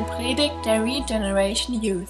eine 0.00 0.08
Predigt 0.08 0.64
der 0.64 0.82
Regeneration 0.82 1.82
Youth. 1.82 2.08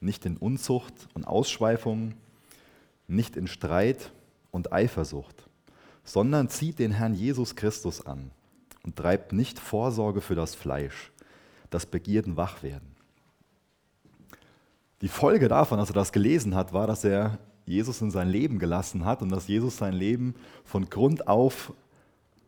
Nicht 0.00 0.26
in 0.26 0.36
Unzucht 0.36 0.92
und 1.14 1.28
Ausschweifung, 1.28 2.14
nicht 3.06 3.36
in 3.36 3.46
Streit 3.46 4.10
und 4.50 4.72
Eifersucht, 4.72 5.48
sondern 6.02 6.48
zieht 6.48 6.80
den 6.80 6.90
Herrn 6.90 7.14
Jesus 7.14 7.54
Christus 7.54 8.04
an 8.04 8.32
und 8.82 8.96
treibt 8.96 9.32
nicht 9.32 9.60
Vorsorge 9.60 10.20
für 10.20 10.34
das 10.34 10.56
Fleisch, 10.56 11.12
das 11.70 11.86
Begierden 11.86 12.36
wach 12.36 12.64
werden. 12.64 12.96
Die 15.02 15.08
Folge 15.08 15.46
davon, 15.46 15.78
dass 15.78 15.90
er 15.90 15.94
das 15.94 16.10
gelesen 16.10 16.56
hat, 16.56 16.72
war, 16.72 16.88
dass 16.88 17.04
er 17.04 17.38
Jesus 17.64 18.00
in 18.00 18.10
sein 18.10 18.28
Leben 18.28 18.58
gelassen 18.58 19.04
hat 19.04 19.22
und 19.22 19.28
dass 19.30 19.46
Jesus 19.46 19.76
sein 19.76 19.94
Leben 19.94 20.34
von 20.64 20.90
Grund 20.90 21.28
auf 21.28 21.72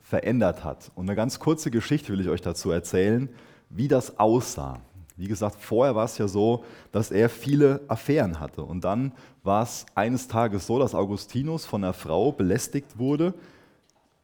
verändert 0.09 0.62
hat. 0.62 0.92
Und 0.95 1.09
eine 1.09 1.16
ganz 1.16 1.41
kurze 1.41 1.70
Geschichte 1.73 2.12
will 2.12 2.20
ich 2.20 2.28
euch 2.28 2.41
dazu 2.41 2.70
erzählen, 2.70 3.28
wie 3.70 3.88
das 3.88 4.20
aussah. 4.20 4.80
Wie 5.16 5.27
gesagt, 5.27 5.56
vorher 5.59 5.96
war 5.96 6.05
es 6.05 6.16
ja 6.19 6.29
so, 6.29 6.65
dass 6.92 7.10
er 7.10 7.29
viele 7.29 7.80
Affären 7.88 8.38
hatte. 8.38 8.62
Und 8.62 8.84
dann 8.84 9.12
war 9.42 9.65
es 9.65 9.84
eines 9.96 10.29
Tages 10.29 10.66
so, 10.66 10.79
dass 10.79 10.95
Augustinus 10.95 11.66
von 11.66 11.82
einer 11.82 11.92
Frau 11.92 12.30
belästigt 12.30 12.98
wurde, 12.98 13.34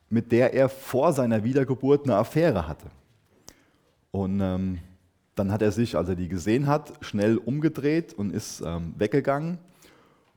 mit 0.09 0.31
der 0.31 0.55
er 0.55 0.69
vor 0.69 1.13
seiner 1.13 1.43
Wiedergeburt 1.43 2.05
eine 2.05 2.17
Affäre 2.17 2.69
hatte. 2.69 2.87
Und 4.13 4.41
ähm, 4.41 4.79
dann 5.35 5.51
hat 5.51 5.63
er 5.63 5.73
sich, 5.73 5.97
als 5.97 6.09
er 6.09 6.15
die 6.15 6.29
gesehen 6.29 6.69
hat, 6.69 6.93
schnell 7.01 7.39
umgedreht 7.39 8.13
und 8.13 8.33
ist 8.33 8.61
ähm, 8.65 8.95
weggegangen. 8.99 9.59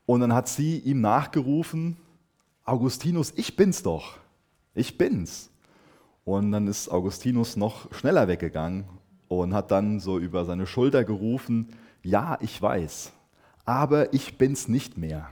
Und 0.08 0.22
dann 0.22 0.34
hat 0.34 0.48
sie 0.48 0.80
ihm 0.80 1.02
nachgerufen, 1.02 1.98
Augustinus, 2.64 3.34
ich 3.36 3.56
bin's 3.56 3.84
doch, 3.84 4.18
ich 4.76 4.98
bin's. 4.98 5.50
Und 6.24 6.52
dann 6.52 6.68
ist 6.68 6.90
Augustinus 6.90 7.56
noch 7.56 7.94
schneller 7.94 8.28
weggegangen 8.28 8.86
und 9.28 9.54
hat 9.54 9.72
dann 9.72 10.00
so 10.00 10.20
über 10.20 10.46
seine 10.46 10.68
Schulter 10.68 11.04
gerufen, 11.04 11.70
ja, 12.04 12.38
ich 12.42 12.62
weiß, 12.62 13.12
aber 13.66 14.14
ich 14.14 14.38
bin's 14.38 14.68
nicht 14.68 14.98
mehr. 14.98 15.30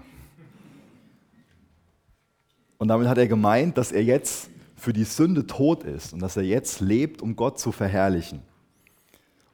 Und 2.78 2.88
damit 2.88 3.08
hat 3.08 3.18
er 3.18 3.28
gemeint, 3.28 3.78
dass 3.78 3.92
er 3.92 4.04
jetzt 4.04 4.50
für 4.76 4.92
die 4.92 5.06
Sünde 5.06 5.48
tot 5.48 5.84
ist 5.84 6.14
und 6.14 6.22
dass 6.22 6.36
er 6.36 6.44
jetzt 6.44 6.82
lebt, 6.82 7.22
um 7.22 7.36
Gott 7.36 7.60
zu 7.60 7.72
verherrlichen. 7.72 8.42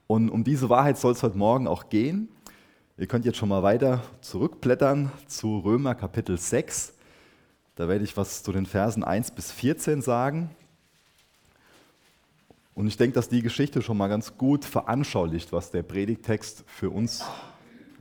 Und 0.08 0.30
um 0.30 0.44
diese 0.44 0.70
Wahrheit 0.70 0.98
soll 0.98 1.12
es 1.12 1.22
heute 1.22 1.38
Morgen 1.38 1.68
auch 1.68 1.90
gehen. 1.90 2.30
Ihr 2.98 3.06
könnt 3.06 3.26
jetzt 3.26 3.38
schon 3.38 3.50
mal 3.50 3.62
weiter 3.62 4.02
zurückblättern 4.22 5.12
zu 5.28 5.60
Römer 5.60 5.94
Kapitel 5.94 6.38
6. 6.38 6.94
Da 7.80 7.88
werde 7.88 8.04
ich 8.04 8.18
was 8.18 8.44
zu 8.44 8.52
den 8.52 8.66
Versen 8.66 9.06
1 9.06 9.32
bis 9.32 9.54
14 9.54 10.02
sagen. 10.02 10.50
Und 12.76 12.88
ich 12.88 12.98
denke, 12.98 13.16
dass 13.16 13.30
die 13.30 13.42
Geschichte 13.42 13.82
schon 13.82 13.96
mal 13.96 14.10
ganz 14.10 14.38
gut 14.38 14.66
veranschaulicht, 14.66 15.54
was 15.54 15.72
der 15.72 15.84
Predigtext 15.84 16.66
für 16.68 16.90
uns 16.90 17.24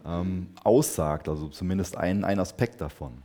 ähm, 0.05 0.49
aussagt, 0.65 1.29
also 1.29 1.47
zumindest 1.47 1.97
ein, 1.97 2.25
ein 2.25 2.41
Aspekt 2.41 2.81
davon. 2.81 3.23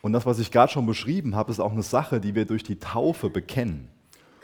Und 0.00 0.14
das, 0.14 0.24
was 0.24 0.38
ich 0.38 0.50
gerade 0.50 0.72
schon 0.72 0.86
beschrieben 0.86 1.36
habe, 1.36 1.50
ist 1.50 1.60
auch 1.60 1.72
eine 1.72 1.82
Sache, 1.82 2.18
die 2.18 2.34
wir 2.34 2.46
durch 2.46 2.62
die 2.62 2.78
Taufe 2.78 3.28
bekennen. 3.28 3.90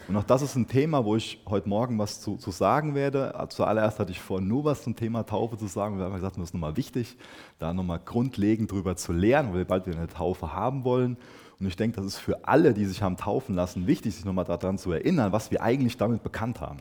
Und 0.07 0.17
auch 0.17 0.25
das 0.25 0.43
ist 0.43 0.55
ein 0.55 0.69
Thema, 0.69 1.05
wo 1.05 1.17
ich 1.17 1.41
heute 1.47 1.69
Morgen 1.69 1.99
was 1.99 2.21
zu, 2.21 2.37
zu, 2.37 2.51
sagen 2.51 2.95
werde. 2.95 3.33
Zuallererst 3.49 3.99
hatte 3.99 4.13
ich 4.13 4.21
vor, 4.21 4.41
nur 4.41 4.65
was 4.65 4.83
zum 4.83 4.97
Thema 4.97 5.25
Taufe 5.25 5.57
zu 5.57 5.67
sagen. 5.67 5.97
Wir 5.97 6.05
haben 6.05 6.15
gesagt, 6.15 6.37
das 6.37 6.45
ist 6.45 6.55
nochmal 6.55 6.77
wichtig, 6.77 7.17
da 7.59 7.73
nochmal 7.73 8.01
grundlegend 8.05 8.71
drüber 8.71 8.97
zu 8.97 9.13
lernen, 9.13 9.51
weil 9.51 9.59
wir 9.59 9.65
bald 9.65 9.87
wieder 9.87 9.97
eine 9.97 10.09
Taufe 10.09 10.53
haben 10.53 10.85
wollen. 10.85 11.17
Und 11.59 11.67
ich 11.67 11.77
denke, 11.77 11.97
das 11.97 12.05
ist 12.05 12.19
für 12.19 12.47
alle, 12.47 12.75
die 12.75 12.85
sich 12.85 13.03
haben 13.03 13.17
taufen 13.17 13.55
lassen, 13.55 13.87
wichtig, 13.87 14.15
sich 14.15 14.27
nochmal 14.27 14.45
daran 14.45 14.77
zu 14.77 14.93
erinnern, 14.93 15.33
was 15.33 15.51
wir 15.51 15.63
eigentlich 15.63 15.97
damit 15.97 16.23
bekannt 16.23 16.61
haben, 16.61 16.81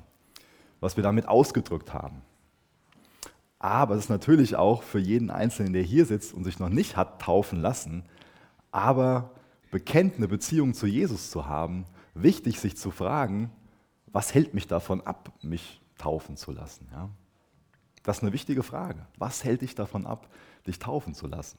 was 0.82 0.98
wir 0.98 1.04
damit 1.04 1.28
ausgedrückt 1.30 1.94
haben. 1.94 2.22
Aber 3.58 3.96
es 3.96 4.06
ist 4.06 4.10
natürlich 4.10 4.58
auch 4.58 4.84
für 4.84 5.00
jeden 5.00 5.30
Einzelnen, 5.30 5.72
der 5.72 5.84
hier 5.84 6.06
sitzt 6.06 6.34
und 6.34 6.44
sich 6.44 6.60
noch 6.60 6.68
nicht 6.68 6.98
hat 6.98 7.22
taufen 7.22 7.62
lassen, 7.62 8.04
aber 8.72 9.30
bekennt 9.72 10.18
eine 10.18 10.28
Beziehung 10.28 10.74
zu 10.74 10.88
Jesus 10.88 11.32
zu 11.32 11.48
haben, 11.48 11.86
wichtig, 12.14 12.60
sich 12.60 12.78
zu 12.78 12.92
fragen, 12.92 13.52
was 14.08 14.34
hält 14.34 14.54
mich 14.54 14.68
davon 14.68 15.02
ab, 15.02 15.32
mich 15.42 15.82
taufen 15.98 16.38
zu 16.38 16.52
lassen? 16.52 16.88
Ja? 16.92 17.10
Das 18.04 18.18
ist 18.18 18.24
eine 18.24 18.34
wichtige 18.34 18.64
Frage. 18.64 19.06
Was 19.18 19.44
hält 19.44 19.62
dich 19.62 19.76
davon 19.76 20.06
ab, 20.06 20.30
dich 20.68 20.78
taufen 20.80 21.14
zu 21.16 21.28
lassen? 21.28 21.58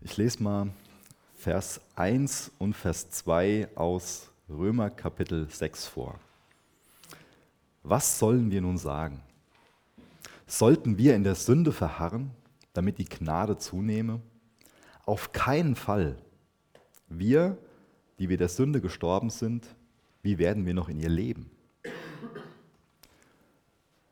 Ich 0.00 0.16
lese 0.16 0.42
mal 0.42 0.70
Vers 1.34 1.80
1 1.96 2.52
und 2.58 2.74
Vers 2.74 3.10
2 3.10 3.68
aus 3.74 4.30
Römer 4.48 4.90
Kapitel 4.90 5.50
6 5.50 5.86
vor. 5.86 6.18
Was 7.82 8.18
sollen 8.18 8.50
wir 8.50 8.60
nun 8.60 8.78
sagen? 8.78 9.22
Sollten 10.46 10.98
wir 10.98 11.14
in 11.14 11.24
der 11.24 11.34
Sünde 11.34 11.72
verharren, 11.72 12.30
damit 12.72 12.98
die 12.98 13.04
Gnade 13.04 13.58
zunehme? 13.58 14.20
Auf 15.04 15.32
keinen 15.32 15.74
Fall. 15.74 16.16
Wir 17.08 17.58
die 18.18 18.28
wir 18.28 18.36
der 18.36 18.48
Sünde 18.48 18.80
gestorben 18.80 19.30
sind, 19.30 19.66
wie 20.22 20.38
werden 20.38 20.66
wir 20.66 20.74
noch 20.74 20.88
in 20.88 20.98
ihr 20.98 21.08
leben? 21.08 21.50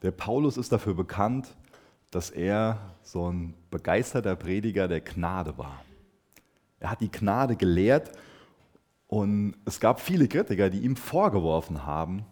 Der 0.02 0.10
Paulus 0.12 0.56
ist 0.56 0.72
dafür 0.72 0.94
bekannt, 0.94 1.56
dass 2.10 2.30
er 2.30 2.94
so 3.02 3.30
ein 3.30 3.54
begeisterter 3.70 4.36
Prediger 4.36 4.88
der 4.88 5.00
Gnade 5.00 5.58
war. 5.58 5.84
Er 6.78 6.90
hat 6.90 7.00
die 7.00 7.10
Gnade 7.10 7.56
gelehrt 7.56 8.12
und 9.08 9.54
es 9.64 9.80
gab 9.80 10.00
viele 10.00 10.28
Kritiker, 10.28 10.70
die 10.70 10.80
ihm 10.80 10.96
vorgeworfen 10.96 11.84
haben, 11.84 12.24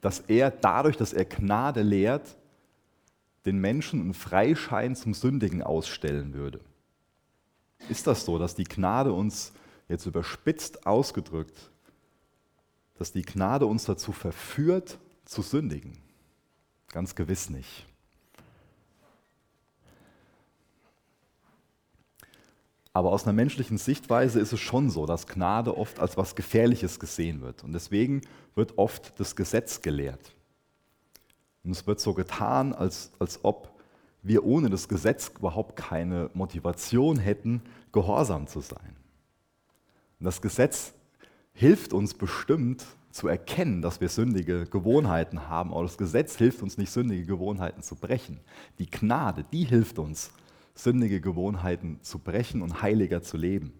dass 0.00 0.20
er 0.20 0.50
dadurch, 0.50 0.96
dass 0.96 1.12
er 1.12 1.24
Gnade 1.24 1.82
lehrt, 1.82 2.36
den 3.46 3.58
Menschen 3.58 4.00
einen 4.00 4.14
Freischein 4.14 4.94
zum 4.94 5.14
Sündigen 5.14 5.62
ausstellen 5.62 6.34
würde. 6.34 6.60
Ist 7.88 8.06
das 8.06 8.24
so, 8.24 8.38
dass 8.38 8.54
die 8.54 8.64
Gnade 8.64 9.12
uns 9.12 9.52
jetzt 9.88 10.06
überspitzt 10.06 10.86
ausgedrückt, 10.86 11.70
dass 12.98 13.12
die 13.12 13.22
Gnade 13.22 13.66
uns 13.66 13.84
dazu 13.84 14.12
verführt, 14.12 14.98
zu 15.24 15.42
sündigen. 15.42 15.98
Ganz 16.88 17.14
gewiss 17.14 17.50
nicht. 17.50 17.86
Aber 22.92 23.12
aus 23.12 23.24
einer 23.24 23.32
menschlichen 23.32 23.78
Sichtweise 23.78 24.40
ist 24.40 24.52
es 24.52 24.58
schon 24.58 24.90
so, 24.90 25.06
dass 25.06 25.26
Gnade 25.26 25.76
oft 25.76 26.00
als 26.00 26.16
was 26.16 26.34
Gefährliches 26.34 26.98
gesehen 26.98 27.42
wird. 27.42 27.62
Und 27.62 27.72
deswegen 27.72 28.22
wird 28.56 28.76
oft 28.76 29.20
das 29.20 29.36
Gesetz 29.36 29.82
gelehrt. 29.82 30.32
Und 31.62 31.70
es 31.70 31.86
wird 31.86 32.00
so 32.00 32.14
getan, 32.14 32.72
als, 32.72 33.12
als 33.18 33.44
ob 33.44 33.78
wir 34.22 34.44
ohne 34.44 34.68
das 34.68 34.88
Gesetz 34.88 35.30
überhaupt 35.38 35.76
keine 35.76 36.30
Motivation 36.34 37.18
hätten, 37.18 37.62
gehorsam 37.92 38.46
zu 38.48 38.60
sein. 38.60 38.96
Das 40.20 40.42
Gesetz 40.42 40.94
hilft 41.52 41.92
uns 41.92 42.14
bestimmt 42.14 42.84
zu 43.10 43.28
erkennen, 43.28 43.82
dass 43.82 44.00
wir 44.00 44.08
sündige 44.08 44.66
Gewohnheiten 44.66 45.48
haben, 45.48 45.72
aber 45.72 45.82
das 45.82 45.96
Gesetz 45.96 46.36
hilft 46.36 46.62
uns 46.62 46.76
nicht, 46.76 46.90
sündige 46.90 47.24
Gewohnheiten 47.24 47.82
zu 47.82 47.94
brechen. 47.94 48.40
Die 48.78 48.90
Gnade, 48.90 49.44
die 49.52 49.64
hilft 49.64 49.98
uns, 49.98 50.30
sündige 50.74 51.20
Gewohnheiten 51.20 51.98
zu 52.02 52.18
brechen 52.18 52.62
und 52.62 52.82
heiliger 52.82 53.22
zu 53.22 53.36
leben. 53.36 53.72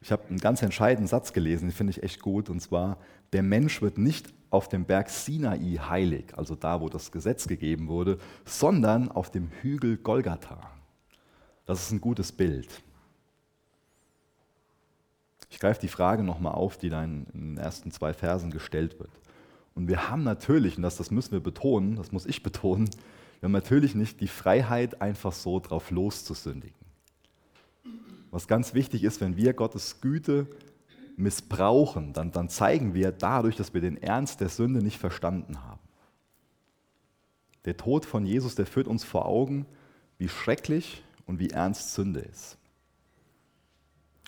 Ich 0.00 0.12
habe 0.12 0.28
einen 0.28 0.38
ganz 0.38 0.62
entscheidenden 0.62 1.08
Satz 1.08 1.32
gelesen, 1.32 1.68
den 1.68 1.74
finde 1.74 1.90
ich 1.92 2.02
echt 2.02 2.20
gut, 2.20 2.50
und 2.50 2.60
zwar, 2.60 2.98
der 3.32 3.42
Mensch 3.42 3.82
wird 3.82 3.98
nicht 3.98 4.32
auf 4.50 4.68
dem 4.68 4.84
Berg 4.84 5.10
Sinai 5.10 5.78
heilig, 5.78 6.36
also 6.36 6.54
da, 6.54 6.80
wo 6.80 6.88
das 6.88 7.12
Gesetz 7.12 7.48
gegeben 7.48 7.88
wurde, 7.88 8.18
sondern 8.44 9.10
auf 9.10 9.30
dem 9.30 9.50
Hügel 9.60 9.98
Golgatha. 9.98 10.70
Das 11.66 11.82
ist 11.82 11.90
ein 11.92 12.00
gutes 12.00 12.32
Bild. 12.32 12.82
Ich 15.50 15.58
greife 15.58 15.80
die 15.80 15.88
Frage 15.88 16.22
nochmal 16.22 16.52
auf, 16.52 16.76
die 16.76 16.90
da 16.90 17.02
in, 17.02 17.26
den 17.32 17.56
ersten 17.58 17.90
zwei 17.90 18.12
Versen 18.12 18.50
gestellt 18.50 18.98
wird. 18.98 19.10
Und 19.74 19.88
wir 19.88 20.10
haben 20.10 20.24
natürlich, 20.24 20.76
und 20.76 20.82
das, 20.82 20.96
das 20.96 21.10
müssen 21.10 21.32
wir 21.32 21.40
betonen, 21.40 21.96
das 21.96 22.12
muss 22.12 22.26
ich 22.26 22.42
betonen, 22.42 22.90
wir 23.40 23.46
haben 23.46 23.52
natürlich 23.52 23.94
nicht 23.94 24.20
die 24.20 24.28
Freiheit, 24.28 25.00
einfach 25.00 25.32
so 25.32 25.60
drauf 25.60 25.90
loszusündigen. 25.90 26.76
Was 28.30 28.48
ganz 28.48 28.74
wichtig 28.74 29.04
ist, 29.04 29.20
wenn 29.20 29.36
wir 29.36 29.54
Gottes 29.54 30.00
Güte 30.00 30.48
missbrauchen, 31.16 32.12
dann, 32.12 32.30
dann 32.32 32.48
zeigen 32.48 32.94
wir 32.94 33.12
dadurch, 33.12 33.56
dass 33.56 33.72
wir 33.74 33.80
den 33.80 33.96
Ernst 33.96 34.40
der 34.40 34.48
Sünde 34.48 34.82
nicht 34.82 34.98
verstanden 34.98 35.64
haben. 35.64 35.80
Der 37.64 37.76
Tod 37.76 38.04
von 38.04 38.26
Jesus, 38.26 38.54
der 38.54 38.66
führt 38.66 38.88
uns 38.88 39.04
vor 39.04 39.26
Augen, 39.26 39.66
wie 40.18 40.28
schrecklich 40.28 41.02
und 41.26 41.38
wie 41.38 41.50
ernst 41.50 41.94
Sünde 41.94 42.20
ist. 42.20 42.57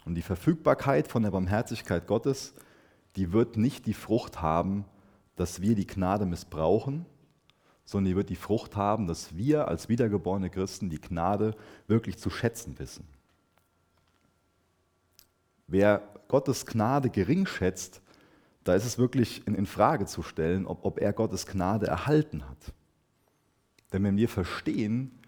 Und 0.04 0.14
die 0.14 0.22
Verfügbarkeit 0.22 1.08
von 1.08 1.22
der 1.22 1.30
Barmherzigkeit 1.30 2.06
Gottes, 2.06 2.54
die 3.16 3.32
wird 3.32 3.56
nicht 3.56 3.86
die 3.86 3.94
Frucht 3.94 4.40
haben, 4.40 4.84
dass 5.36 5.60
wir 5.60 5.74
die 5.74 5.86
Gnade 5.86 6.26
missbrauchen, 6.26 7.06
sondern 7.84 8.10
die 8.10 8.16
wird 8.16 8.28
die 8.28 8.36
Frucht 8.36 8.76
haben, 8.76 9.06
dass 9.06 9.36
wir 9.36 9.68
als 9.68 9.88
wiedergeborene 9.88 10.50
Christen 10.50 10.90
die 10.90 11.00
Gnade 11.00 11.56
wirklich 11.88 12.18
zu 12.18 12.30
schätzen 12.30 12.78
wissen. 12.78 13.04
Wer 15.66 16.02
Gottes 16.28 16.66
Gnade 16.66 17.10
gering 17.10 17.46
schätzt, 17.46 18.00
da 18.64 18.74
ist 18.74 18.84
es 18.84 18.98
wirklich 18.98 19.46
in, 19.46 19.66
Frage 19.66 20.06
zu 20.06 20.22
stellen, 20.22 20.66
ob, 20.66 20.84
ob 20.84 21.00
er 21.00 21.12
Gottes 21.12 21.46
Gnade 21.46 21.86
erhalten 21.86 22.48
hat. 22.48 22.72
Denn 23.92 24.04
wenn 24.04 24.16
wir 24.16 24.28
verstehen, 24.28 25.18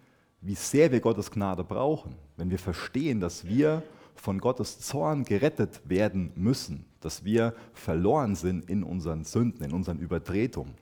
wie 0.41 0.55
sehr 0.55 0.91
wir 0.91 0.99
Gottes 0.99 1.31
Gnade 1.31 1.63
brauchen, 1.63 2.15
wenn 2.37 2.49
wir 2.49 2.59
verstehen, 2.59 3.19
dass 3.19 3.45
wir 3.45 3.83
von 4.15 4.39
Gottes 4.39 4.79
Zorn 4.79 5.23
gerettet 5.23 5.81
werden 5.85 6.31
müssen, 6.35 6.85
dass 7.01 7.23
wir 7.23 7.53
verloren 7.73 8.35
sind 8.35 8.69
in 8.69 8.83
unseren 8.83 9.23
Sünden, 9.23 9.63
in 9.63 9.73
unseren 9.73 9.99
Übertretungen 9.99 10.75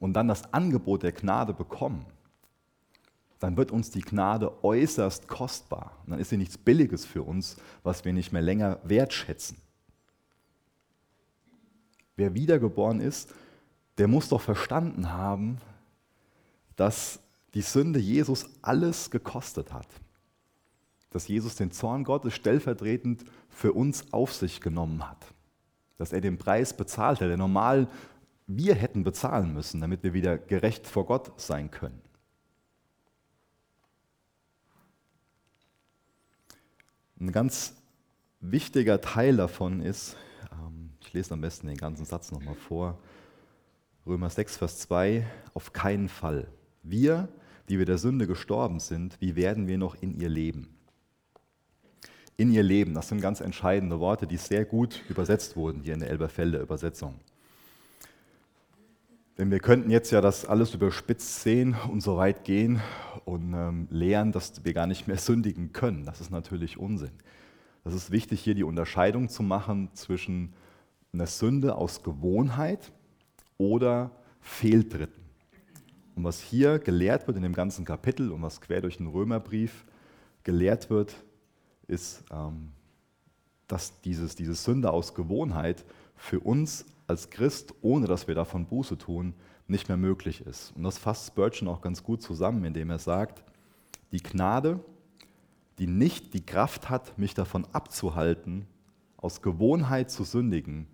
und 0.00 0.12
dann 0.12 0.28
das 0.28 0.52
Angebot 0.52 1.02
der 1.02 1.12
Gnade 1.12 1.54
bekommen, 1.54 2.04
dann 3.38 3.56
wird 3.56 3.70
uns 3.70 3.90
die 3.90 4.00
Gnade 4.00 4.64
äußerst 4.64 5.28
kostbar. 5.28 5.98
Und 6.04 6.12
dann 6.12 6.20
ist 6.20 6.30
sie 6.30 6.36
nichts 6.36 6.56
Billiges 6.56 7.04
für 7.04 7.22
uns, 7.22 7.56
was 7.82 8.04
wir 8.04 8.12
nicht 8.12 8.32
mehr 8.32 8.42
länger 8.42 8.78
wertschätzen. 8.84 9.58
Wer 12.16 12.34
wiedergeboren 12.34 13.00
ist, 13.00 13.34
der 13.98 14.08
muss 14.08 14.28
doch 14.28 14.40
verstanden 14.40 15.12
haben, 15.12 15.58
dass 16.76 17.20
die 17.54 17.62
Sünde 17.62 17.98
Jesus 17.98 18.46
alles 18.62 19.10
gekostet 19.10 19.72
hat. 19.72 19.88
Dass 21.14 21.28
Jesus 21.28 21.54
den 21.54 21.70
Zorn 21.70 22.02
Gottes 22.02 22.34
stellvertretend 22.34 23.24
für 23.48 23.72
uns 23.72 24.12
auf 24.12 24.32
sich 24.32 24.60
genommen 24.60 25.08
hat. 25.08 25.24
Dass 25.96 26.12
er 26.12 26.20
den 26.20 26.38
Preis 26.38 26.76
bezahlt 26.76 27.20
hat, 27.20 27.28
der 27.28 27.36
normal 27.36 27.88
wir 28.48 28.74
hätten 28.74 29.04
bezahlen 29.04 29.54
müssen, 29.54 29.80
damit 29.80 30.02
wir 30.02 30.12
wieder 30.12 30.36
gerecht 30.36 30.88
vor 30.88 31.06
Gott 31.06 31.40
sein 31.40 31.70
können. 31.70 32.02
Ein 37.20 37.30
ganz 37.30 37.76
wichtiger 38.40 39.00
Teil 39.00 39.36
davon 39.36 39.80
ist, 39.82 40.16
ähm, 40.50 40.90
ich 41.00 41.12
lese 41.12 41.32
am 41.32 41.40
besten 41.40 41.68
den 41.68 41.76
ganzen 41.76 42.04
Satz 42.04 42.32
nochmal 42.32 42.56
vor, 42.56 42.98
Römer 44.04 44.30
6, 44.30 44.56
Vers 44.56 44.80
2, 44.80 45.24
auf 45.54 45.72
keinen 45.72 46.08
Fall. 46.08 46.48
Wir, 46.82 47.28
die 47.68 47.78
wir 47.78 47.86
der 47.86 47.98
Sünde 47.98 48.26
gestorben 48.26 48.80
sind, 48.80 49.18
wie 49.20 49.36
werden 49.36 49.68
wir 49.68 49.78
noch 49.78 49.94
in 49.94 50.20
ihr 50.20 50.28
leben? 50.28 50.73
In 52.36 52.52
ihr 52.52 52.64
Leben, 52.64 52.94
das 52.94 53.08
sind 53.08 53.20
ganz 53.20 53.40
entscheidende 53.40 54.00
Worte, 54.00 54.26
die 54.26 54.36
sehr 54.36 54.64
gut 54.64 55.02
übersetzt 55.08 55.56
wurden 55.56 55.82
hier 55.82 55.94
in 55.94 56.00
der 56.00 56.10
Elberfelder 56.10 56.60
Übersetzung. 56.60 57.14
Denn 59.38 59.50
wir 59.50 59.60
könnten 59.60 59.90
jetzt 59.90 60.10
ja 60.10 60.20
das 60.20 60.44
alles 60.44 60.74
überspitzt 60.74 61.42
sehen 61.42 61.76
und 61.90 62.02
so 62.02 62.16
weit 62.16 62.44
gehen 62.44 62.80
und 63.24 63.52
ähm, 63.52 63.88
lehren, 63.90 64.32
dass 64.32 64.64
wir 64.64 64.72
gar 64.74 64.86
nicht 64.86 65.06
mehr 65.08 65.18
sündigen 65.18 65.72
können. 65.72 66.04
Das 66.04 66.20
ist 66.20 66.30
natürlich 66.30 66.78
Unsinn. 66.78 67.12
Das 67.84 67.94
ist 67.94 68.10
wichtig, 68.10 68.40
hier 68.40 68.54
die 68.54 68.64
Unterscheidung 68.64 69.28
zu 69.28 69.42
machen 69.42 69.90
zwischen 69.94 70.54
einer 71.12 71.26
Sünde 71.26 71.76
aus 71.76 72.02
Gewohnheit 72.02 72.92
oder 73.58 74.10
Fehltritten. 74.40 75.22
Und 76.16 76.24
was 76.24 76.40
hier 76.40 76.78
gelehrt 76.78 77.26
wird 77.26 77.36
in 77.36 77.42
dem 77.42 77.54
ganzen 77.54 77.84
Kapitel 77.84 78.30
und 78.30 78.42
was 78.42 78.60
quer 78.60 78.80
durch 78.80 78.96
den 78.96 79.06
Römerbrief 79.06 79.84
gelehrt 80.44 80.90
wird, 80.90 81.14
ist, 81.88 82.24
ähm, 82.30 82.72
dass 83.66 84.00
dieses, 84.02 84.36
diese 84.36 84.54
Sünde 84.54 84.90
aus 84.90 85.14
Gewohnheit 85.14 85.84
für 86.16 86.40
uns 86.40 86.86
als 87.06 87.30
Christ, 87.30 87.74
ohne 87.82 88.06
dass 88.06 88.28
wir 88.28 88.34
davon 88.34 88.66
Buße 88.66 88.98
tun, 88.98 89.34
nicht 89.66 89.88
mehr 89.88 89.96
möglich 89.96 90.42
ist. 90.46 90.72
Und 90.76 90.82
das 90.82 90.98
fasst 90.98 91.28
Spurgeon 91.28 91.68
auch 91.68 91.80
ganz 91.80 92.02
gut 92.02 92.22
zusammen, 92.22 92.64
indem 92.64 92.90
er 92.90 92.98
sagt, 92.98 93.42
die 94.12 94.22
Gnade, 94.22 94.80
die 95.78 95.86
nicht 95.86 96.34
die 96.34 96.44
Kraft 96.44 96.90
hat, 96.90 97.18
mich 97.18 97.34
davon 97.34 97.66
abzuhalten, 97.72 98.66
aus 99.16 99.42
Gewohnheit 99.42 100.10
zu 100.10 100.24
sündigen, 100.24 100.86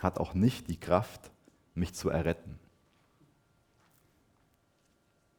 hat 0.00 0.18
auch 0.18 0.34
nicht 0.34 0.68
die 0.68 0.78
Kraft, 0.78 1.30
mich 1.74 1.94
zu 1.94 2.08
erretten. 2.08 2.58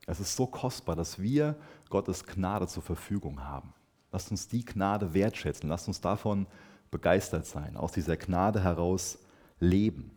Es 0.07 0.19
ist 0.19 0.35
so 0.35 0.45
kostbar, 0.45 0.95
dass 0.95 1.19
wir 1.19 1.55
Gottes 1.89 2.25
Gnade 2.25 2.67
zur 2.67 2.83
Verfügung 2.83 3.43
haben. 3.43 3.73
Lasst 4.15 4.31
uns 4.31 4.47
die 4.47 4.63
Gnade 4.63 5.13
wertschätzen, 5.13 5.67
lasst 5.67 5.89
uns 5.89 5.99
davon 5.99 6.47
begeistert 6.89 7.45
sein, 7.45 7.75
aus 7.75 7.91
dieser 7.91 8.15
Gnade 8.15 8.63
heraus 8.63 9.17
leben. 9.59 10.09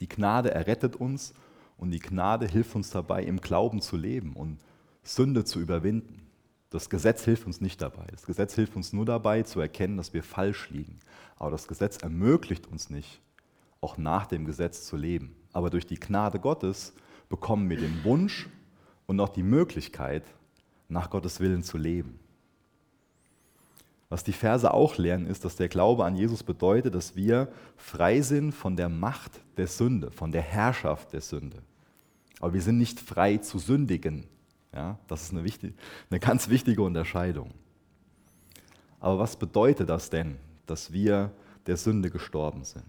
Die 0.00 0.08
Gnade 0.08 0.50
errettet 0.50 0.96
uns 0.96 1.32
und 1.76 1.92
die 1.92 2.00
Gnade 2.00 2.48
hilft 2.48 2.74
uns 2.74 2.90
dabei, 2.90 3.22
im 3.22 3.40
Glauben 3.40 3.80
zu 3.80 3.96
leben 3.96 4.32
und 4.32 4.58
Sünde 5.04 5.44
zu 5.44 5.60
überwinden. 5.60 6.26
Das 6.70 6.90
Gesetz 6.90 7.22
hilft 7.22 7.46
uns 7.46 7.60
nicht 7.60 7.80
dabei. 7.80 8.06
Das 8.10 8.26
Gesetz 8.26 8.56
hilft 8.56 8.74
uns 8.74 8.92
nur 8.92 9.04
dabei 9.04 9.44
zu 9.44 9.60
erkennen, 9.60 9.96
dass 9.96 10.12
wir 10.12 10.24
falsch 10.24 10.70
liegen. 10.70 10.98
Aber 11.36 11.52
das 11.52 11.68
Gesetz 11.68 11.98
ermöglicht 11.98 12.66
uns 12.66 12.90
nicht, 12.90 13.20
auch 13.80 13.96
nach 13.96 14.26
dem 14.26 14.44
Gesetz 14.44 14.86
zu 14.86 14.96
leben. 14.96 15.36
Aber 15.52 15.70
durch 15.70 15.86
die 15.86 16.00
Gnade 16.00 16.40
Gottes 16.40 16.94
bekommen 17.28 17.70
wir 17.70 17.76
den 17.76 18.02
Wunsch 18.02 18.48
und 19.06 19.20
auch 19.20 19.28
die 19.28 19.44
Möglichkeit, 19.44 20.24
nach 20.88 21.10
Gottes 21.10 21.40
Willen 21.40 21.62
zu 21.62 21.78
leben. 21.78 22.18
Was 24.08 24.22
die 24.22 24.32
Verse 24.32 24.72
auch 24.72 24.98
lernen, 24.98 25.26
ist, 25.26 25.44
dass 25.44 25.56
der 25.56 25.68
Glaube 25.68 26.04
an 26.04 26.14
Jesus 26.14 26.42
bedeutet, 26.42 26.94
dass 26.94 27.16
wir 27.16 27.48
frei 27.76 28.20
sind 28.20 28.52
von 28.52 28.76
der 28.76 28.88
Macht 28.88 29.40
der 29.56 29.66
Sünde, 29.66 30.12
von 30.12 30.30
der 30.30 30.42
Herrschaft 30.42 31.12
der 31.12 31.20
Sünde. 31.20 31.58
Aber 32.40 32.54
wir 32.54 32.62
sind 32.62 32.78
nicht 32.78 33.00
frei 33.00 33.38
zu 33.38 33.58
sündigen. 33.58 34.26
Ja, 34.72 34.98
das 35.08 35.22
ist 35.22 35.32
eine, 35.32 35.42
wichtig, 35.42 35.74
eine 36.10 36.20
ganz 36.20 36.48
wichtige 36.48 36.82
Unterscheidung. 36.82 37.52
Aber 39.00 39.18
was 39.18 39.36
bedeutet 39.36 39.88
das 39.88 40.10
denn, 40.10 40.36
dass 40.66 40.92
wir 40.92 41.32
der 41.66 41.76
Sünde 41.76 42.10
gestorben 42.10 42.62
sind? 42.64 42.84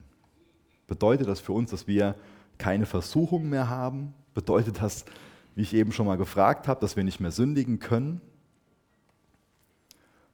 Bedeutet 0.86 1.28
das 1.28 1.40
für 1.40 1.54
uns, 1.54 1.72
dass 1.72 1.88
wir 1.88 2.16
keine 2.58 2.86
Versuchung 2.86 3.50
mehr 3.50 3.70
haben? 3.70 4.14
Bedeutet 4.34 4.82
das, 4.82 5.06
wie 5.58 5.64
ich 5.64 5.74
eben 5.74 5.92
schon 5.92 6.06
mal 6.06 6.20
gefragt 6.20 6.68
habe, 6.68 6.80
dass 6.82 6.96
wir 6.96 7.04
nicht 7.04 7.20
mehr 7.20 7.32
sündigen 7.32 7.80
können? 7.80 8.22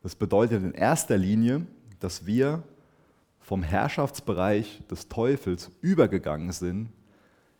Das 0.01 0.15
bedeutet 0.15 0.61
in 0.61 0.73
erster 0.73 1.17
Linie, 1.17 1.65
dass 2.01 2.25
wir 2.25 2.61
vom 3.39 3.63
Herrschaftsbereich 3.63 4.81
des 4.91 5.07
Teufels 5.07 5.71
übergegangen 5.79 6.51
sind 6.51 6.89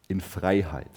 in 0.10 0.19
Freiheit. 0.19 0.92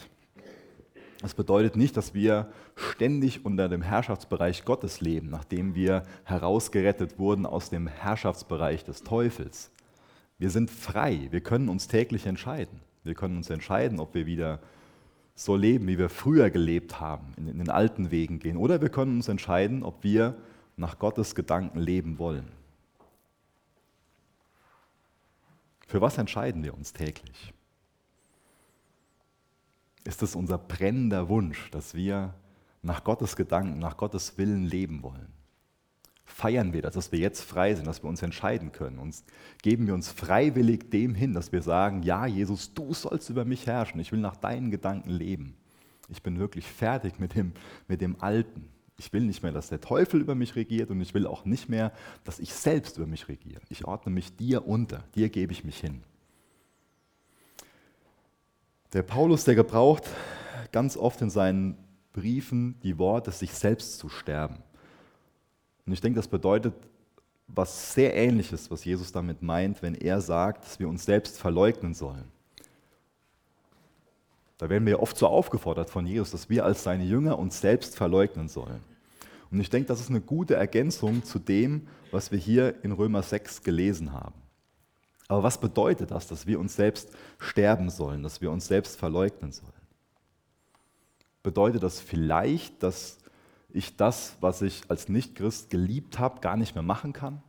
Das 1.21 1.35
bedeutet 1.35 1.77
nicht, 1.77 1.97
dass 1.97 2.15
wir 2.15 2.51
ständig 2.75 3.45
unter 3.45 3.69
dem 3.69 3.83
Herrschaftsbereich 3.83 4.65
Gottes 4.65 5.01
leben, 5.01 5.31
nachdem 5.31 5.77
wir 5.77 6.03
herausgerettet 6.25 7.17
wurden 7.17 7.47
aus 7.47 7.71
dem 7.71 7.87
Herrschaftsbereich 7.87 8.83
des 8.83 9.05
Teufels. 9.05 9.71
Wir 10.37 10.51
sind 10.51 10.73
frei, 10.73 11.29
wir 11.31 11.43
können 11.43 11.69
uns 11.69 11.87
täglich 11.87 12.27
entscheiden. 12.27 12.81
Wir 13.05 13.15
können 13.15 13.37
uns 13.37 13.51
entscheiden, 13.51 14.01
ob 14.01 14.15
wir 14.15 14.27
wieder 14.27 14.59
so 15.37 15.55
leben, 15.55 15.87
wie 15.87 15.99
wir 15.99 16.09
früher 16.09 16.51
gelebt 16.51 16.99
haben, 16.99 17.35
in 17.37 17.59
den 17.59 17.71
alten 17.71 18.11
Wegen 18.11 18.39
gehen. 18.39 18.57
Oder 18.57 18.81
wir 18.81 18.89
können 18.89 19.17
uns 19.17 19.29
entscheiden, 19.29 19.83
ob 19.83 20.03
wir 20.03 20.35
nach 20.77 20.99
Gottes 20.99 21.35
Gedanken 21.35 21.79
leben 21.79 22.19
wollen. 22.19 22.49
Für 25.87 26.01
was 26.01 26.19
entscheiden 26.19 26.65
wir 26.65 26.75
uns 26.75 26.93
täglich? 26.93 27.53
Ist 30.05 30.23
es 30.23 30.35
unser 30.35 30.57
brennender 30.57 31.29
Wunsch, 31.29 31.71
dass 31.71 31.95
wir 31.95 32.35
nach 32.83 33.05
Gottes 33.05 33.37
Gedanken, 33.37 33.79
nach 33.79 33.97
Gottes 33.97 34.39
Willen 34.39 34.65
leben 34.65 35.03
wollen? 35.03 35.36
Feiern 36.27 36.73
wir 36.73 36.83
das, 36.83 36.95
dass 36.95 37.13
wir 37.13 37.21
jetzt 37.21 37.43
frei 37.43 37.75
sind, 37.75 37.87
dass 37.87 38.03
wir 38.03 38.09
uns 38.09 38.21
entscheiden 38.21 38.73
können? 38.73 38.99
Und 38.99 39.15
geben 39.63 39.87
wir 39.87 39.95
uns 39.95 40.11
freiwillig 40.11 40.91
dem 40.91 41.15
hin, 41.15 41.33
dass 41.33 41.53
wir 41.53 41.63
sagen, 41.63 42.03
ja 42.03 42.27
Jesus, 42.27 42.75
du 42.75 42.93
sollst 42.93 43.31
über 43.31 43.45
mich 43.45 43.67
herrschen, 43.67 44.01
ich 44.01 44.13
will 44.13 44.21
nach 44.21 44.37
deinen 44.37 44.71
Gedanken 44.71 45.11
leben. 45.11 45.57
Ich 46.09 46.23
bin 46.23 46.39
wirklich 46.39 46.67
fertig 46.67 47.19
mit 47.19 47.35
dem, 47.35 47.53
mit 47.89 48.01
dem 48.01 48.21
Alten. 48.21 48.69
Ich 48.99 49.13
will 49.13 49.23
nicht 49.23 49.43
mehr, 49.43 49.53
dass 49.53 49.69
der 49.69 49.81
Teufel 49.81 50.21
über 50.21 50.35
mich 50.35 50.57
regiert 50.57 50.91
und 50.91 51.01
ich 51.01 51.15
will 51.15 51.27
auch 51.27 51.45
nicht 51.45 51.69
mehr, 51.69 51.93
dass 52.25 52.39
ich 52.39 52.53
selbst 52.53 52.97
über 52.97 53.07
mich 53.07 53.29
regiere. 53.29 53.61
Ich 53.69 53.85
ordne 53.85 54.13
mich 54.13 54.37
dir 54.37 54.67
unter, 54.67 55.05
dir 55.15 55.29
gebe 55.29 55.53
ich 55.53 55.65
mich 55.65 55.79
hin. 55.79 56.03
Der 58.93 59.03
Paulus, 59.03 59.45
der 59.45 59.55
gebraucht 59.55 60.05
ganz 60.73 60.97
oft 60.97 61.21
in 61.23 61.31
seinen 61.31 61.77
Briefen 62.13 62.81
die 62.83 62.99
Worte, 62.99 63.31
sich 63.31 63.53
selbst 63.53 63.99
zu 63.99 64.09
sterben. 64.09 64.57
Und 65.87 65.93
ich 65.93 66.01
denke, 66.01 66.17
das 66.17 66.29
bedeutet 66.29 66.75
was 67.49 67.95
sehr 67.95 68.15
ähnliches, 68.15 68.71
was 68.71 68.85
Jesus 68.85 69.13
damit 69.13 69.41
meint, 69.41 69.81
wenn 69.83 69.95
er 69.95 70.21
sagt, 70.21 70.65
dass 70.65 70.81
wir 70.81 70.89
uns 70.89 71.05
selbst 71.05 71.39
verleugnen 71.39 71.95
sollen. 71.95 72.25
Da 74.59 74.69
werden 74.69 74.87
wir 74.87 75.01
oft 75.01 75.17
so 75.17 75.29
aufgefordert 75.29 75.91
von 75.91 76.07
Jesus, 76.07 76.31
dass 76.31 76.51
wir 76.51 76.65
als 76.65 76.83
seine 76.83 77.05
Jünger 77.05 77.39
uns 77.39 77.61
selbst 77.61 77.97
verleugnen 77.97 78.49
sollen. 78.49 78.81
Und 79.51 79.61
ich 79.61 79.71
denke, 79.71 79.87
das 79.87 80.01
ist 80.01 80.11
eine 80.11 80.21
gute 80.21 80.57
Ergänzung 80.57 81.23
zu 81.23 81.39
dem, 81.39 81.87
was 82.11 82.33
wir 82.33 82.39
hier 82.39 82.83
in 82.83 82.93
Römer 82.93 83.23
6 83.23 83.63
gelesen 83.63 84.13
haben. 84.13 84.35
Aber 85.29 85.43
was 85.43 85.61
bedeutet 85.61 86.11
das, 86.11 86.27
dass 86.27 86.47
wir 86.47 86.59
uns 86.59 86.75
selbst 86.75 87.11
sterben 87.39 87.91
sollen, 87.91 88.23
dass 88.23 88.41
wir 88.41 88.51
uns 88.51 88.67
selbst 88.67 88.99
verleugnen 88.99 89.53
sollen? 89.53 89.73
Bedeutet 91.43 91.83
das 91.83 92.01
vielleicht, 92.01 92.83
dass 92.83 93.19
ich 93.77 93.97
das, 93.97 94.37
was 94.41 94.63
ich 94.63 94.83
als 94.89 95.09
Nichtchrist 95.09 95.71
geliebt 95.71 96.19
habe, 96.19 96.41
gar 96.41 96.57
nicht 96.57 96.75
mehr 96.75 96.83
machen 96.83 97.13
kann? 97.13 97.43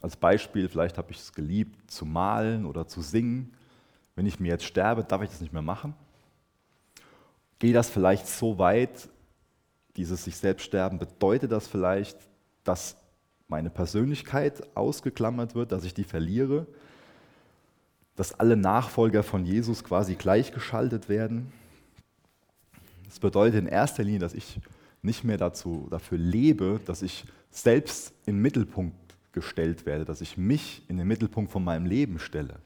Als 0.00 0.16
Beispiel, 0.16 0.68
vielleicht 0.68 0.98
habe 0.98 1.12
ich 1.12 1.18
es 1.18 1.32
geliebt 1.32 1.90
zu 1.90 2.04
malen 2.04 2.66
oder 2.66 2.88
zu 2.88 3.02
singen. 3.02 3.54
Wenn 4.16 4.26
ich 4.26 4.40
mir 4.40 4.48
jetzt 4.48 4.64
sterbe, 4.64 5.04
darf 5.04 5.22
ich 5.22 5.30
das 5.30 5.40
nicht 5.40 5.52
mehr 5.52 5.62
machen? 5.62 5.94
Geht 7.58 7.76
das 7.76 7.88
vielleicht 7.88 8.26
so 8.26 8.58
weit, 8.58 9.08
dieses 9.96 10.24
sich 10.24 10.36
selbst 10.36 10.64
sterben, 10.64 10.98
bedeutet 10.98 11.52
das 11.52 11.68
vielleicht, 11.68 12.16
dass 12.64 12.96
meine 13.46 13.70
Persönlichkeit 13.70 14.62
ausgeklammert 14.76 15.54
wird, 15.54 15.70
dass 15.70 15.84
ich 15.84 15.94
die 15.94 16.04
verliere, 16.04 16.66
dass 18.16 18.38
alle 18.38 18.56
Nachfolger 18.56 19.22
von 19.22 19.44
Jesus 19.44 19.84
quasi 19.84 20.14
gleichgeschaltet 20.14 21.08
werden? 21.08 21.52
Das 23.04 23.20
bedeutet 23.20 23.60
in 23.60 23.66
erster 23.66 24.02
Linie, 24.02 24.20
dass 24.20 24.34
ich 24.34 24.58
nicht 25.02 25.24
mehr 25.24 25.36
dazu, 25.36 25.88
dafür 25.90 26.18
lebe, 26.18 26.80
dass 26.86 27.02
ich 27.02 27.24
selbst 27.50 28.12
in 28.24 28.36
den 28.36 28.42
Mittelpunkt 28.42 28.96
gestellt 29.32 29.84
werde, 29.84 30.04
dass 30.04 30.20
ich 30.20 30.36
mich 30.36 30.82
in 30.88 30.96
den 30.96 31.08
Mittelpunkt 31.08 31.50
von 31.50 31.64
meinem 31.64 31.86
Leben 31.86 32.18
stelle. 32.18 32.60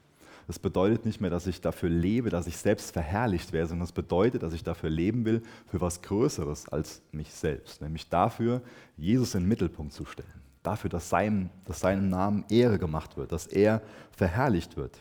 Das 0.45 0.59
bedeutet 0.59 1.05
nicht 1.05 1.19
mehr, 1.19 1.29
dass 1.29 1.45
ich 1.45 1.59
dafür 1.59 1.89
lebe, 1.89 2.29
dass 2.29 2.47
ich 2.47 2.55
selbst 2.55 2.91
verherrlicht 2.91 3.51
werde, 3.51 3.67
sondern 3.67 3.85
das 3.85 3.91
bedeutet, 3.91 4.43
dass 4.43 4.53
ich 4.53 4.63
dafür 4.63 4.89
leben 4.89 5.25
will, 5.25 5.41
für 5.65 5.81
was 5.81 6.01
Größeres 6.01 6.69
als 6.69 7.01
mich 7.11 7.33
selbst, 7.33 7.81
nämlich 7.81 8.07
dafür, 8.07 8.61
Jesus 8.95 9.35
in 9.35 9.41
den 9.41 9.49
Mittelpunkt 9.49 9.91
zu 9.91 10.05
stellen, 10.05 10.41
dafür, 10.63 10.89
dass, 10.89 11.09
sein, 11.09 11.49
dass 11.65 11.81
seinem 11.81 12.09
Namen 12.09 12.45
Ehre 12.49 12.79
gemacht 12.79 13.17
wird, 13.17 13.33
dass 13.33 13.47
er 13.47 13.81
verherrlicht 14.11 14.77
wird. 14.77 14.97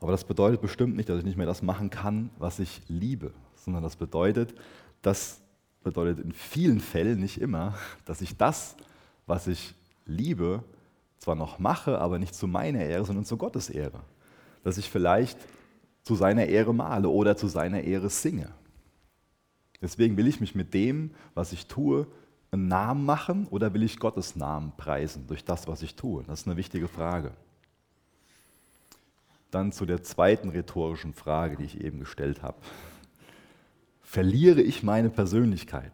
Aber 0.00 0.12
das 0.12 0.24
bedeutet 0.24 0.60
bestimmt 0.60 0.96
nicht, 0.96 1.08
dass 1.08 1.18
ich 1.18 1.24
nicht 1.24 1.36
mehr 1.36 1.46
das 1.46 1.62
machen 1.62 1.90
kann, 1.90 2.30
was 2.38 2.58
ich 2.58 2.80
liebe, 2.88 3.32
sondern 3.54 3.82
das 3.82 3.96
bedeutet, 3.96 4.54
das 5.02 5.40
bedeutet 5.82 6.24
in 6.24 6.32
vielen 6.32 6.80
Fällen, 6.80 7.20
nicht 7.20 7.40
immer, 7.40 7.74
dass 8.06 8.22
ich 8.22 8.36
das, 8.36 8.76
was 9.26 9.46
ich 9.46 9.74
liebe, 10.06 10.64
zwar 11.18 11.34
noch 11.34 11.58
mache, 11.58 11.98
aber 11.98 12.18
nicht 12.18 12.34
zu 12.34 12.46
meiner 12.46 12.80
Ehre, 12.80 13.04
sondern 13.04 13.26
zu 13.26 13.36
Gottes 13.36 13.68
Ehre. 13.68 14.00
Dass 14.64 14.78
ich 14.78 14.88
vielleicht 14.88 15.38
zu 16.02 16.14
seiner 16.14 16.46
Ehre 16.46 16.74
male 16.74 17.08
oder 17.08 17.36
zu 17.36 17.46
seiner 17.46 17.82
Ehre 17.82 18.08
singe. 18.08 18.50
Deswegen 19.82 20.16
will 20.16 20.26
ich 20.26 20.40
mich 20.40 20.54
mit 20.54 20.72
dem, 20.74 21.10
was 21.34 21.52
ich 21.52 21.66
tue, 21.66 22.06
einen 22.50 22.68
Namen 22.68 23.04
machen 23.04 23.46
oder 23.48 23.72
will 23.74 23.82
ich 23.82 23.98
Gottes 23.98 24.34
Namen 24.34 24.72
preisen 24.76 25.26
durch 25.26 25.44
das, 25.44 25.68
was 25.68 25.82
ich 25.82 25.94
tue? 25.94 26.24
Das 26.24 26.40
ist 26.40 26.46
eine 26.46 26.56
wichtige 26.56 26.88
Frage. 26.88 27.32
Dann 29.50 29.72
zu 29.72 29.86
der 29.86 30.02
zweiten 30.02 30.50
rhetorischen 30.50 31.14
Frage, 31.14 31.56
die 31.56 31.64
ich 31.64 31.80
eben 31.80 31.98
gestellt 31.98 32.42
habe. 32.42 32.58
Verliere 34.02 34.60
ich 34.60 34.82
meine 34.82 35.10
Persönlichkeit? 35.10 35.92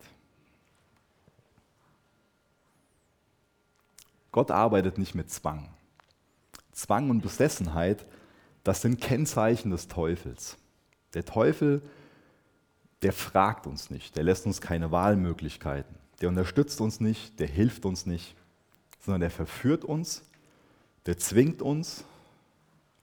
Gott 4.33 4.51
arbeitet 4.51 4.99
nicht 4.99 5.15
mit 5.15 5.31
Zwang. 5.31 5.71
Zwang 6.73 7.09
und 7.09 7.23
Besessenheit, 7.23 8.05
das 8.65 8.83
sind 8.83 9.01
Kennzeichen 9.01 9.71
des 9.71 9.89
Teufels. 9.89 10.59
Der 11.15 11.25
Teufel, 11.25 11.81
der 13.01 13.13
fragt 13.13 13.67
uns 13.67 13.89
nicht, 13.91 14.17
der 14.17 14.25
lässt 14.25 14.45
uns 14.45 14.61
keine 14.61 14.91
Wahlmöglichkeiten, 14.91 15.95
der 16.21 16.29
unterstützt 16.29 16.81
uns 16.81 17.01
nicht, 17.01 17.39
der 17.41 17.47
hilft 17.47 17.87
uns 17.87 18.05
nicht, 18.05 18.35
sondern 19.01 19.21
der 19.21 19.31
verführt 19.31 19.85
uns, 19.85 20.23
der 21.07 21.17
zwingt 21.17 21.63
uns 21.63 22.05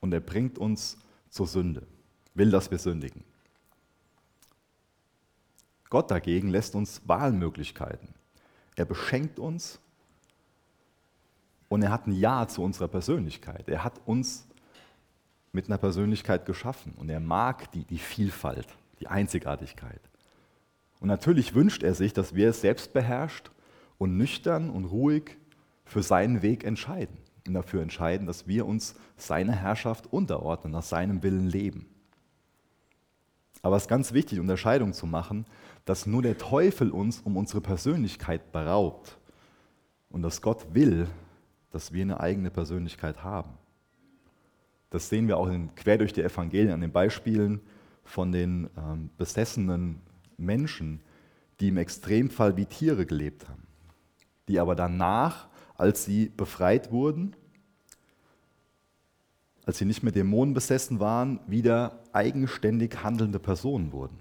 und 0.04 0.14
er 0.14 0.20
bringt 0.20 0.58
uns 0.58 0.98
zur 1.30 1.48
Sünde, 1.48 1.88
will, 2.34 2.52
dass 2.52 2.70
wir 2.70 2.78
sündigen. 2.78 3.24
Gott 5.90 6.12
dagegen 6.12 6.50
lässt 6.50 6.76
uns 6.76 7.08
Wahlmöglichkeiten. 7.08 8.10
Er 8.76 8.84
beschenkt 8.84 9.40
uns 9.40 9.80
und 11.70 11.84
er 11.84 11.92
hat 11.92 12.06
ein 12.06 12.12
Ja 12.12 12.46
zu 12.50 12.62
unserer 12.64 12.90
Persönlichkeit. 12.90 13.70
Er 13.70 13.86
hat 13.86 13.94
uns 14.06 14.46
mit 15.54 15.68
einer 15.68 15.78
Persönlichkeit 15.78 16.46
geschaffen 16.46 16.94
und 16.98 17.10
er 17.10 17.22
mag 17.22 17.72
die, 17.72 17.86
die 17.86 17.98
Vielfalt, 17.98 18.68
die 19.00 19.08
Einzigartigkeit. 19.08 20.02
Und 21.00 21.08
natürlich 21.08 21.56
wünscht 21.56 21.82
er 21.82 21.96
sich, 21.96 22.12
dass 22.12 22.36
wir 22.36 22.52
selbstbeherrscht 22.52 23.52
und 23.98 24.18
nüchtern 24.18 24.70
und 24.70 24.84
ruhig 24.84 25.38
für 25.86 26.04
seinen 26.04 26.42
Weg 26.42 26.66
entscheiden 26.66 27.23
dafür 27.46 27.82
entscheiden, 27.82 28.28
dass 28.28 28.48
wir 28.48 28.66
uns 28.66 28.96
seiner 29.18 29.54
Herrschaft 29.54 30.12
unterordnen, 30.12 30.72
nach 30.72 30.84
seinem 30.84 31.24
Willen 31.24 31.48
leben. 31.48 31.88
Aber 33.62 33.78
es 33.78 33.84
ist 33.84 33.90
ganz 33.90 34.14
wichtig, 34.14 34.40
Unterscheidung 34.40 34.94
zu 34.94 35.06
machen, 35.06 35.46
dass 35.86 36.06
nur 36.06 36.22
der 36.22 36.38
Teufel 36.38 36.92
uns 36.92 37.22
um 37.22 37.38
unsere 37.38 37.62
Persönlichkeit 37.62 38.52
beraubt 38.52 39.18
und 40.10 40.22
dass 40.22 40.42
Gott 40.42 40.74
will, 40.74 41.08
dass 41.72 41.92
wir 41.92 42.04
eine 42.04 42.20
eigene 42.20 42.52
Persönlichkeit 42.52 43.24
haben. 43.24 43.58
Das 44.90 45.10
sehen 45.10 45.28
wir 45.28 45.38
auch 45.38 45.48
in, 45.48 45.74
quer 45.76 45.98
durch 45.98 46.14
die 46.14 46.22
Evangelien 46.22 46.74
an 46.74 46.82
den 46.82 46.92
Beispielen 46.92 47.62
von 48.04 48.32
den 48.32 48.70
ähm, 48.78 49.10
besessenen 49.18 50.02
Menschen, 50.38 51.02
die 51.60 51.70
im 51.70 51.78
Extremfall 51.78 52.58
wie 52.58 52.66
Tiere 52.66 53.06
gelebt 53.06 53.48
haben, 53.50 53.66
die 54.48 54.60
aber 54.60 54.76
danach 54.76 55.48
als 55.84 56.06
sie 56.06 56.30
befreit 56.30 56.94
wurden, 56.94 57.36
als 59.66 59.80
sie 59.80 59.86
nicht 59.86 60.02
mehr 60.02 60.14
Dämonen 60.14 60.54
besessen 60.54 61.02
waren, 61.02 61.42
wieder 61.46 62.00
eigenständig 62.14 63.04
handelnde 63.04 63.38
Personen 63.38 63.92
wurden. 63.92 64.18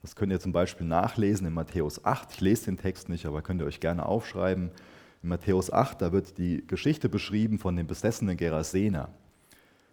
Das 0.00 0.16
könnt 0.16 0.32
ihr 0.32 0.40
zum 0.40 0.52
Beispiel 0.52 0.86
nachlesen 0.86 1.46
in 1.46 1.52
Matthäus 1.52 2.06
8. 2.06 2.32
Ich 2.32 2.40
lese 2.40 2.64
den 2.64 2.78
Text 2.78 3.10
nicht, 3.10 3.26
aber 3.26 3.42
könnt 3.42 3.60
ihr 3.60 3.66
euch 3.66 3.78
gerne 3.78 4.06
aufschreiben. 4.06 4.70
In 5.22 5.28
Matthäus 5.28 5.70
8, 5.70 6.00
da 6.00 6.12
wird 6.12 6.38
die 6.38 6.66
Geschichte 6.66 7.10
beschrieben 7.10 7.58
von 7.58 7.76
dem 7.76 7.86
besessenen 7.86 8.38
Gerasener. 8.38 9.10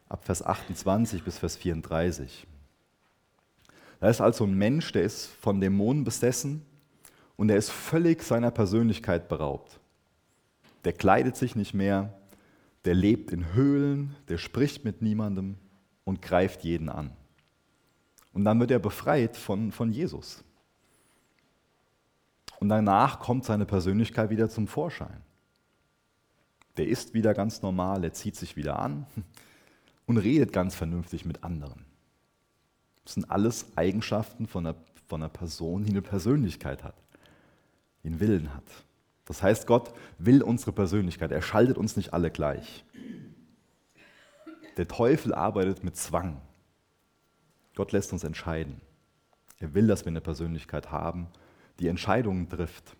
Ab 0.07 0.23
Vers 0.23 0.41
28 0.41 1.21
bis 1.21 1.37
Vers 1.37 1.57
34. 1.57 2.47
Da 3.99 4.07
ist 4.07 4.21
also 4.21 4.45
ein 4.45 4.53
Mensch, 4.53 4.93
der 4.93 5.03
ist 5.03 5.25
von 5.25 5.59
Dämonen 5.59 6.05
besessen 6.05 6.61
und 7.35 7.49
er 7.49 7.57
ist 7.57 7.71
völlig 7.71 8.23
seiner 8.23 8.51
Persönlichkeit 8.51 9.27
beraubt 9.27 9.81
der 10.85 10.93
kleidet 10.93 11.35
sich 11.35 11.55
nicht 11.55 11.73
mehr, 11.73 12.13
der 12.85 12.93
lebt 12.93 13.31
in 13.31 13.53
Höhlen, 13.53 14.15
der 14.29 14.37
spricht 14.37 14.85
mit 14.85 15.01
niemandem 15.01 15.57
und 16.05 16.21
greift 16.21 16.63
jeden 16.63 16.89
an. 16.89 17.11
Und 18.33 18.45
dann 18.45 18.59
wird 18.59 18.71
er 18.71 18.79
befreit 18.79 19.35
von, 19.35 19.71
von 19.71 19.91
Jesus. 19.91 20.43
Und 22.59 22.69
danach 22.69 23.19
kommt 23.19 23.45
seine 23.45 23.65
Persönlichkeit 23.65 24.29
wieder 24.29 24.49
zum 24.49 24.67
Vorschein. 24.67 25.21
Der 26.77 26.87
ist 26.87 27.13
wieder 27.13 27.33
ganz 27.33 27.61
normal, 27.61 28.03
er 28.03 28.13
zieht 28.13 28.35
sich 28.35 28.55
wieder 28.55 28.79
an 28.79 29.05
und 30.05 30.17
redet 30.17 30.53
ganz 30.53 30.75
vernünftig 30.75 31.25
mit 31.25 31.43
anderen. 31.43 31.85
Das 33.03 33.15
sind 33.15 33.29
alles 33.29 33.65
Eigenschaften 33.75 34.45
von 34.45 34.65
einer, 34.65 34.75
von 35.07 35.21
einer 35.21 35.29
Person, 35.29 35.83
die 35.83 35.91
eine 35.91 36.01
Persönlichkeit 36.01 36.83
hat, 36.83 36.95
die 38.03 38.07
einen 38.07 38.19
Willen 38.19 38.53
hat. 38.53 38.63
Das 39.29 39.43
heißt, 39.43 39.67
Gott 39.67 39.93
will 40.17 40.41
unsere 40.41 40.71
Persönlichkeit. 40.71 41.31
Er 41.31 41.43
schaltet 41.43 41.77
uns 41.77 41.95
nicht 41.95 42.13
alle 42.13 42.31
gleich. 42.31 42.83
Der 44.75 44.87
Teufel 44.87 45.35
arbeitet 45.35 45.83
mit 45.83 45.95
Zwang. 45.95 46.41
Gott 47.75 47.91
lässt 47.91 48.11
uns 48.11 48.23
entscheiden. 48.23 48.81
Er 49.59 49.75
will, 49.75 49.85
dass 49.85 50.03
wir 50.03 50.09
eine 50.09 50.19
Persönlichkeit 50.19 50.91
haben, 50.91 51.27
die 51.79 51.87
Entscheidungen 51.89 52.49
trifft. 52.49 52.97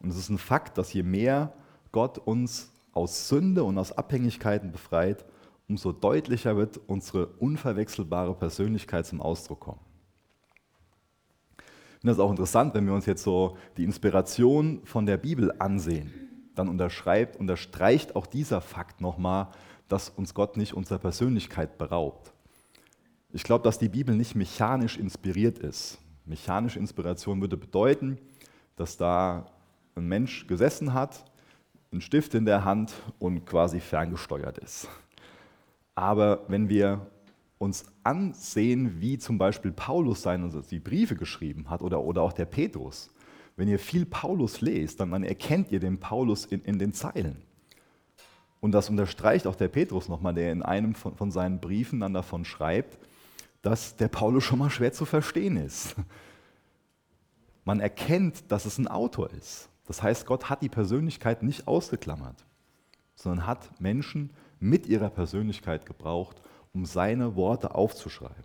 Und 0.00 0.10
es 0.10 0.18
ist 0.18 0.28
ein 0.28 0.38
Fakt, 0.38 0.76
dass 0.76 0.92
je 0.92 1.02
mehr 1.02 1.54
Gott 1.90 2.18
uns 2.18 2.70
aus 2.92 3.28
Sünde 3.30 3.64
und 3.64 3.78
aus 3.78 3.92
Abhängigkeiten 3.92 4.70
befreit, 4.70 5.24
umso 5.66 5.92
deutlicher 5.92 6.58
wird 6.58 6.76
unsere 6.76 7.26
unverwechselbare 7.26 8.34
Persönlichkeit 8.34 9.06
zum 9.06 9.22
Ausdruck 9.22 9.60
kommen 9.60 9.85
finde 12.00 12.14
das 12.14 12.18
auch 12.18 12.30
interessant, 12.30 12.74
wenn 12.74 12.86
wir 12.86 12.94
uns 12.94 13.06
jetzt 13.06 13.22
so 13.22 13.56
die 13.76 13.84
Inspiration 13.84 14.80
von 14.84 15.06
der 15.06 15.16
Bibel 15.16 15.52
ansehen. 15.58 16.12
Dann 16.54 16.68
unterschreibt, 16.68 17.36
unterstreicht 17.36 18.16
auch 18.16 18.26
dieser 18.26 18.60
Fakt 18.60 19.00
nochmal, 19.00 19.48
dass 19.88 20.08
uns 20.08 20.34
Gott 20.34 20.56
nicht 20.56 20.74
unserer 20.74 20.98
Persönlichkeit 20.98 21.78
beraubt. 21.78 22.32
Ich 23.32 23.42
glaube, 23.44 23.64
dass 23.64 23.78
die 23.78 23.88
Bibel 23.88 24.14
nicht 24.14 24.34
mechanisch 24.34 24.96
inspiriert 24.96 25.58
ist. 25.58 25.98
Mechanische 26.24 26.78
Inspiration 26.78 27.40
würde 27.40 27.56
bedeuten, 27.56 28.18
dass 28.76 28.96
da 28.96 29.46
ein 29.94 30.06
Mensch 30.06 30.46
gesessen 30.46 30.94
hat, 30.94 31.24
einen 31.92 32.00
Stift 32.00 32.34
in 32.34 32.44
der 32.44 32.64
Hand 32.64 32.92
und 33.18 33.44
quasi 33.46 33.80
ferngesteuert 33.80 34.58
ist. 34.58 34.88
Aber 35.94 36.44
wenn 36.48 36.68
wir 36.68 37.06
uns 37.58 37.86
ansehen, 38.02 39.00
wie 39.00 39.18
zum 39.18 39.38
Beispiel 39.38 39.72
Paulus 39.72 40.22
seine 40.22 40.44
also 40.44 40.60
die 40.60 40.78
Briefe 40.78 41.16
geschrieben 41.16 41.70
hat 41.70 41.82
oder, 41.82 42.02
oder 42.02 42.22
auch 42.22 42.32
der 42.32 42.44
Petrus. 42.44 43.10
Wenn 43.56 43.68
ihr 43.68 43.78
viel 43.78 44.04
Paulus 44.04 44.60
lest, 44.60 45.00
dann, 45.00 45.10
dann 45.10 45.24
erkennt 45.24 45.72
ihr 45.72 45.80
den 45.80 45.98
Paulus 45.98 46.44
in, 46.44 46.62
in 46.62 46.78
den 46.78 46.92
Zeilen. 46.92 47.42
Und 48.60 48.72
das 48.72 48.90
unterstreicht 48.90 49.46
auch 49.46 49.56
der 49.56 49.68
Petrus 49.68 50.08
nochmal, 50.08 50.34
der 50.34 50.52
in 50.52 50.62
einem 50.62 50.94
von, 50.94 51.16
von 51.16 51.30
seinen 51.30 51.60
Briefen 51.60 52.00
dann 52.00 52.12
davon 52.12 52.44
schreibt, 52.44 52.98
dass 53.62 53.96
der 53.96 54.08
Paulus 54.08 54.44
schon 54.44 54.58
mal 54.58 54.70
schwer 54.70 54.92
zu 54.92 55.04
verstehen 55.04 55.56
ist. 55.56 55.96
Man 57.64 57.80
erkennt, 57.80 58.50
dass 58.52 58.64
es 58.64 58.78
ein 58.78 58.86
Autor 58.86 59.30
ist. 59.30 59.68
Das 59.86 60.02
heißt, 60.02 60.26
Gott 60.26 60.50
hat 60.50 60.62
die 60.62 60.68
Persönlichkeit 60.68 61.42
nicht 61.42 61.66
ausgeklammert, 61.66 62.44
sondern 63.14 63.46
hat 63.46 63.80
Menschen 63.80 64.30
mit 64.60 64.86
ihrer 64.86 65.10
Persönlichkeit 65.10 65.86
gebraucht, 65.86 66.40
um 66.76 66.84
seine 66.84 67.36
Worte 67.36 67.74
aufzuschreiben. 67.74 68.44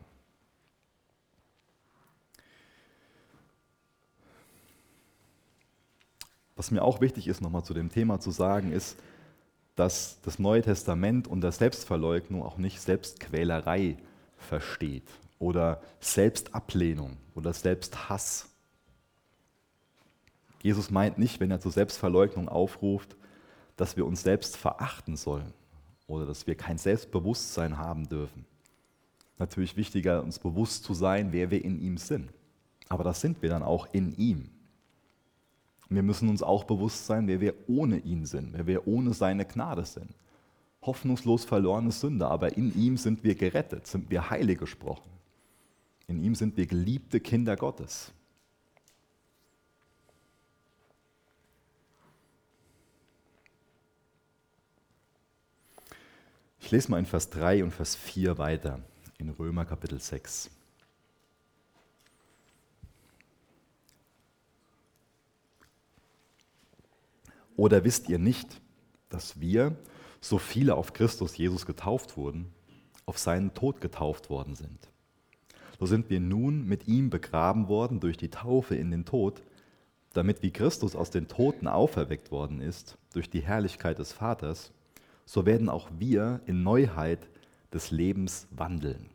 Was 6.56 6.72
mir 6.72 6.82
auch 6.82 7.02
wichtig 7.02 7.28
ist, 7.28 7.42
nochmal 7.42 7.66
zu 7.66 7.74
dem 7.74 7.92
Thema 7.92 8.22
zu 8.22 8.32
sagen, 8.32 8.72
ist, 8.72 8.98
dass 9.76 10.22
das 10.22 10.40
Neue 10.40 10.62
Testament 10.62 11.28
unter 11.28 11.52
Selbstverleugnung 11.52 12.42
auch 12.42 12.58
nicht 12.58 12.80
Selbstquälerei 12.80 13.98
versteht 14.38 15.10
oder 15.38 15.82
Selbstablehnung 16.00 17.18
oder 17.36 17.52
Selbsthass. 17.52 18.48
Jesus 20.62 20.90
meint 20.90 21.18
nicht, 21.18 21.42
wenn 21.42 21.52
er 21.52 21.60
zur 21.60 21.74
Selbstverleugnung 21.74 22.48
aufruft, 22.48 23.18
dass 23.76 23.98
wir 23.98 24.06
uns 24.06 24.22
selbst 24.24 24.56
verachten 24.56 25.18
sollen 25.18 25.54
oder 26.12 26.25
dass 26.25 26.46
wir 26.46 26.56
kein 26.56 26.77
Selbstbewusstsein 26.77 27.77
haben 27.77 28.08
dürfen. 28.08 28.46
Natürlich 29.39 29.77
wichtiger, 29.77 30.22
uns 30.22 30.38
bewusst 30.38 30.84
zu 30.84 30.94
sein, 30.94 31.32
wer 31.32 31.50
wir 31.50 31.63
in 31.63 31.82
ihm 31.82 31.98
sind. 31.98 32.32
Aber 32.89 33.03
das 33.03 33.22
sind 33.22 33.41
wir 33.41 33.50
dann 33.50 33.63
auch 33.63 33.88
in 33.94 34.15
ihm. 34.18 34.50
Wir 35.89 36.03
müssen 36.03 36.30
uns 36.30 36.44
auch 36.44 36.65
bewusst 36.65 37.06
sein, 37.06 37.27
wer 37.27 37.41
wir 37.41 37.53
ohne 37.68 37.98
ihn 37.98 38.25
sind, 38.25 38.53
wer 38.53 38.68
wir 38.68 38.88
ohne 38.88 39.13
seine 39.13 39.46
Gnade 39.46 39.86
sind. 39.86 40.10
Hoffnungslos 40.82 41.46
verlorene 41.46 41.91
Sünder, 41.91 42.30
aber 42.30 42.56
in 42.58 42.74
ihm 42.75 42.98
sind 42.98 43.24
wir 43.24 43.36
gerettet, 43.36 43.88
sind 43.88 44.10
wir 44.10 44.30
heilig 44.30 44.60
gesprochen. 44.60 45.10
In 46.08 46.24
ihm 46.24 46.36
sind 46.36 46.58
wir 46.58 46.65
geliebte 46.65 47.20
Kinder 47.20 47.56
Gottes. 47.56 48.12
Ich 56.62 56.72
lese 56.72 56.89
mal 56.91 57.00
in 57.00 57.06
Vers 57.06 57.30
3 57.32 57.63
und 57.63 57.72
Vers 57.72 57.96
4 57.96 58.38
weiter 58.38 58.80
in 59.18 59.30
Römer 59.30 59.65
Kapitel 59.65 60.00
6. 60.00 60.50
Oder 67.58 67.84
wisst 67.84 68.08
ihr 68.08 68.20
nicht, 68.20 68.62
dass 69.10 69.41
wir, 69.41 69.75
so 70.22 70.38
viele 70.38 70.75
auf 70.75 70.94
Christus 70.94 71.36
Jesus 71.36 71.65
getauft 71.65 72.15
wurden, 72.15 72.53
auf 73.06 73.18
seinen 73.18 73.53
Tod 73.53 73.82
getauft 73.82 74.30
worden 74.30 74.56
sind? 74.56 74.88
So 75.80 75.88
sind 75.88 76.10
wir 76.10 76.20
nun 76.20 76.68
mit 76.68 76.88
ihm 76.88 77.10
begraben 77.10 77.68
worden 77.68 78.00
durch 78.00 78.18
die 78.18 78.30
Taufe 78.30 78.75
in 78.75 78.91
den 78.91 79.03
Tod, 79.03 79.41
damit 80.13 80.44
wie 80.44 80.51
Christus 80.51 80.96
aus 80.96 81.10
den 81.10 81.27
Toten 81.27 81.68
auferweckt 81.68 82.32
worden 82.32 82.62
ist 82.62 82.98
durch 83.13 83.30
die 83.30 83.41
Herrlichkeit 83.41 83.98
des 83.98 84.13
Vaters, 84.13 84.72
so 85.25 85.46
werden 85.46 85.70
auch 85.70 85.90
wir 85.98 86.42
in 86.46 86.63
Neuheit 86.63 87.28
des 87.74 87.92
Lebens 87.92 88.48
wandeln. 88.51 89.10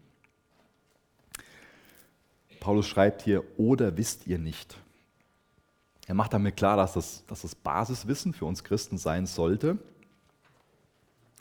Paulus 2.61 2.87
schreibt 2.87 3.23
hier, 3.23 3.45
oder 3.59 3.97
wisst 3.97 4.27
ihr 4.27 4.39
nicht? 4.39 4.77
Er 6.07 6.15
macht 6.15 6.33
damit 6.33 6.57
klar, 6.57 6.77
dass 6.77 6.95
das, 6.95 7.25
dass 7.27 7.43
das 7.43 7.55
Basiswissen 7.55 8.33
für 8.33 8.45
uns 8.45 8.65
Christen 8.65 8.97
sein 8.97 9.27
sollte 9.27 9.79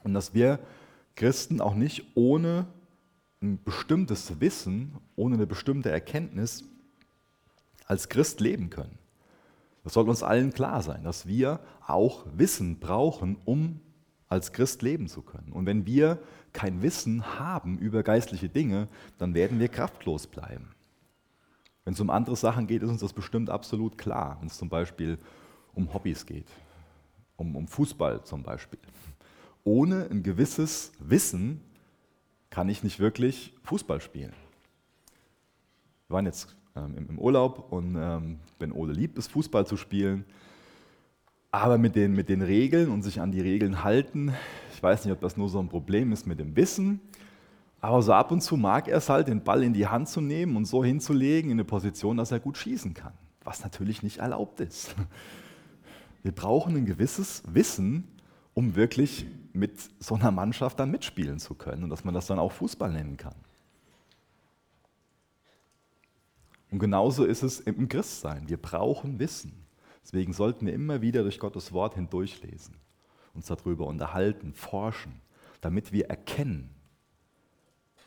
und 0.04 0.14
dass 0.14 0.34
wir 0.34 0.60
Christen 1.16 1.62
auch 1.62 1.76
nicht 1.76 2.04
ohne 2.16 2.68
ein 3.42 3.64
bestimmtes 3.64 4.40
Wissen, 4.40 4.98
ohne 5.16 5.36
eine 5.36 5.48
bestimmte 5.48 5.90
Erkenntnis 5.92 6.64
als 7.86 8.10
Christ 8.10 8.40
leben 8.40 8.70
können. 8.70 8.98
Das 9.84 9.94
soll 9.94 10.10
uns 10.10 10.24
allen 10.24 10.52
klar 10.52 10.82
sein, 10.82 11.04
dass 11.04 11.28
wir 11.28 11.60
auch 11.86 12.26
Wissen 12.36 12.80
brauchen, 12.80 13.38
um 13.46 13.80
als 14.28 14.52
Christ 14.54 14.82
leben 14.82 15.08
zu 15.08 15.22
können. 15.22 15.52
Und 15.52 15.66
wenn 15.66 15.86
wir 15.86 16.20
kein 16.54 16.82
Wissen 16.82 17.40
haben 17.40 17.78
über 17.78 18.04
geistliche 18.04 18.50
Dinge, 18.50 18.88
dann 19.18 19.34
werden 19.34 19.60
wir 19.60 19.68
kraftlos 19.68 20.28
bleiben. 20.28 20.70
Wenn 21.84 21.94
es 21.94 22.00
um 22.00 22.10
andere 22.10 22.36
Sachen 22.36 22.66
geht, 22.66 22.82
ist 22.82 22.90
uns 22.90 23.02
das 23.02 23.14
bestimmt 23.14 23.50
absolut 23.50 23.98
klar. 23.98 24.38
Wenn 24.40 24.48
es 24.48 24.58
zum 24.58 24.70
Beispiel 24.70 25.20
um 25.74 25.94
Hobbys 25.94 26.26
geht, 26.26 26.48
um, 27.36 27.56
um 27.56 27.68
Fußball 27.68 28.24
zum 28.24 28.42
Beispiel. 28.42 28.80
Ohne 29.64 30.08
ein 30.10 30.24
gewisses 30.24 30.92
Wissen 31.00 31.62
kann 32.50 32.70
ich 32.70 32.84
nicht 32.84 33.00
wirklich 33.00 33.54
Fußball 33.64 34.02
spielen. 34.02 34.34
Wir 36.08 36.16
waren 36.16 36.26
jetzt 36.26 36.56
ähm, 36.76 36.96
im 37.10 37.20
Urlaub 37.20 37.72
und 37.72 37.96
ähm, 37.96 38.40
wenn 38.60 38.72
Ole 38.72 38.94
liebt 38.94 39.18
es, 39.18 39.28
Fußball 39.28 39.68
zu 39.68 39.76
spielen, 39.76 40.26
aber 41.62 41.78
mit 41.78 41.96
den, 41.96 42.14
mit 42.14 42.30
den 42.30 42.42
Regeln 42.42 42.90
und 42.90 43.02
sich 43.02 43.22
an 43.22 43.32
die 43.32 43.42
Regeln 43.42 43.84
halten, 43.84 44.34
ich 44.74 44.82
weiß 44.82 45.06
nicht, 45.06 45.14
ob 45.14 45.22
das 45.22 45.38
nur 45.38 45.50
so 45.50 45.60
ein 45.60 45.70
Problem 45.70 46.12
ist 46.12 46.28
mit 46.28 46.40
dem 46.40 46.56
Wissen 46.56 47.02
aber 47.86 48.02
so 48.02 48.14
ab 48.14 48.32
und 48.32 48.42
zu 48.42 48.58
mag 48.58 48.88
er 48.88 48.98
es 48.98 49.10
halt, 49.10 49.28
den 49.28 49.44
Ball 49.44 49.62
in 49.62 49.74
die 49.74 49.86
Hand 49.86 50.10
zu 50.10 50.20
nehmen 50.20 50.58
und 50.58 50.66
so 50.66 50.84
hinzulegen 50.84 51.52
in 51.52 51.58
eine 51.58 51.66
Position, 51.66 52.18
dass 52.18 52.32
er 52.32 52.40
gut 52.40 52.58
schießen 52.58 52.96
kann. 52.96 53.14
Was 53.44 53.64
natürlich 53.64 54.02
nicht 54.02 54.18
erlaubt 54.18 54.60
ist. 54.60 54.96
Wir 56.24 56.32
brauchen 56.32 56.76
ein 56.76 56.88
gewisses 56.88 57.44
Wissen, 57.46 58.08
um 58.56 58.76
wirklich 58.76 59.28
mit 59.54 59.78
so 60.00 60.16
einer 60.16 60.32
Mannschaft 60.32 60.80
dann 60.80 60.90
mitspielen 60.90 61.38
zu 61.38 61.54
können 61.54 61.84
und 61.84 61.92
dass 61.92 62.04
man 62.04 62.16
das 62.16 62.26
dann 62.26 62.40
auch 62.40 62.52
Fußball 62.54 62.92
nennen 62.92 63.18
kann. 63.18 63.36
Und 66.72 66.80
genauso 66.80 67.24
ist 67.24 67.44
es 67.44 67.60
im 67.60 67.88
Christsein. 67.88 68.50
Wir 68.50 68.58
brauchen 68.58 69.20
Wissen. 69.20 69.65
Deswegen 70.06 70.32
sollten 70.32 70.66
wir 70.66 70.74
immer 70.74 71.02
wieder 71.02 71.24
durch 71.24 71.40
Gottes 71.40 71.74
Wort 71.74 71.96
hindurchlesen, 71.96 72.76
uns 73.34 73.48
darüber 73.48 73.88
unterhalten, 73.88 74.54
forschen, 74.54 75.20
damit 75.60 75.92
wir 75.92 76.06
erkennen, 76.10 76.70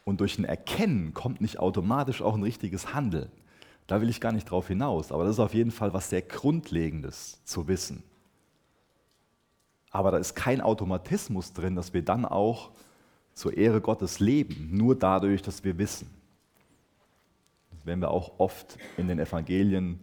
und 0.08 0.20
durch 0.20 0.38
ein 0.38 0.46
Erkennen 0.46 1.12
kommt 1.12 1.42
nicht 1.42 1.58
automatisch 1.58 2.22
auch 2.22 2.34
ein 2.34 2.42
richtiges 2.42 2.94
Handeln. 2.94 3.30
Da 3.86 4.00
will 4.00 4.08
ich 4.08 4.22
gar 4.22 4.32
nicht 4.32 4.50
drauf 4.50 4.68
hinaus, 4.68 5.12
aber 5.12 5.24
das 5.24 5.34
ist 5.34 5.38
auf 5.38 5.52
jeden 5.52 5.70
Fall 5.70 5.92
was 5.92 6.08
sehr 6.08 6.22
Grundlegendes 6.22 7.44
zu 7.44 7.68
wissen. 7.68 8.02
Aber 9.90 10.10
da 10.10 10.16
ist 10.16 10.34
kein 10.34 10.62
Automatismus 10.62 11.52
drin, 11.52 11.76
dass 11.76 11.92
wir 11.92 12.00
dann 12.00 12.24
auch 12.24 12.70
zur 13.34 13.54
Ehre 13.54 13.82
Gottes 13.82 14.18
leben, 14.18 14.70
nur 14.72 14.96
dadurch, 14.96 15.42
dass 15.42 15.62
wir 15.62 15.76
wissen. 15.76 16.08
Das 17.72 17.84
werden 17.84 18.00
wir 18.00 18.10
auch 18.10 18.38
oft 18.38 18.78
in 18.96 19.08
den 19.08 19.18
Evangelien 19.18 20.00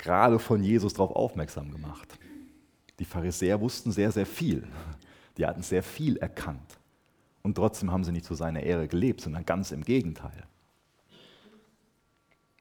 gerade 0.00 0.38
von 0.38 0.62
Jesus 0.62 0.94
darauf 0.94 1.14
aufmerksam 1.14 1.70
gemacht. 1.70 2.18
Die 2.98 3.04
Pharisäer 3.04 3.60
wussten 3.60 3.92
sehr, 3.92 4.12
sehr 4.12 4.26
viel. 4.26 4.66
Die 5.36 5.46
hatten 5.46 5.62
sehr 5.62 5.82
viel 5.82 6.16
erkannt. 6.16 6.78
Und 7.42 7.54
trotzdem 7.54 7.90
haben 7.90 8.04
sie 8.04 8.12
nicht 8.12 8.26
zu 8.26 8.34
seiner 8.34 8.62
Ehre 8.62 8.88
gelebt, 8.88 9.20
sondern 9.20 9.46
ganz 9.46 9.70
im 9.70 9.82
Gegenteil. 9.82 10.44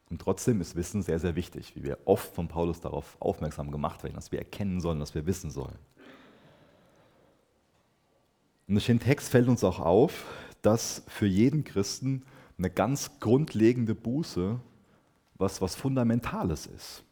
Und 0.10 0.22
trotzdem 0.22 0.62
ist 0.62 0.76
Wissen 0.76 1.04
sehr, 1.04 1.20
sehr 1.20 1.36
wichtig, 1.36 1.76
wie 1.76 1.84
wir 1.84 2.00
oft 2.06 2.34
von 2.34 2.48
Paulus 2.48 2.80
darauf 2.80 3.18
aufmerksam 3.20 3.70
gemacht 3.70 4.04
werden, 4.04 4.16
dass 4.16 4.32
wir 4.32 4.40
erkennen 4.40 4.80
sollen, 4.82 5.00
dass 5.00 5.14
wir 5.14 5.26
wissen 5.26 5.52
sollen. 5.52 5.78
Und 8.68 8.76
durch 8.76 8.88
den 8.88 9.00
Text 9.00 9.30
fällt 9.30 9.48
uns 9.48 9.64
auch 9.64 9.80
auf, 9.80 10.26
dass 10.62 11.04
für 11.08 11.26
jeden 11.28 11.64
Christen 11.64 12.24
eine 12.58 12.70
ganz 12.70 13.20
grundlegende 13.20 13.96
Buße 13.96 14.60
was, 15.36 15.62
was 15.62 15.76
Fundamentales 15.76 16.68
ist. 16.68 17.04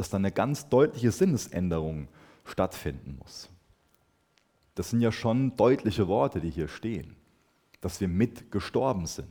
Dass 0.00 0.08
da 0.08 0.16
eine 0.16 0.32
ganz 0.32 0.66
deutliche 0.70 1.12
Sinnesänderung 1.12 2.08
stattfinden 2.46 3.18
muss. 3.18 3.50
Das 4.74 4.88
sind 4.88 5.02
ja 5.02 5.12
schon 5.12 5.54
deutliche 5.58 6.08
Worte, 6.08 6.40
die 6.40 6.48
hier 6.48 6.68
stehen, 6.68 7.16
dass 7.82 8.00
wir 8.00 8.08
mit 8.08 8.50
gestorben 8.50 9.04
sind. 9.04 9.28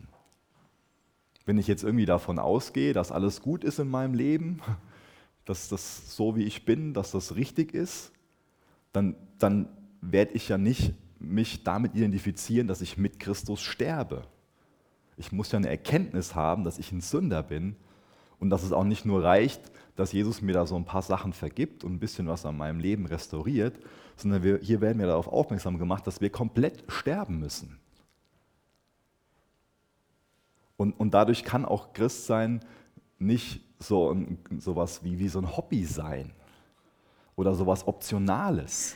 Wenn 1.47 1.58
ich 1.58 1.65
jetzt 1.65 1.84
irgendwie 1.84 2.05
davon 2.05 2.38
ausgehe, 2.38 2.93
dass 2.93 3.12
alles 3.12 3.41
gut 3.41 3.63
ist 3.63 3.79
in 3.79 3.89
meinem 3.89 4.13
Leben, 4.13 4.62
dass 5.45 5.69
das 5.69 6.15
so 6.15 6.36
wie 6.36 6.43
ich 6.43 6.65
bin, 6.65 6.93
dass 6.93 7.10
das 7.10 7.34
richtig 7.36 7.73
ist, 7.73 8.12
dann, 8.93 9.15
dann 9.39 9.69
werde 10.01 10.34
ich 10.34 10.49
ja 10.49 10.60
nicht 10.60 10.93
mich 11.17 11.63
damit 11.63 11.95
identifizieren, 11.95 12.67
dass 12.67 12.82
ich 12.82 12.95
mit 12.95 13.19
Christus 13.19 13.60
sterbe. 13.60 14.21
Ich 15.17 15.32
muss 15.32 15.51
ja 15.51 15.58
eine 15.58 15.69
Erkenntnis 15.69 16.36
haben, 16.36 16.63
dass 16.63 16.77
ich 16.77 16.91
ein 16.91 17.01
Sünder 17.01 17.41
bin 17.41 17.75
und 18.39 18.49
dass 18.49 18.63
es 18.63 18.71
auch 18.71 18.84
nicht 18.84 19.06
nur 19.06 19.23
reicht, 19.23 19.62
dass 19.95 20.12
Jesus 20.13 20.41
mir 20.41 20.54
da 20.54 20.65
so 20.65 20.75
ein 20.75 20.86
paar 20.86 21.02
Sachen 21.02 21.34
vergibt 21.34 21.84
und 21.84 21.93
ein 21.93 21.99
bisschen 21.99 22.28
was 22.28 22.45
an 22.45 22.58
meinem 22.58 22.80
Leben 22.80 23.06
restauriert, 23.06 23.80
sondern 24.15 24.43
wir, 24.43 24.60
hier 24.60 24.82
werden 24.82 24.99
wir 24.99 25.08
darauf 25.08 25.28
aufmerksam 25.28 25.78
gemacht, 25.78 26.08
dass 26.08 26.21
wir 26.21 26.30
komplett 26.30 26.84
sterben 26.88 27.39
müssen. 27.39 27.80
Und, 30.78 30.93
und 30.93 31.13
dadurch 31.13 31.43
kann 31.43 31.65
auch 31.65 31.91
Christsein 31.91 32.62
nicht 33.17 33.62
so 33.80 34.15
sowas 34.60 35.04
wie, 35.04 35.19
wie 35.19 35.28
so 35.28 35.39
ein 35.39 35.58
Hobby 35.58 35.84
sein 35.84 36.32
oder 37.36 37.54
sowas 37.54 37.88
Optionales. 37.88 38.95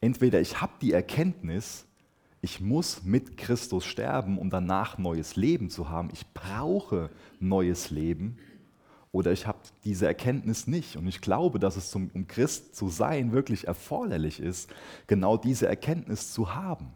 Entweder 0.00 0.40
ich 0.40 0.60
habe 0.60 0.72
die 0.80 0.92
Erkenntnis, 0.92 1.86
ich 2.44 2.60
muss 2.60 3.04
mit 3.04 3.38
Christus 3.38 3.86
sterben, 3.86 4.36
um 4.36 4.50
danach 4.50 4.98
neues 4.98 5.34
Leben 5.34 5.70
zu 5.70 5.88
haben. 5.88 6.10
Ich 6.12 6.26
brauche 6.34 7.08
neues 7.40 7.90
Leben. 7.90 8.36
oder 9.12 9.32
ich 9.32 9.46
habe 9.46 9.60
diese 9.84 10.06
Erkenntnis 10.06 10.66
nicht. 10.66 10.96
Und 10.96 11.06
ich 11.06 11.22
glaube, 11.22 11.58
dass 11.58 11.76
es 11.76 11.90
zum, 11.90 12.10
um 12.12 12.26
Christ 12.26 12.76
zu 12.76 12.88
sein 12.88 13.32
wirklich 13.32 13.66
erforderlich 13.66 14.40
ist, 14.40 14.68
genau 15.06 15.38
diese 15.38 15.66
Erkenntnis 15.68 16.32
zu 16.32 16.54
haben. 16.54 16.88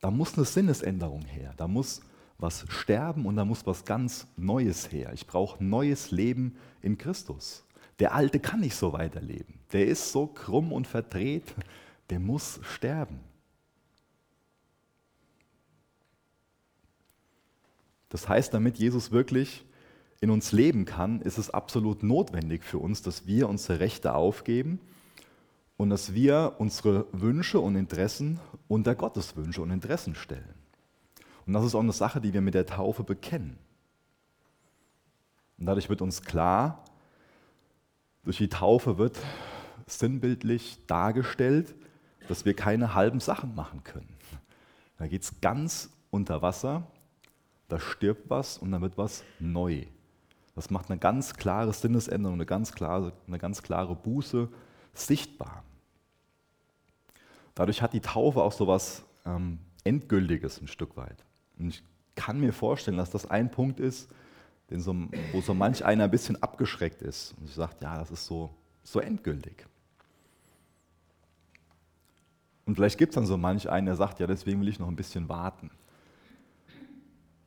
Da 0.00 0.10
muss 0.10 0.36
eine 0.36 0.44
Sinnesänderung 0.44 1.24
her, 1.24 1.54
da 1.56 1.66
muss 1.66 2.02
was 2.38 2.66
sterben 2.68 3.24
und 3.24 3.36
da 3.36 3.44
muss 3.44 3.64
was 3.66 3.84
ganz 3.86 4.26
Neues 4.36 4.92
her. 4.92 5.12
Ich 5.14 5.26
brauche 5.26 5.64
neues 5.64 6.10
Leben 6.10 6.56
in 6.82 6.98
Christus. 6.98 7.64
Der 8.00 8.14
Alte 8.14 8.38
kann 8.38 8.60
nicht 8.60 8.74
so 8.74 8.92
weiterleben. 8.92 9.60
Der 9.72 9.86
ist 9.86 10.12
so 10.12 10.26
krumm 10.26 10.72
und 10.72 10.86
verdreht, 10.88 11.54
der 12.10 12.18
muss 12.18 12.60
sterben. 12.64 13.31
Das 18.12 18.28
heißt, 18.28 18.52
damit 18.52 18.76
Jesus 18.76 19.10
wirklich 19.10 19.64
in 20.20 20.28
uns 20.28 20.52
leben 20.52 20.84
kann, 20.84 21.22
ist 21.22 21.38
es 21.38 21.48
absolut 21.48 22.02
notwendig 22.02 22.62
für 22.62 22.76
uns, 22.76 23.00
dass 23.00 23.26
wir 23.26 23.48
unsere 23.48 23.80
Rechte 23.80 24.12
aufgeben 24.12 24.80
und 25.78 25.88
dass 25.88 26.12
wir 26.12 26.56
unsere 26.58 27.06
Wünsche 27.12 27.58
und 27.58 27.74
Interessen 27.74 28.38
unter 28.68 28.94
Gottes 28.94 29.34
Wünsche 29.34 29.62
und 29.62 29.70
Interessen 29.70 30.14
stellen. 30.14 30.54
Und 31.46 31.54
das 31.54 31.64
ist 31.64 31.74
auch 31.74 31.80
eine 31.80 31.92
Sache, 31.92 32.20
die 32.20 32.34
wir 32.34 32.42
mit 32.42 32.52
der 32.52 32.66
Taufe 32.66 33.02
bekennen. 33.02 33.56
Und 35.56 35.64
dadurch 35.64 35.88
wird 35.88 36.02
uns 36.02 36.20
klar, 36.20 36.84
durch 38.24 38.36
die 38.36 38.50
Taufe 38.50 38.98
wird 38.98 39.18
sinnbildlich 39.86 40.80
dargestellt, 40.86 41.74
dass 42.28 42.44
wir 42.44 42.54
keine 42.54 42.92
halben 42.94 43.20
Sachen 43.20 43.54
machen 43.54 43.84
können. 43.84 44.14
Da 44.98 45.06
geht 45.06 45.22
es 45.22 45.40
ganz 45.40 45.88
unter 46.10 46.42
Wasser, 46.42 46.86
da 47.72 47.80
stirbt 47.80 48.28
was 48.28 48.58
und 48.58 48.70
dann 48.70 48.82
wird 48.82 48.98
was 48.98 49.24
neu. 49.38 49.86
Das 50.54 50.68
macht 50.68 50.90
eine 50.90 50.98
ganz 50.98 51.34
klare 51.34 51.72
Sinnesänderung, 51.72 52.34
eine 52.34 52.44
ganz 52.44 52.72
klare, 52.72 53.14
eine 53.26 53.38
ganz 53.38 53.62
klare 53.62 53.94
Buße 53.94 54.48
sichtbar. 54.92 55.64
Dadurch 57.54 57.80
hat 57.80 57.94
die 57.94 58.00
Taufe 58.00 58.42
auch 58.42 58.52
so 58.52 58.64
etwas 58.64 59.04
ähm, 59.24 59.58
Endgültiges 59.84 60.60
ein 60.60 60.68
Stück 60.68 60.98
weit. 60.98 61.24
Und 61.58 61.68
ich 61.68 61.82
kann 62.14 62.40
mir 62.40 62.52
vorstellen, 62.52 62.98
dass 62.98 63.10
das 63.10 63.30
ein 63.30 63.50
Punkt 63.50 63.80
ist, 63.80 64.10
so, 64.70 64.94
wo 65.32 65.40
so 65.40 65.54
manch 65.54 65.84
einer 65.84 66.04
ein 66.04 66.10
bisschen 66.10 66.42
abgeschreckt 66.42 67.02
ist 67.02 67.34
und 67.38 67.48
sagt, 67.48 67.82
ja, 67.82 67.98
das 67.98 68.10
ist 68.10 68.26
so, 68.26 68.54
so 68.82 69.00
endgültig. 69.00 69.66
Und 72.66 72.74
vielleicht 72.74 72.98
gibt 72.98 73.12
es 73.12 73.14
dann 73.14 73.26
so 73.26 73.36
manch 73.36 73.68
einen, 73.68 73.86
der 73.86 73.96
sagt, 73.96 74.20
ja, 74.20 74.26
deswegen 74.26 74.60
will 74.60 74.68
ich 74.68 74.78
noch 74.78 74.88
ein 74.88 74.96
bisschen 74.96 75.28
warten. 75.28 75.70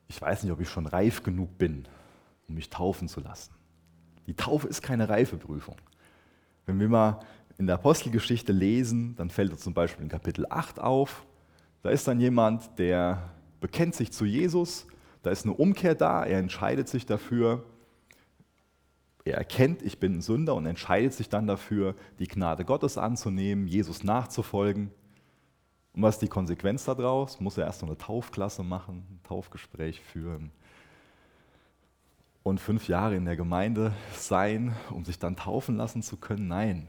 Ich 0.08 0.22
weiß 0.22 0.44
nicht, 0.44 0.52
ob 0.52 0.62
ich 0.62 0.70
schon 0.70 0.86
reif 0.86 1.24
genug 1.24 1.58
bin, 1.58 1.88
um 2.48 2.56
mich 2.56 2.70
taufen 2.70 3.08
zu 3.08 3.22
lassen. 3.22 3.54
Die 4.28 4.36
Taufe 4.36 4.68
ist 4.68 4.82
keine 4.82 5.10
Reifeprüfung. 5.10 5.78
Wenn 6.66 6.80
wir 6.80 6.90
mal 6.90 7.20
in 7.58 7.68
der 7.68 7.76
Apostelgeschichte 7.76 8.52
lesen, 8.52 9.16
dann 9.16 9.30
fällt 9.30 9.52
uns 9.52 9.62
zum 9.62 9.74
Beispiel 9.74 10.04
in 10.04 10.10
Kapitel 10.10 10.46
8 10.50 10.80
auf, 10.80 11.26
da 11.84 11.90
ist 11.92 12.08
dann 12.08 12.20
jemand, 12.20 12.80
der 12.80 13.30
bekennt 13.62 13.96
sich 13.96 14.12
zu 14.12 14.26
Jesus, 14.26 14.88
da 15.22 15.30
ist 15.30 15.46
eine 15.46 15.54
Umkehr 15.54 15.96
da, 15.96 16.26
er 16.26 16.40
entscheidet 16.40 16.90
sich 16.90 17.06
dafür, 17.06 17.64
er 19.24 19.38
erkennt, 19.38 19.82
ich 19.82 20.00
bin 20.00 20.18
ein 20.18 20.22
Sünder 20.22 20.56
und 20.56 20.66
entscheidet 20.66 21.14
sich 21.14 21.30
dann 21.30 21.48
dafür, 21.48 21.96
die 22.20 22.28
Gnade 22.28 22.64
Gottes 22.66 22.98
anzunehmen, 22.98 23.68
Jesus 23.68 24.04
nachzufolgen. 24.04 24.92
Und 25.96 26.02
was 26.02 26.16
ist 26.16 26.22
die 26.22 26.28
Konsequenz 26.28 26.84
daraus? 26.84 27.40
Muss 27.40 27.58
er 27.58 27.66
erst 27.66 27.82
noch 27.82 27.88
eine 27.88 27.98
Taufklasse 27.98 28.64
machen, 28.64 29.06
ein 29.10 29.20
Taufgespräch 29.24 30.02
führen 30.02 30.52
und 32.44 32.60
fünf 32.60 32.90
Jahre 32.90 33.16
in 33.16 33.24
der 33.24 33.38
Gemeinde 33.38 33.94
sein, 34.14 34.76
um 34.92 35.06
sich 35.06 35.20
dann 35.20 35.38
taufen 35.38 35.78
lassen 35.78 36.04
zu 36.04 36.18
können? 36.18 36.50
Nein. 36.50 36.88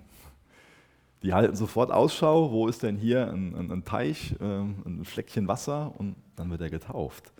Die 1.22 1.32
halten 1.32 1.54
sofort 1.54 1.92
Ausschau, 1.92 2.50
wo 2.50 2.66
ist 2.66 2.82
denn 2.82 2.96
hier 2.96 3.30
ein, 3.30 3.54
ein, 3.54 3.70
ein 3.70 3.84
Teich, 3.84 4.34
äh, 4.40 4.44
ein 4.44 5.04
Fleckchen 5.04 5.46
Wasser 5.46 5.92
und 5.98 6.16
dann 6.34 6.50
wird 6.50 6.60
er 6.60 6.70
getauft. 6.70 7.32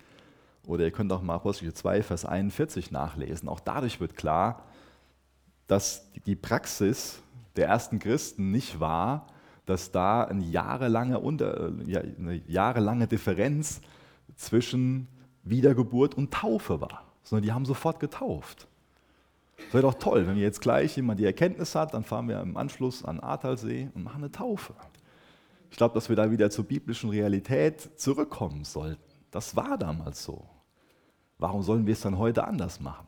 Oder 0.66 0.84
ihr 0.84 0.92
könnt 0.92 1.12
auch 1.12 1.22
mal 1.22 1.34
Apostel 1.34 1.74
2, 1.74 2.02
Vers 2.02 2.24
41 2.24 2.92
nachlesen. 2.92 3.48
Auch 3.48 3.60
dadurch 3.60 4.00
wird 4.00 4.16
klar, 4.16 4.62
dass 5.66 6.10
die 6.26 6.36
Praxis 6.36 7.20
der 7.56 7.66
ersten 7.66 7.98
Christen 7.98 8.52
nicht 8.52 8.78
war, 8.78 9.26
dass 9.66 9.90
da 9.90 10.24
eine 10.24 10.44
jahrelange, 10.44 11.18
Unter, 11.18 11.72
eine 11.84 12.40
jahrelange 12.46 13.06
Differenz 13.06 13.80
zwischen 14.36 15.08
Wiedergeburt 15.42 16.14
und 16.14 16.32
Taufe 16.32 16.80
war, 16.80 17.04
sondern 17.22 17.44
die 17.44 17.52
haben 17.52 17.64
sofort 17.64 18.00
getauft. 18.00 18.68
Das 19.56 19.74
wäre 19.74 19.82
doch 19.82 19.94
toll, 19.94 20.26
wenn 20.26 20.36
jetzt 20.36 20.60
gleich 20.60 20.96
jemand 20.96 21.18
die 21.18 21.24
Erkenntnis 21.24 21.74
hat, 21.74 21.94
dann 21.94 22.04
fahren 22.04 22.28
wir 22.28 22.40
im 22.40 22.56
Anschluss 22.56 23.04
an 23.04 23.20
Ahrtalsee 23.20 23.88
und 23.94 24.04
machen 24.04 24.22
eine 24.22 24.30
Taufe. 24.30 24.74
Ich 25.70 25.76
glaube, 25.76 25.94
dass 25.94 26.08
wir 26.08 26.16
da 26.16 26.30
wieder 26.30 26.50
zur 26.50 26.64
biblischen 26.64 27.10
Realität 27.10 27.98
zurückkommen 27.98 28.64
sollten. 28.64 29.02
Das 29.30 29.56
war 29.56 29.76
damals 29.76 30.22
so. 30.22 30.46
Warum 31.38 31.62
sollen 31.62 31.86
wir 31.86 31.92
es 31.92 32.00
dann 32.00 32.18
heute 32.18 32.44
anders 32.44 32.80
machen? 32.80 33.06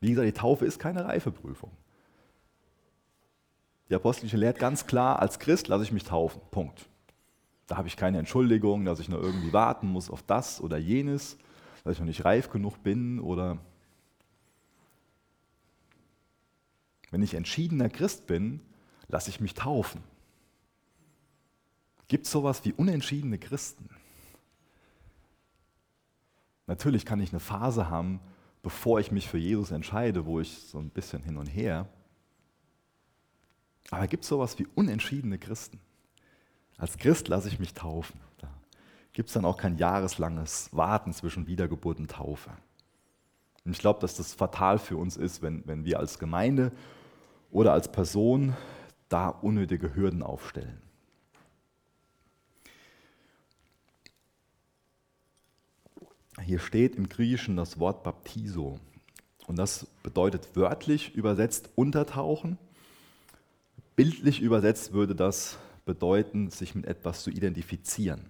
Wie 0.00 0.10
gesagt, 0.10 0.28
die 0.28 0.32
Taufe 0.32 0.64
ist 0.64 0.78
keine 0.78 1.04
Reifeprüfung. 1.04 1.70
Die 3.88 3.94
apostolische 3.94 4.36
lehrt 4.36 4.58
ganz 4.58 4.86
klar, 4.86 5.20
als 5.20 5.38
Christ 5.38 5.68
lasse 5.68 5.84
ich 5.84 5.92
mich 5.92 6.04
taufen. 6.04 6.40
Punkt. 6.50 6.88
Da 7.66 7.76
habe 7.76 7.88
ich 7.88 7.96
keine 7.96 8.18
Entschuldigung, 8.18 8.84
dass 8.84 9.00
ich 9.00 9.08
noch 9.08 9.20
irgendwie 9.20 9.52
warten 9.52 9.88
muss 9.88 10.10
auf 10.10 10.22
das 10.22 10.60
oder 10.60 10.76
jenes, 10.76 11.36
dass 11.84 11.94
ich 11.94 11.98
noch 11.98 12.06
nicht 12.06 12.24
reif 12.24 12.50
genug 12.50 12.82
bin 12.82 13.20
oder 13.20 13.58
wenn 17.10 17.22
ich 17.22 17.34
entschiedener 17.34 17.88
Christ 17.88 18.26
bin, 18.26 18.60
lasse 19.08 19.30
ich 19.30 19.40
mich 19.40 19.54
taufen. 19.54 20.02
Gibt 22.08 22.26
es 22.26 22.32
sowas 22.32 22.64
wie 22.64 22.72
unentschiedene 22.72 23.38
Christen? 23.38 23.88
Natürlich 26.66 27.04
kann 27.06 27.20
ich 27.20 27.30
eine 27.30 27.40
Phase 27.40 27.88
haben, 27.90 28.20
bevor 28.62 28.98
ich 28.98 29.12
mich 29.12 29.28
für 29.28 29.38
Jesus 29.38 29.70
entscheide, 29.70 30.26
wo 30.26 30.40
ich 30.40 30.58
so 30.58 30.78
ein 30.78 30.90
bisschen 30.90 31.22
hin 31.22 31.36
und 31.36 31.46
her. 31.46 31.88
Aber 33.90 34.06
gibt 34.06 34.24
es 34.24 34.28
sowas 34.28 34.58
wie 34.58 34.66
unentschiedene 34.74 35.38
Christen? 35.38 35.80
Als 36.76 36.98
Christ 36.98 37.28
lasse 37.28 37.48
ich 37.48 37.58
mich 37.58 37.74
taufen. 37.74 38.20
Da 38.38 38.48
gibt 39.12 39.28
es 39.28 39.34
dann 39.34 39.44
auch 39.44 39.56
kein 39.56 39.76
jahreslanges 39.78 40.70
Warten 40.72 41.12
zwischen 41.12 41.46
Wiedergeburt 41.46 41.98
und 41.98 42.10
Taufe. 42.10 42.50
Und 43.64 43.72
ich 43.72 43.78
glaube, 43.78 44.00
dass 44.00 44.16
das 44.16 44.34
fatal 44.34 44.78
für 44.78 44.96
uns 44.96 45.16
ist, 45.16 45.42
wenn, 45.42 45.66
wenn 45.66 45.84
wir 45.84 45.98
als 45.98 46.18
Gemeinde 46.18 46.72
oder 47.50 47.72
als 47.72 47.90
Person 47.90 48.54
da 49.08 49.28
unnötige 49.28 49.94
Hürden 49.94 50.22
aufstellen. 50.22 50.80
Hier 56.42 56.58
steht 56.58 56.96
im 56.96 57.08
Griechischen 57.08 57.56
das 57.56 57.80
Wort 57.80 58.02
Baptiso. 58.02 58.78
Und 59.46 59.56
das 59.56 59.86
bedeutet 60.02 60.54
wörtlich 60.54 61.14
übersetzt 61.14 61.70
untertauchen. 61.74 62.58
Bildlich 63.96 64.42
übersetzt 64.42 64.92
würde 64.92 65.14
das 65.14 65.58
bedeuten, 65.86 66.50
sich 66.50 66.74
mit 66.74 66.84
etwas 66.84 67.22
zu 67.22 67.30
identifizieren. 67.30 68.26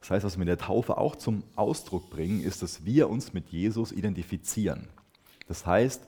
Das 0.00 0.10
heißt, 0.10 0.24
was 0.24 0.36
wir 0.36 0.42
in 0.42 0.48
der 0.48 0.58
Taufe 0.58 0.96
auch 0.96 1.16
zum 1.16 1.44
Ausdruck 1.54 2.10
bringen, 2.10 2.42
ist, 2.42 2.62
dass 2.62 2.84
wir 2.84 3.08
uns 3.10 3.32
mit 3.34 3.48
Jesus 3.48 3.92
identifizieren. 3.92 4.88
Das 5.46 5.66
heißt, 5.66 6.06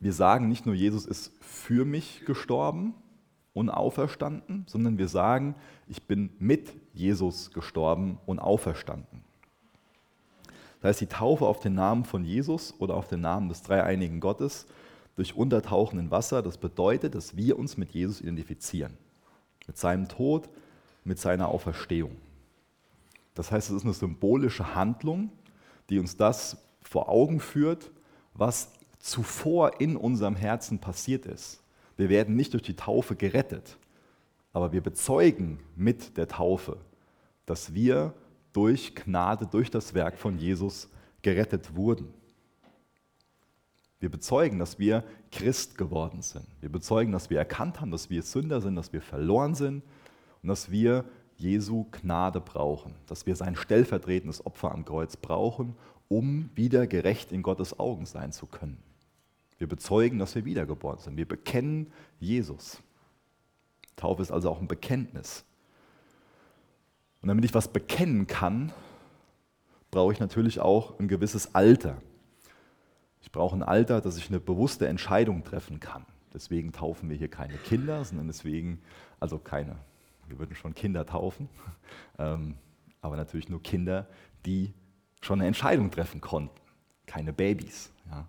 wir 0.00 0.12
sagen 0.12 0.48
nicht 0.48 0.66
nur, 0.66 0.74
Jesus 0.74 1.06
ist 1.06 1.32
für 1.40 1.84
mich 1.84 2.24
gestorben 2.26 2.94
und 3.52 3.70
auferstanden, 3.70 4.64
sondern 4.66 4.98
wir 4.98 5.08
sagen, 5.08 5.54
ich 5.88 6.02
bin 6.02 6.30
mit 6.38 6.74
Jesus 6.92 7.52
gestorben 7.52 8.18
und 8.26 8.38
auferstanden. 8.38 9.24
Das 10.80 10.90
heißt, 10.90 11.00
die 11.00 11.06
Taufe 11.06 11.46
auf 11.46 11.60
den 11.60 11.74
Namen 11.74 12.04
von 12.04 12.24
Jesus 12.24 12.74
oder 12.78 12.94
auf 12.94 13.08
den 13.08 13.20
Namen 13.20 13.48
des 13.48 13.62
dreieinigen 13.62 14.20
Gottes 14.20 14.66
durch 15.16 15.34
Untertauchen 15.34 15.98
in 15.98 16.10
Wasser, 16.10 16.42
das 16.42 16.58
bedeutet, 16.58 17.14
dass 17.14 17.36
wir 17.36 17.58
uns 17.58 17.76
mit 17.76 17.90
Jesus 17.90 18.20
identifizieren. 18.20 18.96
Mit 19.66 19.76
seinem 19.76 20.08
Tod, 20.08 20.48
mit 21.04 21.18
seiner 21.18 21.48
Auferstehung. 21.48 22.16
Das 23.34 23.50
heißt, 23.50 23.70
es 23.70 23.76
ist 23.76 23.84
eine 23.84 23.94
symbolische 23.94 24.74
Handlung, 24.74 25.30
die 25.90 25.98
uns 25.98 26.16
das 26.16 26.58
vor 26.82 27.08
Augen 27.08 27.40
führt, 27.40 27.90
was 28.34 28.70
zuvor 28.98 29.80
in 29.80 29.96
unserem 29.96 30.36
Herzen 30.36 30.78
passiert 30.78 31.26
ist. 31.26 31.60
Wir 31.96 32.08
werden 32.08 32.36
nicht 32.36 32.52
durch 32.52 32.62
die 32.62 32.76
Taufe 32.76 33.16
gerettet, 33.16 33.78
aber 34.52 34.72
wir 34.72 34.82
bezeugen 34.82 35.60
mit 35.76 36.16
der 36.16 36.28
Taufe, 36.28 36.78
dass 37.46 37.74
wir 37.74 38.14
durch 38.52 38.94
Gnade, 38.94 39.46
durch 39.46 39.70
das 39.70 39.94
Werk 39.94 40.18
von 40.18 40.38
Jesus 40.38 40.88
gerettet 41.22 41.76
wurden. 41.76 42.12
Wir 44.06 44.10
bezeugen, 44.12 44.60
dass 44.60 44.78
wir 44.78 45.02
Christ 45.32 45.76
geworden 45.76 46.22
sind. 46.22 46.46
Wir 46.60 46.70
bezeugen, 46.70 47.10
dass 47.10 47.28
wir 47.28 47.38
erkannt 47.38 47.80
haben, 47.80 47.90
dass 47.90 48.08
wir 48.08 48.22
Sünder 48.22 48.60
sind, 48.60 48.76
dass 48.76 48.92
wir 48.92 49.02
verloren 49.02 49.56
sind 49.56 49.82
und 50.44 50.48
dass 50.48 50.70
wir 50.70 51.04
Jesu 51.36 51.86
Gnade 51.90 52.40
brauchen, 52.40 52.94
dass 53.08 53.26
wir 53.26 53.34
sein 53.34 53.56
stellvertretendes 53.56 54.46
Opfer 54.46 54.70
am 54.70 54.84
Kreuz 54.84 55.16
brauchen, 55.16 55.74
um 56.06 56.50
wieder 56.54 56.86
gerecht 56.86 57.32
in 57.32 57.42
Gottes 57.42 57.80
Augen 57.80 58.06
sein 58.06 58.30
zu 58.30 58.46
können. 58.46 58.78
Wir 59.58 59.66
bezeugen, 59.66 60.20
dass 60.20 60.36
wir 60.36 60.44
wiedergeboren 60.44 61.00
sind. 61.00 61.16
Wir 61.16 61.26
bekennen 61.26 61.92
Jesus. 62.20 62.80
Taufe 63.96 64.22
ist 64.22 64.30
also 64.30 64.50
auch 64.50 64.60
ein 64.60 64.68
Bekenntnis. 64.68 65.44
Und 67.22 67.26
damit 67.26 67.44
ich 67.44 67.54
was 67.54 67.66
bekennen 67.66 68.28
kann, 68.28 68.72
brauche 69.90 70.12
ich 70.12 70.20
natürlich 70.20 70.60
auch 70.60 70.96
ein 71.00 71.08
gewisses 71.08 71.56
Alter. 71.56 72.00
Ich 73.26 73.32
brauche 73.32 73.56
ein 73.56 73.64
Alter, 73.64 74.00
dass 74.00 74.16
ich 74.16 74.28
eine 74.28 74.38
bewusste 74.38 74.86
Entscheidung 74.86 75.42
treffen 75.42 75.80
kann. 75.80 76.06
Deswegen 76.32 76.70
taufen 76.70 77.10
wir 77.10 77.16
hier 77.16 77.26
keine 77.28 77.56
Kinder, 77.56 78.04
sondern 78.04 78.28
deswegen, 78.28 78.80
also 79.18 79.38
keine, 79.38 79.74
wir 80.28 80.38
würden 80.38 80.54
schon 80.54 80.76
Kinder 80.76 81.04
taufen, 81.04 81.48
ähm, 82.20 82.54
aber 83.00 83.16
natürlich 83.16 83.48
nur 83.48 83.60
Kinder, 83.60 84.06
die 84.44 84.72
schon 85.20 85.40
eine 85.40 85.48
Entscheidung 85.48 85.90
treffen 85.90 86.20
konnten, 86.20 86.54
keine 87.06 87.32
Babys. 87.32 87.90
Ja. 88.08 88.28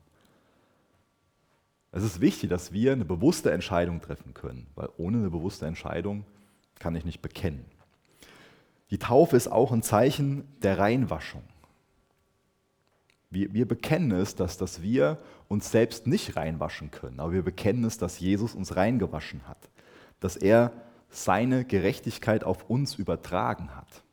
Es 1.91 2.01
ist 2.01 2.19
wichtig, 2.19 2.49
dass 2.49 2.73
wir 2.73 2.91
eine 2.91 3.05
bewusste 3.05 3.51
Entscheidung 3.51 4.01
treffen 4.01 4.33
können, 4.33 4.65
weil 4.73 4.89
ohne 4.97 5.19
eine 5.19 5.29
bewusste 5.29 5.67
Entscheidung 5.67 6.25
kann 6.79 6.95
ich 6.95 7.05
nicht 7.05 7.21
bekennen. 7.21 7.65
Die 8.89 8.97
Taufe 8.97 9.37
ist 9.37 9.47
auch 9.47 9.71
ein 9.71 9.83
Zeichen 9.83 10.47
der 10.63 10.79
Reinwaschung. 10.79 11.43
Wir, 13.29 13.53
wir 13.53 13.67
bekennen 13.67 14.11
es, 14.11 14.35
dass, 14.35 14.57
dass 14.57 14.81
wir 14.81 15.19
uns 15.47 15.71
selbst 15.71 16.07
nicht 16.07 16.35
reinwaschen 16.35 16.91
können, 16.91 17.19
aber 17.19 17.33
wir 17.33 17.43
bekennen 17.43 17.83
es, 17.83 17.97
dass 17.97 18.19
Jesus 18.19 18.55
uns 18.55 18.75
reingewaschen 18.75 19.47
hat, 19.47 19.69
dass 20.19 20.37
er 20.37 20.71
seine 21.09 21.65
Gerechtigkeit 21.65 22.43
auf 22.43 22.69
uns 22.69 22.95
übertragen 22.95 23.75
hat. 23.75 24.03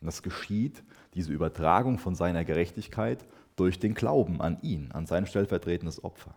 Und 0.00 0.06
das 0.06 0.22
geschieht, 0.22 0.82
diese 1.14 1.32
Übertragung 1.32 1.98
von 1.98 2.14
seiner 2.14 2.44
Gerechtigkeit, 2.44 3.26
durch 3.56 3.80
den 3.80 3.94
Glauben 3.94 4.40
an 4.40 4.58
ihn, 4.62 4.92
an 4.92 5.06
sein 5.06 5.26
stellvertretendes 5.26 6.04
Opfer. 6.04 6.34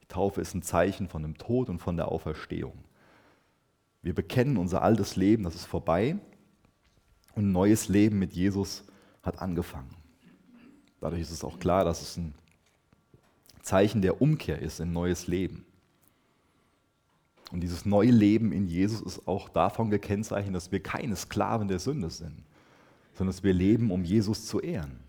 Die 0.00 0.06
Taufe 0.06 0.40
ist 0.40 0.54
ein 0.54 0.62
Zeichen 0.62 1.08
von 1.08 1.22
dem 1.22 1.36
Tod 1.36 1.68
und 1.68 1.78
von 1.78 1.96
der 1.96 2.08
Auferstehung. 2.08 2.84
Wir 4.02 4.14
bekennen 4.14 4.56
unser 4.56 4.82
altes 4.82 5.16
Leben, 5.16 5.44
das 5.44 5.54
ist 5.54 5.66
vorbei 5.66 6.16
und 7.34 7.48
ein 7.48 7.52
neues 7.52 7.88
Leben 7.88 8.18
mit 8.18 8.32
Jesus 8.32 8.84
hat 9.22 9.40
angefangen. 9.42 9.99
Dadurch 11.00 11.22
ist 11.22 11.30
es 11.30 11.44
auch 11.44 11.58
klar, 11.58 11.84
dass 11.84 12.02
es 12.02 12.16
ein 12.16 12.34
Zeichen 13.62 14.02
der 14.02 14.20
Umkehr 14.20 14.60
ist, 14.60 14.80
ein 14.80 14.92
neues 14.92 15.26
Leben. 15.26 15.64
Und 17.52 17.60
dieses 17.60 17.84
neue 17.84 18.10
Leben 18.10 18.52
in 18.52 18.66
Jesus 18.66 19.00
ist 19.00 19.26
auch 19.26 19.48
davon 19.48 19.90
gekennzeichnet, 19.90 20.54
dass 20.54 20.70
wir 20.70 20.80
keine 20.80 21.16
Sklaven 21.16 21.68
der 21.68 21.78
Sünde 21.78 22.10
sind, 22.10 22.44
sondern 23.14 23.34
dass 23.34 23.42
wir 23.42 23.52
leben, 23.52 23.90
um 23.90 24.04
Jesus 24.04 24.46
zu 24.46 24.60
ehren. 24.60 25.00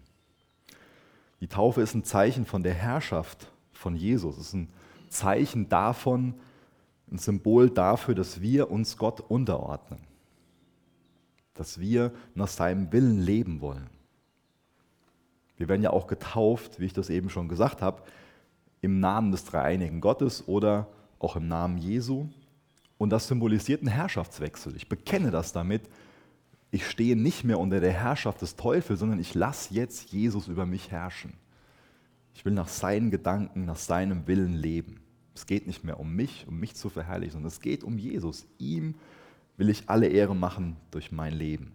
Die 1.39 1.47
Taufe 1.47 1.82
ist 1.82 1.93
ein 1.93 2.04
Zeichen 2.04 2.45
von 2.45 2.63
der 2.63 2.73
Herrschaft 2.73 3.51
von 3.73 3.95
Jesus. 3.95 4.38
Es 4.38 4.47
ist 4.47 4.54
ein 4.54 4.69
Zeichen 5.10 5.69
davon, 5.69 6.36
ein 7.12 7.17
Symbol 7.17 7.69
dafür, 7.69 8.15
dass 8.15 8.41
wir 8.41 8.71
uns 8.71 8.97
Gott 8.97 9.19
unterordnen. 9.19 9.99
Dass 11.54 11.80
wir 11.80 12.13
nach 12.34 12.47
seinem 12.47 12.91
Willen 12.91 13.21
leben 13.21 13.60
wollen. 13.62 13.89
Wir 15.62 15.69
werden 15.69 15.84
ja 15.84 15.91
auch 15.91 16.08
getauft, 16.08 16.80
wie 16.80 16.86
ich 16.86 16.93
das 16.93 17.12
eben 17.12 17.30
schon 17.30 17.47
gesagt 17.47 17.84
habe, 17.84 18.02
im 18.82 19.00
Namen 19.00 19.32
des 19.32 19.45
dreieinigen 19.45 20.02
Gottes 20.02 20.47
oder 20.47 20.88
auch 21.19 21.36
im 21.36 21.47
Namen 21.47 21.78
Jesu. 21.78 22.30
Und 22.97 23.12
das 23.12 23.28
symbolisiert 23.28 23.82
einen 23.82 23.91
Herrschaftswechsel. 23.91 24.76
Ich 24.76 24.89
bekenne 24.89 25.30
das 25.30 25.54
damit. 25.54 25.84
Ich 26.71 26.88
stehe 26.88 27.15
nicht 27.15 27.43
mehr 27.43 27.60
unter 27.60 27.80
der 27.80 27.91
Herrschaft 27.91 28.41
des 28.41 28.56
Teufels, 28.56 29.00
sondern 29.02 29.19
ich 29.19 29.36
lasse 29.36 29.71
jetzt 29.76 30.12
Jesus 30.12 30.47
über 30.47 30.65
mich 30.65 30.89
herrschen. 30.89 31.34
Ich 32.34 32.43
will 32.43 32.54
nach 32.54 32.67
seinen 32.67 33.12
Gedanken, 33.12 33.65
nach 33.65 33.76
seinem 33.76 34.26
Willen 34.26 34.56
leben. 34.56 35.00
Es 35.36 35.45
geht 35.45 35.67
nicht 35.67 35.84
mehr 35.84 36.00
um 36.00 36.15
mich, 36.15 36.47
um 36.47 36.60
mich 36.60 36.74
zu 36.74 36.89
verherrlichen, 36.89 37.34
sondern 37.34 37.50
es 37.50 37.60
geht 37.60 37.84
um 37.84 38.00
Jesus. 38.00 38.47
Ihm 38.58 38.95
will 39.58 39.69
ich 39.69 39.89
alle 39.91 40.08
Ehre 40.08 40.36
machen 40.36 40.76
durch 40.89 41.12
mein 41.12 41.34
Leben. 41.34 41.74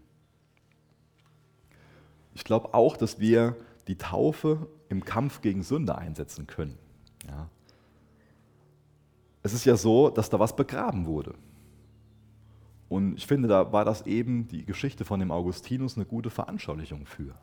Ich 2.34 2.42
glaube 2.42 2.74
auch, 2.74 2.96
dass 2.96 3.20
wir 3.20 3.54
die 3.88 3.96
Taufe 3.96 4.68
im 4.88 5.04
Kampf 5.04 5.40
gegen 5.40 5.62
Sünde 5.62 5.96
einsetzen 5.96 6.46
können. 6.46 6.78
Ja. 7.26 7.48
Es 9.42 9.52
ist 9.52 9.64
ja 9.64 9.76
so, 9.76 10.10
dass 10.10 10.28
da 10.28 10.40
was 10.40 10.56
begraben 10.56 11.06
wurde. 11.06 11.34
Und 12.88 13.16
ich 13.16 13.26
finde, 13.26 13.48
da 13.48 13.72
war 13.72 13.84
das 13.84 14.06
eben 14.06 14.48
die 14.48 14.64
Geschichte 14.64 15.04
von 15.04 15.20
dem 15.20 15.30
Augustinus 15.30 15.96
eine 15.96 16.06
gute 16.06 16.30
Veranschaulichung 16.30 17.06
für. 17.06 17.34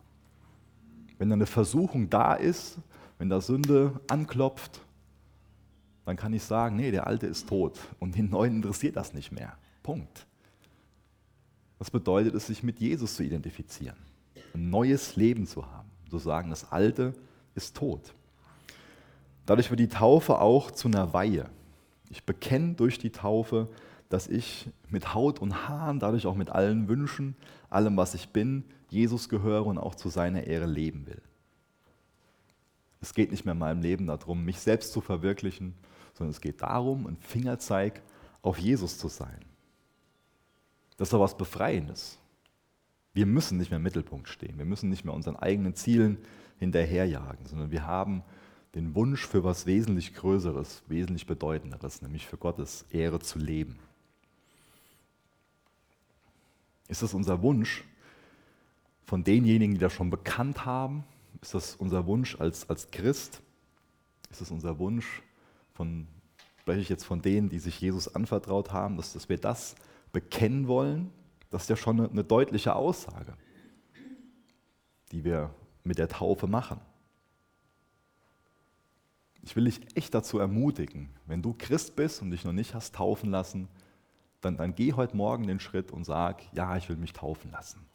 Wenn 1.17 1.29
da 1.29 1.35
eine 1.35 1.45
Versuchung 1.45 2.09
da 2.09 2.33
ist, 2.33 2.77
wenn 3.17 3.29
da 3.29 3.41
Sünde 3.41 3.99
anklopft, 4.07 4.81
dann 6.05 6.17
kann 6.17 6.33
ich 6.33 6.43
sagen, 6.43 6.75
nee, 6.75 6.91
der 6.91 7.07
Alte 7.07 7.27
ist 7.27 7.47
tot 7.47 7.79
und 7.99 8.15
den 8.15 8.29
Neuen 8.29 8.57
interessiert 8.57 8.95
das 8.95 9.13
nicht 9.13 9.31
mehr. 9.31 9.57
Punkt. 9.83 10.27
Was 11.77 11.91
bedeutet 11.91 12.35
es, 12.35 12.47
sich 12.47 12.63
mit 12.63 12.79
Jesus 12.79 13.15
zu 13.15 13.23
identifizieren, 13.23 13.97
ein 14.53 14.69
neues 14.69 15.15
Leben 15.15 15.45
zu 15.45 15.65
haben 15.65 15.82
so 16.13 16.19
sagen, 16.19 16.49
das 16.51 16.71
Alte 16.71 17.13
ist 17.55 17.75
tot. 17.75 18.13
Dadurch 19.45 19.69
wird 19.69 19.79
die 19.79 19.89
Taufe 19.89 20.39
auch 20.39 20.71
zu 20.71 20.87
einer 20.87 21.13
Weihe. 21.13 21.49
Ich 22.09 22.23
bekenne 22.23 22.75
durch 22.75 22.99
die 22.99 23.09
Taufe, 23.09 23.67
dass 24.09 24.27
ich 24.27 24.69
mit 24.89 25.13
Haut 25.15 25.39
und 25.39 25.67
Haaren, 25.67 25.99
dadurch 25.99 26.27
auch 26.27 26.35
mit 26.35 26.49
allen 26.49 26.87
Wünschen, 26.87 27.35
allem, 27.69 27.97
was 27.97 28.13
ich 28.13 28.29
bin, 28.29 28.63
Jesus 28.89 29.27
gehöre 29.27 29.65
und 29.65 29.79
auch 29.79 29.95
zu 29.95 30.09
seiner 30.09 30.43
Ehre 30.43 30.67
leben 30.67 31.07
will. 31.07 31.21
Es 33.01 33.15
geht 33.15 33.31
nicht 33.31 33.43
mehr 33.43 33.53
in 33.53 33.59
meinem 33.59 33.81
Leben 33.81 34.05
darum, 34.05 34.45
mich 34.45 34.59
selbst 34.59 34.93
zu 34.93 35.01
verwirklichen, 35.01 35.73
sondern 36.13 36.31
es 36.31 36.41
geht 36.41 36.61
darum, 36.61 37.07
ein 37.07 37.17
Fingerzeig 37.17 38.01
auf 38.43 38.59
Jesus 38.59 38.99
zu 38.99 39.07
sein. 39.07 39.39
Das 40.97 41.07
ist 41.07 41.13
doch 41.13 41.19
was 41.19 41.35
Befreiendes. 41.35 42.19
Wir 43.13 43.25
müssen 43.25 43.57
nicht 43.57 43.69
mehr 43.69 43.77
im 43.77 43.83
Mittelpunkt 43.83 44.27
stehen. 44.27 44.57
Wir 44.57 44.65
müssen 44.65 44.89
nicht 44.89 45.05
mehr 45.05 45.13
unseren 45.13 45.35
eigenen 45.35 45.75
Zielen 45.75 46.17
hinterherjagen, 46.57 47.45
sondern 47.45 47.71
wir 47.71 47.85
haben 47.85 48.23
den 48.73 48.95
Wunsch 48.95 49.27
für 49.27 49.43
was 49.43 49.67
wesentlich 49.67 50.15
Größeres, 50.15 50.83
wesentlich 50.87 51.27
Bedeutenderes, 51.27 52.01
nämlich 52.01 52.25
für 52.25 52.37
Gottes 52.37 52.85
Ehre 52.89 53.19
zu 53.19 53.37
leben. 53.37 53.77
Ist 56.87 57.03
das 57.03 57.13
unser 57.13 57.41
Wunsch 57.43 57.83
von 59.05 59.23
denjenigen, 59.23 59.75
die 59.75 59.79
das 59.79 59.93
schon 59.93 60.09
bekannt 60.09 60.65
haben? 60.65 61.03
Ist 61.41 61.53
das 61.53 61.75
unser 61.75 62.07
Wunsch 62.07 62.39
als, 62.39 62.67
als 62.69 62.89
Christ? 62.89 63.41
Ist 64.31 64.41
das 64.41 64.49
unser 64.49 64.79
Wunsch 64.79 65.21
von, 65.73 66.07
spreche 66.61 66.81
ich 66.81 66.89
jetzt 66.89 67.03
von 67.03 67.21
denen, 67.21 67.49
die 67.49 67.59
sich 67.59 67.79
Jesus 67.79 68.15
anvertraut 68.15 68.71
haben, 68.71 68.97
dass, 68.97 69.13
dass 69.13 69.29
wir 69.29 69.37
das 69.37 69.75
bekennen 70.11 70.67
wollen 70.67 71.11
das 71.53 71.63
ist 71.63 71.69
ja 71.69 71.75
schon 71.75 72.09
eine, 72.09 72.23
deutliche 72.23 72.75
Aussage, 72.75 73.37
die 75.11 75.23
wir 75.23 75.53
mit 75.83 75.99
der 75.99 76.07
Taufe 76.07 76.47
machen. 76.47 76.79
Ich 79.43 79.55
will 79.55 79.65
dich 79.65 79.95
echt 79.95 80.15
dazu 80.15 80.39
ermutigen, 80.39 81.09
wenn 81.27 81.43
du 81.43 81.53
Christ 81.53 81.95
bist 81.95 82.23
und 82.23 82.31
dich 82.31 82.43
noch 82.43 82.53
nicht 82.53 82.73
hast 82.73 82.95
taufen 82.95 83.29
lassen, 83.29 83.67
dann, 84.41 84.57
dann 84.57 84.73
geh 84.73 84.93
heute 84.93 85.15
Morgen 85.15 85.45
den 85.45 85.59
Schritt 85.59 85.91
und 85.91 86.05
sag, 86.05 86.41
ja, 86.53 86.75
ich 86.75 86.89
will 86.89 86.97
mich 86.97 87.13
taufen 87.13 87.51
lassen. 87.51 87.85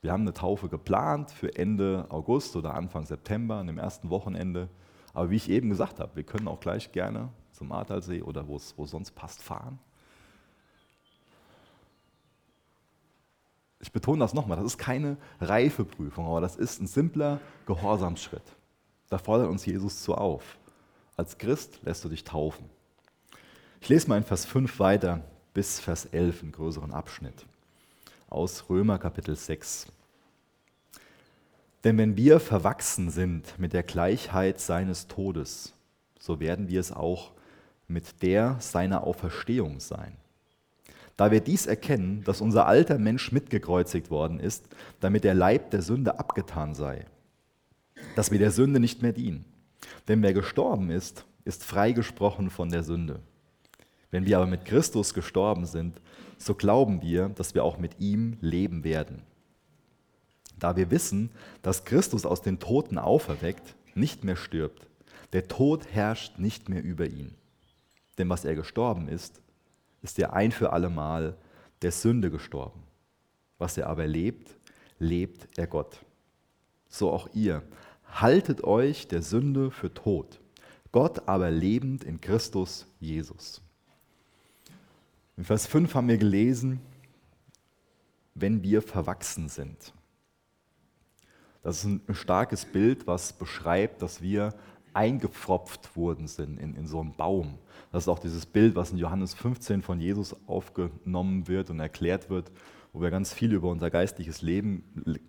Wir 0.00 0.12
haben 0.12 0.20
eine 0.20 0.34
Taufe 0.34 0.68
geplant 0.68 1.32
für 1.32 1.56
Ende 1.56 2.06
August 2.10 2.54
oder 2.54 2.74
Anfang 2.74 3.04
September, 3.04 3.56
an 3.56 3.66
dem 3.66 3.78
ersten 3.78 4.10
Wochenende. 4.10 4.68
Aber 5.12 5.30
wie 5.30 5.36
ich 5.36 5.50
eben 5.50 5.70
gesagt 5.70 5.98
habe, 5.98 6.14
wir 6.14 6.24
können 6.24 6.46
auch 6.46 6.60
gleich 6.60 6.92
gerne 6.92 7.30
zum 7.50 7.72
Ahrtalsee 7.72 8.22
oder 8.22 8.46
wo 8.46 8.56
es 8.56 8.74
sonst 8.76 9.12
passt 9.12 9.42
fahren. 9.42 9.80
Ich 13.84 13.92
betone 13.92 14.20
das 14.20 14.32
nochmal, 14.32 14.56
das 14.56 14.64
ist 14.64 14.78
keine 14.78 15.18
Reifeprüfung, 15.42 16.24
aber 16.26 16.40
das 16.40 16.56
ist 16.56 16.80
ein 16.80 16.86
simpler 16.86 17.38
Gehorsamsschritt. 17.66 18.42
Da 19.10 19.18
fordert 19.18 19.50
uns 19.50 19.66
Jesus 19.66 20.02
zu 20.02 20.14
auf. 20.14 20.56
Als 21.18 21.36
Christ 21.36 21.80
lässt 21.82 22.02
du 22.02 22.08
dich 22.08 22.24
taufen. 22.24 22.64
Ich 23.82 23.90
lese 23.90 24.08
mal 24.08 24.16
in 24.16 24.24
Vers 24.24 24.46
5 24.46 24.78
weiter 24.78 25.22
bis 25.52 25.80
Vers 25.80 26.06
11, 26.06 26.44
einen 26.44 26.52
größeren 26.52 26.94
Abschnitt 26.94 27.44
aus 28.30 28.70
Römer 28.70 28.98
Kapitel 28.98 29.36
6. 29.36 29.88
Denn 31.84 31.98
wenn 31.98 32.16
wir 32.16 32.40
verwachsen 32.40 33.10
sind 33.10 33.58
mit 33.58 33.74
der 33.74 33.82
Gleichheit 33.82 34.60
seines 34.60 35.08
Todes, 35.08 35.74
so 36.18 36.40
werden 36.40 36.68
wir 36.68 36.80
es 36.80 36.90
auch 36.90 37.32
mit 37.86 38.22
der 38.22 38.56
seiner 38.60 39.04
Auferstehung 39.04 39.78
sein. 39.78 40.16
Da 41.16 41.30
wir 41.30 41.40
dies 41.40 41.66
erkennen, 41.66 42.24
dass 42.24 42.40
unser 42.40 42.66
alter 42.66 42.98
Mensch 42.98 43.30
mitgekreuzigt 43.30 44.10
worden 44.10 44.40
ist, 44.40 44.66
damit 45.00 45.24
der 45.24 45.34
Leib 45.34 45.70
der 45.70 45.82
Sünde 45.82 46.18
abgetan 46.18 46.74
sei, 46.74 47.06
dass 48.16 48.30
wir 48.30 48.38
der 48.38 48.50
Sünde 48.50 48.80
nicht 48.80 49.02
mehr 49.02 49.12
dienen. 49.12 49.44
Denn 50.08 50.22
wer 50.22 50.34
gestorben 50.34 50.90
ist, 50.90 51.24
ist 51.44 51.64
freigesprochen 51.64 52.50
von 52.50 52.70
der 52.70 52.82
Sünde. 52.82 53.20
Wenn 54.10 54.26
wir 54.26 54.38
aber 54.38 54.46
mit 54.46 54.64
Christus 54.64 55.14
gestorben 55.14 55.66
sind, 55.66 56.00
so 56.38 56.54
glauben 56.54 57.00
wir, 57.02 57.28
dass 57.30 57.54
wir 57.54 57.64
auch 57.64 57.78
mit 57.78 58.00
ihm 58.00 58.36
leben 58.40 58.84
werden. 58.84 59.22
da 60.58 60.76
wir 60.76 60.90
wissen, 60.90 61.30
dass 61.62 61.84
Christus 61.84 62.24
aus 62.24 62.40
den 62.40 62.58
Toten 62.58 62.98
auferweckt, 62.98 63.74
nicht 63.94 64.24
mehr 64.24 64.36
stirbt. 64.36 64.86
Der 65.32 65.48
Tod 65.48 65.86
herrscht 65.92 66.38
nicht 66.38 66.68
mehr 66.68 66.82
über 66.82 67.06
ihn. 67.06 67.34
Denn 68.18 68.28
was 68.28 68.44
er 68.44 68.54
gestorben 68.54 69.08
ist, 69.08 69.42
ist 70.04 70.18
er 70.18 70.34
ein 70.34 70.52
für 70.52 70.72
allemal 70.72 71.34
der 71.80 71.90
Sünde 71.90 72.30
gestorben. 72.30 72.82
Was 73.56 73.78
er 73.78 73.88
aber 73.88 74.06
lebt, 74.06 74.54
lebt 74.98 75.48
er 75.58 75.66
Gott. 75.66 76.04
So 76.88 77.10
auch 77.10 77.28
ihr. 77.32 77.62
Haltet 78.06 78.62
euch 78.62 79.08
der 79.08 79.22
Sünde 79.22 79.70
für 79.70 79.92
tot, 79.92 80.40
Gott 80.92 81.26
aber 81.26 81.50
lebend 81.50 82.04
in 82.04 82.20
Christus 82.20 82.86
Jesus. 83.00 83.62
In 85.36 85.44
Vers 85.44 85.66
5 85.66 85.92
haben 85.94 86.08
wir 86.08 86.18
gelesen, 86.18 86.80
wenn 88.34 88.62
wir 88.62 88.82
verwachsen 88.82 89.48
sind. 89.48 89.92
Das 91.62 91.78
ist 91.78 91.84
ein 91.86 92.14
starkes 92.14 92.66
Bild, 92.66 93.06
was 93.06 93.32
beschreibt, 93.32 94.02
dass 94.02 94.20
wir 94.20 94.54
eingepfropft 94.92 95.96
worden 95.96 96.28
sind 96.28 96.60
in, 96.60 96.76
in 96.76 96.86
so 96.86 97.00
einen 97.00 97.14
Baum. 97.14 97.58
Das 97.92 98.04
ist 98.04 98.08
auch 98.08 98.18
dieses 98.18 98.46
Bild, 98.46 98.74
was 98.74 98.90
in 98.90 98.98
Johannes 98.98 99.34
15 99.34 99.82
von 99.82 100.00
Jesus 100.00 100.36
aufgenommen 100.46 101.48
wird 101.48 101.70
und 101.70 101.80
erklärt 101.80 102.30
wird, 102.30 102.50
wo 102.92 103.00
wir 103.00 103.10
ganz 103.10 103.32
viel 103.32 103.52
über 103.52 103.70
unser 103.70 103.90
geistliches 103.90 104.42
Leben 104.42 104.84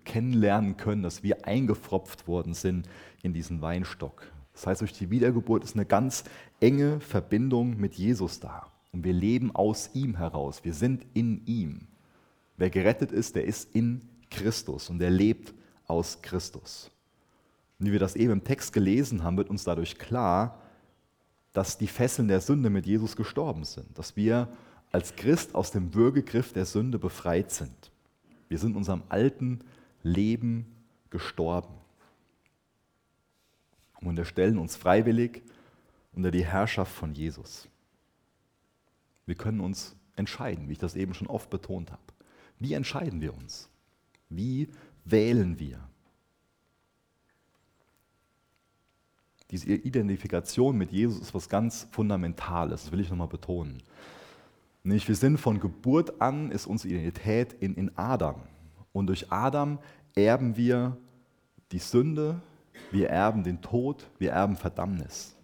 kennenlernen 0.06 0.78
können, 0.78 1.04
dass 1.04 1.24
wir 1.24 1.46
eingepfropft 1.48 2.28
worden 2.28 2.54
sind 2.54 2.88
in 3.24 3.34
diesen 3.34 3.62
Weinstock. 3.62 4.24
Das 4.54 4.68
heißt, 4.68 4.82
durch 4.82 4.94
die 4.94 5.10
Wiedergeburt 5.10 5.64
ist 5.64 5.76
eine 5.76 5.86
ganz 5.86 6.24
enge 6.60 7.00
Verbindung 7.02 7.78
mit 7.78 7.96
Jesus 7.96 8.40
da. 8.40 8.68
Und 8.94 9.04
wir 9.04 9.14
leben 9.14 9.54
aus 9.54 9.90
ihm 9.94 10.16
heraus. 10.16 10.64
Wir 10.64 10.74
sind 10.74 11.06
in 11.14 11.46
ihm. 11.46 11.82
Wer 12.56 12.70
gerettet 12.70 13.12
ist, 13.12 13.36
der 13.36 13.44
ist 13.44 13.76
in 13.76 14.02
Christus 14.30 14.90
und 14.90 15.00
der 15.00 15.10
lebt 15.10 15.54
aus 15.88 16.22
Christus. 16.22 16.90
Und 17.80 17.88
wie 17.88 17.92
wir 17.92 18.00
das 18.00 18.16
eben 18.16 18.32
im 18.32 18.44
Text 18.44 18.72
gelesen 18.72 19.24
haben, 19.24 19.38
wird 19.38 19.50
uns 19.50 19.64
dadurch 19.64 19.98
klar, 19.98 20.62
dass 21.56 21.78
die 21.78 21.88
Fesseln 21.88 22.28
der 22.28 22.42
Sünde 22.42 22.70
mit 22.70 22.86
Jesus 22.86 23.16
gestorben 23.16 23.64
sind, 23.64 23.98
dass 23.98 24.18
wir 24.18 24.50
als 24.92 25.16
Christ 25.16 25.56
aus 25.56 25.72
dem 25.72 25.94
Würgegriff 25.94 26.52
der 26.52 26.66
Sünde 26.66 27.00
befreit 27.00 27.50
sind. 27.50 27.92
Wir 28.50 28.60
sind 28.60 28.76
unserem 28.76 29.04
alten 29.08 29.62
Leben 30.04 30.66
gestorben 31.10 31.74
und 34.02 34.10
unterstellen 34.10 34.58
uns 34.58 34.76
freiwillig 34.76 35.44
unter 36.12 36.30
die 36.30 36.46
Herrschaft 36.46 36.94
von 36.94 37.14
Jesus. 37.14 37.70
Wir 39.26 39.36
können 39.36 39.62
uns 39.62 39.96
entscheiden, 40.18 40.68
wie 40.68 40.74
ich 40.74 40.80
das 40.80 40.98
eben 40.98 41.14
schon 41.14 41.28
oft 41.28 41.50
betont 41.50 41.90
habe. 41.90 42.02
Wie 42.60 42.74
entscheiden 42.74 43.22
wir 43.22 43.34
uns? 43.34 43.70
Wie 44.28 44.68
wählen 45.06 45.58
wir? 45.58 45.80
Diese 49.52 49.72
Identifikation 49.72 50.78
mit 50.78 50.92
Jesus 50.92 51.20
ist 51.20 51.34
was 51.34 51.50
ganz 51.50 51.88
Fundamentales, 51.92 52.84
das 52.84 52.92
will 52.92 53.00
ich 53.00 53.10
nochmal 53.10 53.28
betonen. 53.28 53.82
Nämlich 54.84 55.08
wir 55.08 55.16
sind 55.16 55.38
von 55.38 55.60
Geburt 55.60 56.22
an, 56.22 56.52
ist 56.52 56.66
unsere 56.66 56.94
Identität 56.94 57.54
in, 57.54 57.76
in 57.76 57.98
Adam. 57.98 58.42
Und 58.94 59.08
durch 59.08 59.32
Adam 59.32 59.80
erben 60.16 60.58
wir 60.58 60.98
die 61.72 61.80
Sünde, 61.80 62.42
wir 62.92 63.10
erben 63.10 63.44
den 63.44 63.62
Tod, 63.62 64.08
wir 64.20 64.32
erben 64.32 64.56
Verdammnis. 64.56 65.36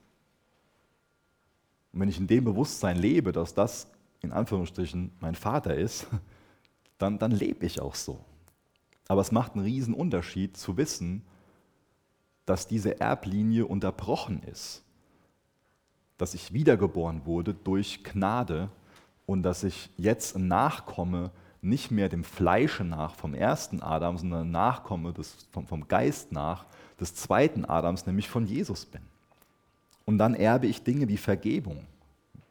Und 1.92 2.02
wenn 2.02 2.10
ich 2.10 2.20
in 2.20 2.28
dem 2.28 2.44
Bewusstsein 2.44 2.98
lebe, 2.98 3.32
dass 3.32 3.54
das 3.54 3.88
in 4.22 4.32
Anführungsstrichen 4.32 5.12
mein 5.20 5.36
Vater 5.36 5.76
ist, 5.76 6.08
dann, 6.98 7.18
dann 7.18 7.32
lebe 7.32 7.66
ich 7.66 7.82
auch 7.82 7.96
so. 7.96 8.24
Aber 9.08 9.22
es 9.22 9.32
macht 9.32 9.56
einen 9.56 9.66
riesen 9.66 9.94
Unterschied 9.94 10.56
zu 10.56 10.78
wissen, 10.78 11.24
dass 12.46 12.68
diese 12.68 13.00
Erblinie 13.00 13.66
unterbrochen 13.66 14.44
ist, 14.44 14.84
dass 16.18 16.34
ich 16.34 16.54
wiedergeboren 16.54 17.26
wurde 17.26 17.54
durch 17.54 18.04
Gnade 18.04 18.70
und 19.26 19.44
dass 19.44 19.64
ich 19.64 19.90
jetzt 19.98 20.38
nachkomme, 20.38 21.32
nicht 21.62 21.92
mehr 21.92 22.10
dem 22.10 22.24
Fleische 22.24 22.84
nach 22.84 23.16
vom 23.16 23.36
ersten 23.36 23.82
Adam, 23.82 24.18
sondern 24.18 24.50
nachkomme 24.50 25.14
des, 25.14 25.48
vom, 25.52 25.68
vom 25.68 25.88
Geist 25.88 26.32
nach 26.32 26.66
des 27.00 27.14
zweiten 27.16 27.66
Adams, 27.66 28.06
nämlich 28.06 28.30
von 28.30 28.46
Jesus 28.46 28.86
bin. 28.86 29.02
Und 30.06 30.18
dann 30.18 30.34
erbe 30.34 30.68
ich 30.68 30.84
Dinge 30.84 31.08
wie 31.08 31.18
Vergebung, 31.18 31.86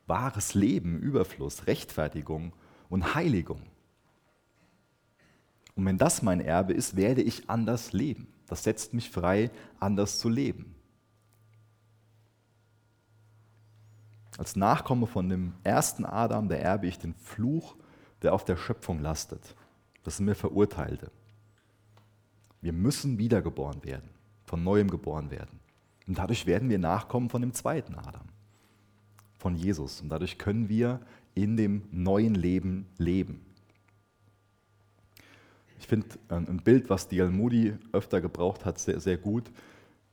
wahres 0.07 0.55
Leben, 0.55 0.99
Überfluss, 0.99 1.67
Rechtfertigung 1.67 2.53
und 2.89 3.15
Heiligung. 3.15 3.63
Und 5.75 5.87
wenn 5.87 5.99
das 5.99 6.23
mein 6.23 6.41
Erbe 6.41 6.73
ist, 6.73 6.97
werde 6.97 7.23
ich 7.23 7.49
anders 7.49 7.93
leben. 7.93 8.27
Das 8.51 8.65
setzt 8.65 8.95
mich 8.95 9.09
frei, 9.09 9.53
anders 9.79 10.19
zu 10.19 10.29
leben. 10.29 10.75
Als 14.39 14.57
Nachkomme 14.57 15.07
von 15.07 15.29
dem 15.29 15.53
ersten 15.63 16.05
Adam, 16.05 16.49
der 16.49 16.61
erbe 16.61 16.89
ich 16.89 16.99
den 16.99 17.15
Fluch, 17.15 17.77
der 18.23 18.35
auf 18.35 18.45
der 18.45 18.57
Schöpfung 18.57 18.99
lastet. 18.99 19.55
Das 20.03 20.17
sind 20.17 20.27
wir 20.27 20.35
Verurteilte. 20.35 21.13
Wir 22.61 22.73
müssen 22.73 23.19
wiedergeboren 23.19 23.85
werden, 23.85 24.11
von 24.43 24.65
neuem 24.65 24.91
geboren 24.91 25.31
werden. 25.31 25.61
Und 26.09 26.19
dadurch 26.19 26.45
werden 26.45 26.71
wir 26.71 26.81
Nachkommen 26.81 27.31
von 27.31 27.43
dem 27.43 27.55
zweiten 27.55 27.95
Adam, 27.95 28.27
von 29.39 29.55
Jesus. 29.55 30.01
Und 30.01 30.09
dadurch 30.09 30.39
können 30.39 30.69
wir 30.69 31.01
in 31.37 31.57
dem 31.57 31.85
neuen 31.93 32.35
Leben 32.35 32.89
leben. 32.99 33.47
Ich 35.81 35.87
finde 35.87 36.07
ein 36.29 36.59
Bild, 36.59 36.91
was 36.91 37.09
D.L. 37.09 37.31
Moody 37.31 37.73
öfter 37.93 38.21
gebraucht 38.21 38.67
hat, 38.67 38.79
sehr, 38.79 39.01
sehr 39.01 39.17
gut. 39.17 39.51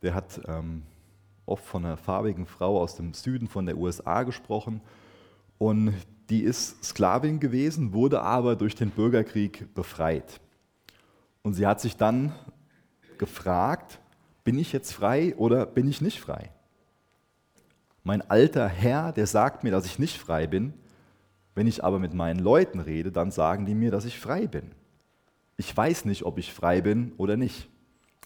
Der 0.02 0.16
hat 0.16 0.40
ähm, 0.48 0.84
oft 1.46 1.66
von 1.66 1.86
einer 1.86 1.98
farbigen 1.98 2.46
Frau 2.46 2.82
aus 2.82 2.96
dem 2.96 3.14
Süden 3.14 3.50
von 3.50 3.66
der 3.66 3.78
USA 3.78 4.24
gesprochen. 4.24 4.80
Und 5.58 5.94
die 6.30 6.44
ist 6.44 6.86
Sklavin 6.86 7.42
gewesen, 7.42 7.92
wurde 7.92 8.22
aber 8.22 8.56
durch 8.56 8.76
den 8.76 8.92
Bürgerkrieg 8.92 9.74
befreit. 9.76 10.40
Und 11.42 11.54
sie 11.54 11.68
hat 11.68 11.82
sich 11.82 11.98
dann 11.98 12.34
gefragt, 13.18 14.00
bin 14.46 14.58
ich 14.58 14.72
jetzt 14.72 14.94
frei 14.94 15.36
oder 15.36 15.66
bin 15.66 15.90
ich 15.90 16.00
nicht 16.00 16.22
frei? 16.22 16.50
Mein 18.04 18.22
alter 18.22 18.70
Herr, 18.70 19.12
der 19.12 19.28
sagt 19.28 19.66
mir, 19.66 19.72
dass 19.72 19.86
ich 19.86 20.00
nicht 20.00 20.18
frei 20.18 20.48
bin. 20.48 20.74
Wenn 21.56 21.68
ich 21.68 21.84
aber 21.84 22.00
mit 22.00 22.14
meinen 22.14 22.40
Leuten 22.40 22.80
rede, 22.80 23.12
dann 23.12 23.32
sagen 23.32 23.66
die 23.66 23.76
mir, 23.76 23.92
dass 23.92 24.06
ich 24.06 24.18
frei 24.18 24.48
bin 24.48 24.72
ich 25.58 25.76
weiß 25.76 26.06
nicht, 26.06 26.24
ob 26.24 26.38
ich 26.38 26.54
frei 26.54 26.82
bin 26.82 27.14
oder 27.18 27.36
nicht. 27.36 27.68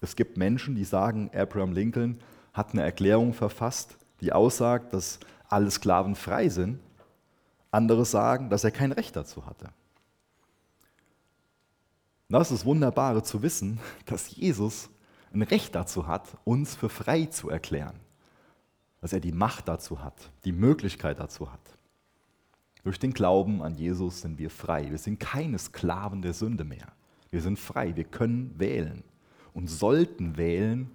Es 0.02 0.16
gibt 0.16 0.38
Menschen, 0.38 0.76
die 0.76 0.84
sagen, 0.84 1.32
Abraham 1.34 1.72
Lincoln 1.72 2.20
hat 2.54 2.74
eine 2.74 2.84
Erklärung 2.84 3.34
verfasst, 3.34 3.98
die 4.20 4.34
aussagt, 4.34 4.94
dass 4.94 5.20
alle 5.48 5.72
Sklaven 5.72 6.16
frei 6.16 6.50
sind. 6.50 6.80
Andere 7.72 8.06
sagen, 8.06 8.50
dass 8.50 8.66
er 8.66 8.72
kein 8.72 8.92
Recht 8.92 9.16
dazu 9.16 9.46
hatte. 9.46 9.70
Das 12.28 12.52
ist 12.52 12.66
Wunderbare 12.66 13.24
zu 13.24 13.42
wissen, 13.42 13.80
dass 14.06 14.36
Jesus 14.36 14.90
ein 15.34 15.42
Recht 15.42 15.74
dazu 15.76 16.08
hat, 16.08 16.38
uns 16.44 16.76
für 16.76 16.90
frei 16.90 17.26
zu 17.26 17.50
erklären. 17.50 18.00
Dass 19.00 19.14
er 19.14 19.20
die 19.20 19.32
Macht 19.32 19.68
dazu 19.68 20.04
hat, 20.04 20.32
die 20.44 20.52
Möglichkeit 20.52 21.20
dazu 21.20 21.52
hat. 21.52 21.60
Durch 22.84 23.00
den 23.00 23.14
Glauben 23.14 23.62
an 23.62 23.76
Jesus 23.76 24.22
sind 24.22 24.38
wir 24.38 24.50
frei. 24.50 24.90
Wir 24.90 24.98
sind 24.98 25.20
keine 25.20 25.60
Sklaven 25.60 26.22
der 26.22 26.34
Sünde 26.34 26.64
mehr. 26.64 26.88
Wir 27.32 27.42
sind 27.42 27.58
frei, 27.58 27.96
wir 27.96 28.04
können 28.04 28.54
wählen 28.60 29.04
und 29.54 29.68
sollten 29.68 30.38
wählen, 30.38 30.92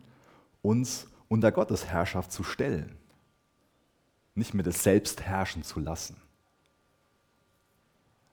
uns 0.63 1.09
unter 1.29 1.51
Gottes 1.51 1.87
Herrschaft 1.87 2.31
zu 2.31 2.45
stellen, 2.45 2.97
nicht 4.35 4.55
mehr 4.55 4.65
das 4.65 4.83
Selbst 4.83 5.23
herrschen 5.23 5.63
zu 5.63 5.81
lassen. 5.81 6.17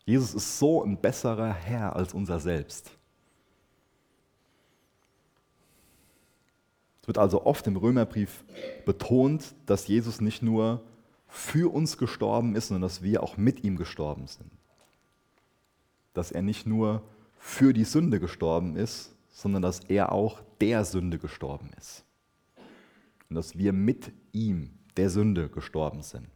Jesus 0.05 0.33
ist 0.33 0.59
so 0.59 0.83
ein 0.83 0.99
besserer 0.99 1.53
Herr 1.53 1.95
als 1.95 2.13
unser 2.13 2.39
Selbst. 2.39 2.91
Es 7.01 7.07
wird 7.07 7.17
also 7.17 7.45
oft 7.45 7.67
im 7.67 7.77
Römerbrief 7.77 8.43
betont, 8.85 9.55
dass 9.65 9.87
Jesus 9.87 10.21
nicht 10.21 10.41
nur 10.41 10.81
für 11.27 11.73
uns 11.73 11.97
gestorben 11.97 12.55
ist, 12.55 12.67
sondern 12.67 12.83
dass 12.83 13.01
wir 13.01 13.23
auch 13.23 13.37
mit 13.37 13.63
ihm 13.63 13.75
gestorben 13.75 14.27
sind. 14.27 14.51
Dass 16.13 16.31
er 16.31 16.41
nicht 16.41 16.65
nur 16.65 17.01
für 17.45 17.73
die 17.73 17.83
Sünde 17.83 18.21
gestorben 18.21 18.77
ist, 18.77 19.13
sondern 19.29 19.61
dass 19.61 19.81
er 19.81 20.13
auch 20.13 20.41
der 20.61 20.85
Sünde 20.85 21.19
gestorben 21.19 21.71
ist. 21.77 22.05
Und 23.29 23.35
dass 23.35 23.57
wir 23.57 23.73
mit 23.73 24.13
ihm 24.31 24.79
der 24.95 25.09
Sünde 25.09 25.49
gestorben 25.49 26.03
sind. 26.03 26.29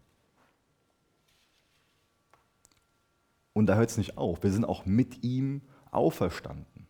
Und 3.53 3.67
da 3.67 3.75
hört 3.75 3.89
es 3.89 3.97
nicht 3.97 4.17
auf. 4.17 4.43
Wir 4.43 4.51
sind 4.51 4.65
auch 4.65 4.85
mit 4.85 5.23
ihm 5.23 5.61
auferstanden. 5.91 6.87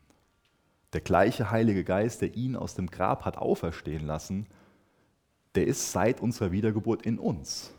Der 0.94 1.02
gleiche 1.02 1.52
Heilige 1.52 1.84
Geist, 1.84 2.22
der 2.24 2.36
ihn 2.36 2.56
aus 2.56 2.74
dem 2.74 2.88
Grab 2.88 3.24
hat 3.24 3.38
auferstehen 3.38 4.06
lassen, 4.08 4.48
der 5.54 5.68
ist 5.68 5.92
seit 5.92 6.22
unserer 6.22 6.52
Wiedergeburt 6.52 7.04
in 7.04 7.20
uns. 7.20 7.72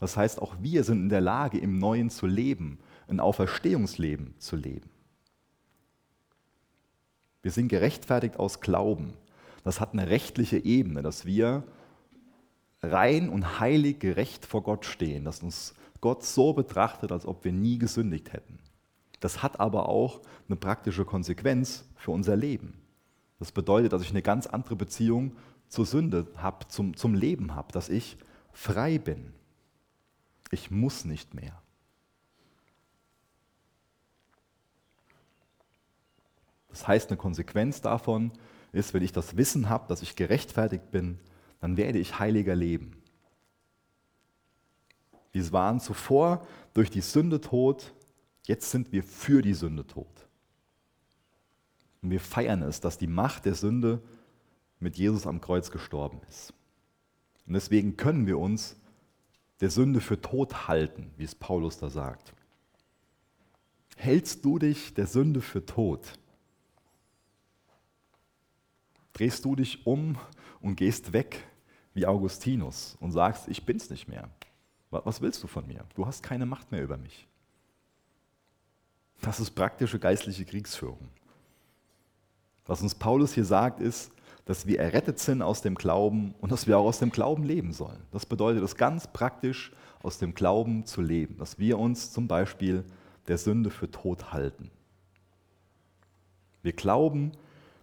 Das 0.00 0.16
heißt, 0.16 0.42
auch 0.42 0.56
wir 0.60 0.82
sind 0.82 1.02
in 1.02 1.08
der 1.08 1.20
Lage, 1.20 1.58
im 1.58 1.78
Neuen 1.78 2.10
zu 2.10 2.26
leben, 2.26 2.80
ein 3.06 3.20
Auferstehungsleben 3.20 4.34
zu 4.40 4.56
leben. 4.56 4.91
Wir 7.42 7.50
sind 7.50 7.68
gerechtfertigt 7.68 8.38
aus 8.38 8.60
Glauben. 8.60 9.14
Das 9.64 9.80
hat 9.80 9.92
eine 9.92 10.08
rechtliche 10.08 10.58
Ebene, 10.58 11.02
dass 11.02 11.26
wir 11.26 11.64
rein 12.82 13.28
und 13.28 13.60
heilig 13.60 14.00
gerecht 14.00 14.44
vor 14.44 14.62
Gott 14.62 14.84
stehen, 14.84 15.24
dass 15.24 15.42
uns 15.42 15.74
Gott 16.00 16.24
so 16.24 16.52
betrachtet, 16.52 17.12
als 17.12 17.26
ob 17.26 17.44
wir 17.44 17.52
nie 17.52 17.78
gesündigt 17.78 18.32
hätten. 18.32 18.58
Das 19.20 19.42
hat 19.42 19.60
aber 19.60 19.88
auch 19.88 20.20
eine 20.48 20.56
praktische 20.56 21.04
Konsequenz 21.04 21.84
für 21.94 22.10
unser 22.10 22.34
Leben. 22.34 22.74
Das 23.38 23.52
bedeutet, 23.52 23.92
dass 23.92 24.02
ich 24.02 24.10
eine 24.10 24.22
ganz 24.22 24.48
andere 24.48 24.74
Beziehung 24.74 25.36
zur 25.68 25.86
Sünde 25.86 26.26
habe, 26.36 26.66
zum, 26.68 26.96
zum 26.96 27.14
Leben 27.14 27.54
habe, 27.54 27.72
dass 27.72 27.88
ich 27.88 28.16
frei 28.52 28.98
bin. 28.98 29.32
Ich 30.50 30.70
muss 30.70 31.04
nicht 31.04 31.34
mehr. 31.34 31.61
Das 36.72 36.88
heißt, 36.88 37.10
eine 37.10 37.16
Konsequenz 37.16 37.80
davon 37.80 38.32
ist, 38.72 38.94
wenn 38.94 39.02
ich 39.02 39.12
das 39.12 39.36
Wissen 39.36 39.68
habe, 39.68 39.86
dass 39.88 40.02
ich 40.02 40.16
gerechtfertigt 40.16 40.90
bin, 40.90 41.18
dann 41.60 41.76
werde 41.76 41.98
ich 41.98 42.18
heiliger 42.18 42.56
leben. 42.56 42.96
Wir 45.30 45.52
waren 45.52 45.80
zuvor 45.80 46.46
durch 46.74 46.90
die 46.90 47.00
Sünde 47.00 47.40
tot, 47.40 47.94
jetzt 48.46 48.70
sind 48.70 48.92
wir 48.92 49.02
für 49.04 49.42
die 49.42 49.54
Sünde 49.54 49.86
tot. 49.86 50.26
Und 52.02 52.10
wir 52.10 52.20
feiern 52.20 52.62
es, 52.62 52.80
dass 52.80 52.98
die 52.98 53.06
Macht 53.06 53.44
der 53.44 53.54
Sünde 53.54 54.02
mit 54.80 54.96
Jesus 54.96 55.26
am 55.26 55.40
Kreuz 55.40 55.70
gestorben 55.70 56.20
ist. 56.28 56.52
Und 57.46 57.54
deswegen 57.54 57.96
können 57.96 58.26
wir 58.26 58.38
uns 58.38 58.76
der 59.60 59.70
Sünde 59.70 60.00
für 60.00 60.20
tot 60.20 60.66
halten, 60.66 61.12
wie 61.16 61.24
es 61.24 61.34
Paulus 61.34 61.78
da 61.78 61.88
sagt. 61.88 62.32
Hältst 63.96 64.44
du 64.44 64.58
dich 64.58 64.94
der 64.94 65.06
Sünde 65.06 65.40
für 65.40 65.64
tot? 65.64 66.18
Drehst 69.12 69.44
du 69.44 69.56
dich 69.56 69.86
um 69.86 70.16
und 70.60 70.76
gehst 70.76 71.12
weg 71.12 71.44
wie 71.94 72.06
Augustinus 72.06 72.96
und 73.00 73.12
sagst, 73.12 73.48
ich 73.48 73.64
bin's 73.64 73.90
nicht 73.90 74.08
mehr. 74.08 74.28
Was 74.90 75.20
willst 75.20 75.42
du 75.42 75.46
von 75.46 75.66
mir? 75.66 75.84
Du 75.94 76.06
hast 76.06 76.22
keine 76.22 76.46
Macht 76.46 76.70
mehr 76.70 76.82
über 76.82 76.96
mich. 76.96 77.26
Das 79.20 79.40
ist 79.40 79.52
praktische 79.52 79.98
geistliche 79.98 80.44
Kriegsführung. 80.44 81.08
Was 82.66 82.82
uns 82.82 82.94
Paulus 82.94 83.32
hier 83.32 83.44
sagt, 83.44 83.80
ist, 83.80 84.12
dass 84.44 84.66
wir 84.66 84.80
errettet 84.80 85.18
sind 85.18 85.40
aus 85.40 85.62
dem 85.62 85.74
Glauben 85.74 86.34
und 86.40 86.50
dass 86.50 86.66
wir 86.66 86.78
auch 86.78 86.86
aus 86.86 86.98
dem 86.98 87.10
Glauben 87.10 87.44
leben 87.44 87.72
sollen. 87.72 88.02
Das 88.10 88.26
bedeutet 88.26 88.62
es 88.62 88.76
ganz 88.76 89.06
praktisch, 89.06 89.72
aus 90.02 90.18
dem 90.18 90.34
Glauben 90.34 90.84
zu 90.84 91.00
leben, 91.00 91.36
dass 91.38 91.58
wir 91.58 91.78
uns 91.78 92.12
zum 92.12 92.26
Beispiel 92.26 92.84
der 93.28 93.38
Sünde 93.38 93.70
für 93.70 93.90
tot 93.90 94.32
halten. 94.32 94.70
Wir 96.62 96.72
glauben, 96.72 97.32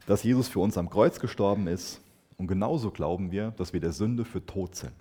dass 0.09 0.23
Jesus 0.23 0.47
für 0.47 0.59
uns 0.59 0.75
am 0.75 0.89
Kreuz 0.89 1.19
gestorben 1.19 1.67
ist 1.67 2.01
und 2.37 2.47
genauso 2.47 2.89
glauben 2.89 3.29
wir, 3.29 3.51
dass 3.57 3.73
wir 3.73 3.79
der 3.79 3.91
Sünde 3.91 4.25
für 4.25 4.43
tot 4.43 4.75
sind. 4.75 4.95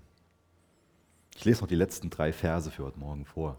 Ich 1.35 1.47
lese 1.47 1.63
noch 1.63 1.67
die 1.67 1.77
letzten 1.77 2.11
drei 2.11 2.31
Verse 2.31 2.71
für 2.71 2.85
heute 2.85 2.99
Morgen 2.99 3.25
vor. 3.25 3.57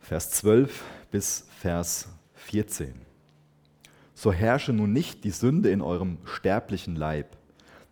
Vers 0.00 0.30
12 0.30 0.84
bis 1.10 1.46
Vers 1.60 2.08
14. 2.36 2.94
So 4.14 4.32
herrsche 4.32 4.72
nun 4.72 4.90
nicht 4.90 5.22
die 5.24 5.32
Sünde 5.32 5.70
in 5.70 5.82
eurem 5.82 6.16
sterblichen 6.24 6.96
Leib, 6.96 7.36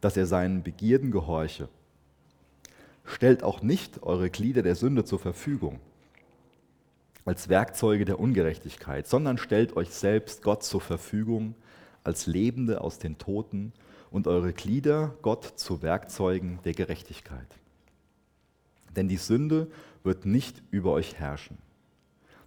dass 0.01 0.17
er 0.17 0.25
seinen 0.25 0.63
Begierden 0.63 1.11
gehorche. 1.11 1.69
Stellt 3.05 3.43
auch 3.43 3.61
nicht 3.61 4.03
eure 4.03 4.31
Glieder 4.31 4.63
der 4.63 4.77
Sünde 4.77 5.05
zur 5.05 5.19
Verfügung 5.19 5.79
als 7.27 7.51
Werkzeuge 7.51 8.07
der 8.07 8.19
Ungerechtigkeit, 8.19 9.07
sondern 9.07 9.37
stellt 9.37 9.77
euch 9.77 9.91
selbst 9.91 10.43
Gott 10.43 10.63
zur 10.63 10.81
Verfügung 10.81 11.55
als 12.07 12.27
Lebende 12.27 12.81
aus 12.81 12.99
den 12.99 13.19
Toten 13.19 13.73
und 14.11 14.29
eure 14.29 14.53
Glieder 14.53 15.15
Gott 15.23 15.45
zu 15.57 15.83
Werkzeugen 15.83 16.61
der 16.65 16.73
Gerechtigkeit. 16.73 17.49
Denn 18.95 19.09
die 19.09 19.17
Sünde 19.17 19.67
wird 20.05 20.25
nicht 20.25 20.63
über 20.71 20.93
euch 20.93 21.17
herrschen. 21.17 21.59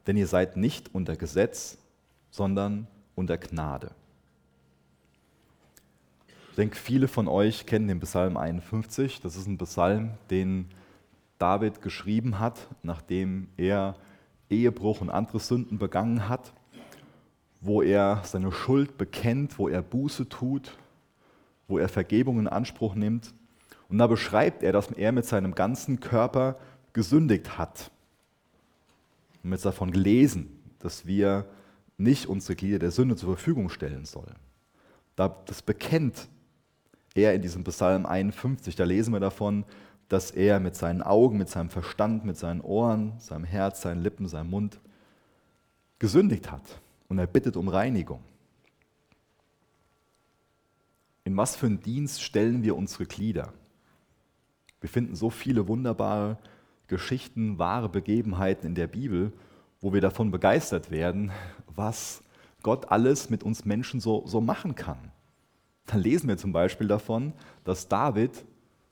Denn 0.08 0.16
ihr 0.16 0.28
seid 0.28 0.56
nicht 0.56 0.96
unter 0.96 1.18
Gesetz, 1.18 1.78
sondern 2.32 2.88
unter 3.16 3.38
Gnade. 3.38 3.92
Ich 6.52 6.56
denke, 6.56 6.78
viele 6.78 7.08
von 7.08 7.28
euch 7.28 7.66
kennen 7.66 7.88
den 7.88 8.00
Psalm 8.00 8.38
51. 8.38 9.22
Das 9.22 9.36
ist 9.36 9.46
ein 9.46 9.58
Psalm, 9.58 10.12
den 10.30 10.70
David 11.38 11.82
geschrieben 11.82 12.40
hat, 12.40 12.68
nachdem 12.82 13.50
er 13.58 13.96
Ehebruch 14.50 15.02
und 15.02 15.10
andere 15.10 15.40
Sünden 15.40 15.78
begangen 15.78 16.28
hat, 16.28 16.54
wo 17.62 17.82
er 17.82 18.22
seine 18.24 18.52
Schuld 18.52 18.98
bekennt, 18.98 19.58
wo 19.60 19.68
er 19.68 19.82
Buße 19.82 20.30
tut, 20.30 20.78
wo 21.68 21.78
er 21.78 21.90
Vergebung 21.90 22.40
in 22.40 22.48
Anspruch 22.48 22.96
nimmt. 22.96 23.34
Und 23.90 23.98
da 23.98 24.08
beschreibt 24.08 24.64
er, 24.64 24.72
dass 24.72 24.92
er 24.92 25.12
mit 25.12 25.26
seinem 25.26 25.56
ganzen 25.56 26.00
Körper 26.00 26.58
gesündigt 26.94 27.58
hat. 27.58 27.92
Und 29.44 29.52
jetzt 29.52 29.66
davon 29.66 29.92
gelesen, 29.92 30.60
dass 30.80 31.06
wir 31.06 31.46
nicht 31.98 32.28
unsere 32.28 32.56
Glieder 32.56 32.80
der 32.80 32.92
Sünde 32.92 33.16
zur 33.16 33.36
Verfügung 33.36 33.70
stellen 33.70 34.06
sollen. 34.06 34.36
Das 35.16 35.62
bekennt 35.62 36.30
er 37.14 37.34
in 37.34 37.42
diesem 37.42 37.64
Psalm 37.66 38.06
51. 38.06 38.76
Da 38.76 38.86
lesen 38.86 39.12
wir 39.12 39.20
davon, 39.20 39.66
dass 40.08 40.32
er 40.32 40.60
mit 40.60 40.76
seinen 40.76 41.02
Augen, 41.02 41.38
mit 41.38 41.50
seinem 41.50 41.70
Verstand, 41.70 42.26
mit 42.26 42.38
seinen 42.38 42.62
Ohren, 42.62 43.14
seinem 43.20 43.44
Herz, 43.44 43.82
seinen 43.82 44.02
Lippen, 44.02 44.28
seinem 44.28 44.50
Mund 44.50 44.80
gesündigt 46.00 46.50
hat. 46.52 46.64
Und 47.10 47.20
er 47.20 47.28
bittet 47.28 47.58
um 47.58 47.68
Reinigung. 47.68 48.24
In 51.26 51.36
was 51.36 51.56
für 51.56 51.66
einen 51.66 51.82
Dienst 51.82 52.24
stellen 52.24 52.64
wir 52.64 52.76
unsere 52.78 53.06
Glieder? 53.06 53.54
Wir 54.80 54.90
finden 54.90 55.16
so 55.16 55.30
viele 55.30 55.68
wunderbare 55.68 56.38
Geschichten, 56.88 57.60
wahre 57.60 57.90
Begebenheiten 57.90 58.66
in 58.66 58.76
der 58.76 58.88
Bibel, 58.88 59.34
wo 59.82 59.94
wir 59.94 60.02
davon 60.02 60.32
begeistert 60.32 60.92
werden, 60.92 61.32
was 61.68 62.24
Gott 62.64 62.92
alles 62.92 63.30
mit 63.30 63.44
uns 63.44 63.66
Menschen 63.66 64.00
so, 64.00 64.26
so 64.26 64.42
machen 64.42 64.76
kann. 64.76 65.12
Dann 65.86 66.02
lesen 66.02 66.28
wir 66.28 66.38
zum 66.38 66.52
Beispiel 66.52 66.88
davon, 66.88 67.34
dass 67.64 67.88
David 67.88 68.46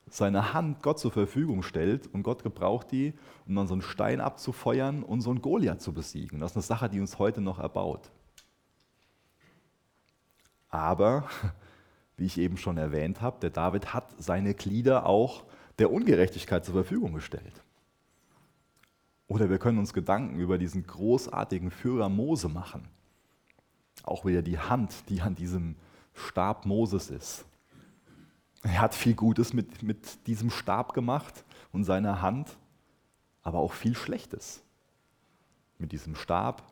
seine 0.10 0.54
Hand 0.54 0.82
Gott 0.82 1.00
zur 1.00 1.12
Verfügung 1.12 1.64
stellt 1.64 2.08
und 2.14 2.24
Gott 2.24 2.44
gebraucht 2.44 2.92
die, 2.92 3.14
um 3.48 3.56
dann 3.56 3.68
so 3.68 3.74
einen 3.74 3.82
Stein 3.82 4.22
abzufeuern 4.22 5.04
und 5.04 5.22
so 5.22 5.30
einen 5.30 5.42
Goliath 5.42 5.82
zu 5.82 5.94
besiegen. 5.94 6.40
Das 6.40 6.52
ist 6.52 6.58
eine 6.58 6.64
Sache, 6.64 6.90
die 6.90 7.00
uns 7.00 7.20
heute 7.20 7.42
noch 7.42 7.60
erbaut. 7.60 8.12
Aber, 10.70 11.30
wie 12.18 12.26
ich 12.26 12.38
eben 12.38 12.58
schon 12.58 12.78
erwähnt 12.78 13.22
habe, 13.22 13.40
der 13.42 13.50
David 13.50 13.94
hat 13.94 14.14
seine 14.18 14.54
Glieder 14.54 15.06
auch 15.06 15.44
der 15.80 15.92
Ungerechtigkeit 15.92 16.66
zur 16.66 16.74
Verfügung 16.74 17.14
gestellt. 17.14 17.64
Oder 19.28 19.50
wir 19.50 19.60
können 19.60 19.78
uns 19.78 19.94
Gedanken 19.94 20.40
über 20.40 20.58
diesen 20.58 20.88
großartigen 20.88 21.70
Führer 21.70 22.10
Mose 22.10 22.48
machen. 22.48 22.88
Auch 24.04 24.26
wieder 24.26 24.42
die 24.42 24.58
Hand, 24.58 25.10
die 25.10 25.22
an 25.22 25.36
diesem 25.36 25.76
Stab 26.14 26.66
Moses 26.66 27.10
ist. 27.10 27.46
Er 28.64 28.82
hat 28.82 28.96
viel 28.96 29.14
Gutes 29.14 29.54
mit, 29.54 29.84
mit 29.84 30.28
diesem 30.28 30.50
Stab 30.50 30.94
gemacht 30.94 31.46
und 31.72 31.84
seiner 31.84 32.22
Hand, 32.22 32.58
aber 33.44 33.60
auch 33.60 33.74
viel 33.74 33.96
Schlechtes. 33.96 34.64
Mit 35.78 35.92
diesem 35.92 36.16
Stab, 36.16 36.64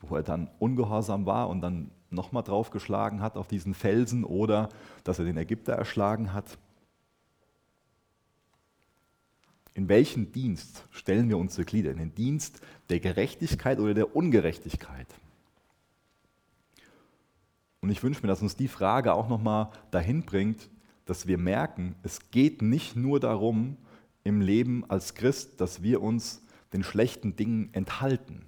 wo 0.00 0.16
er 0.16 0.22
dann 0.22 0.48
ungehorsam 0.58 1.26
war 1.26 1.48
und 1.48 1.60
dann 1.60 1.90
nochmal 2.10 2.42
draufgeschlagen 2.42 3.20
hat 3.20 3.36
auf 3.36 3.48
diesen 3.48 3.74
Felsen 3.74 4.24
oder 4.24 4.68
dass 5.04 5.18
er 5.18 5.24
den 5.24 5.36
Ägypter 5.36 5.74
erschlagen 5.74 6.32
hat. 6.32 6.56
In 9.74 9.88
welchen 9.88 10.32
Dienst 10.32 10.84
stellen 10.90 11.28
wir 11.28 11.38
unsere 11.38 11.64
Glieder? 11.64 11.90
In 11.90 11.98
den 11.98 12.14
Dienst 12.14 12.60
der 12.88 13.00
Gerechtigkeit 13.00 13.78
oder 13.78 13.94
der 13.94 14.16
Ungerechtigkeit? 14.16 15.06
Und 17.80 17.90
ich 17.90 18.02
wünsche 18.02 18.22
mir, 18.22 18.28
dass 18.28 18.42
uns 18.42 18.56
die 18.56 18.68
Frage 18.68 19.12
auch 19.12 19.28
nochmal 19.28 19.70
dahin 19.90 20.24
bringt, 20.24 20.68
dass 21.08 21.26
wir 21.26 21.38
merken, 21.38 21.94
es 22.02 22.30
geht 22.30 22.60
nicht 22.60 22.94
nur 22.94 23.18
darum 23.18 23.78
im 24.24 24.42
Leben 24.42 24.84
als 24.88 25.14
Christ, 25.14 25.58
dass 25.60 25.82
wir 25.82 26.02
uns 26.02 26.42
den 26.74 26.82
schlechten 26.82 27.34
Dingen 27.34 27.70
enthalten. 27.72 28.44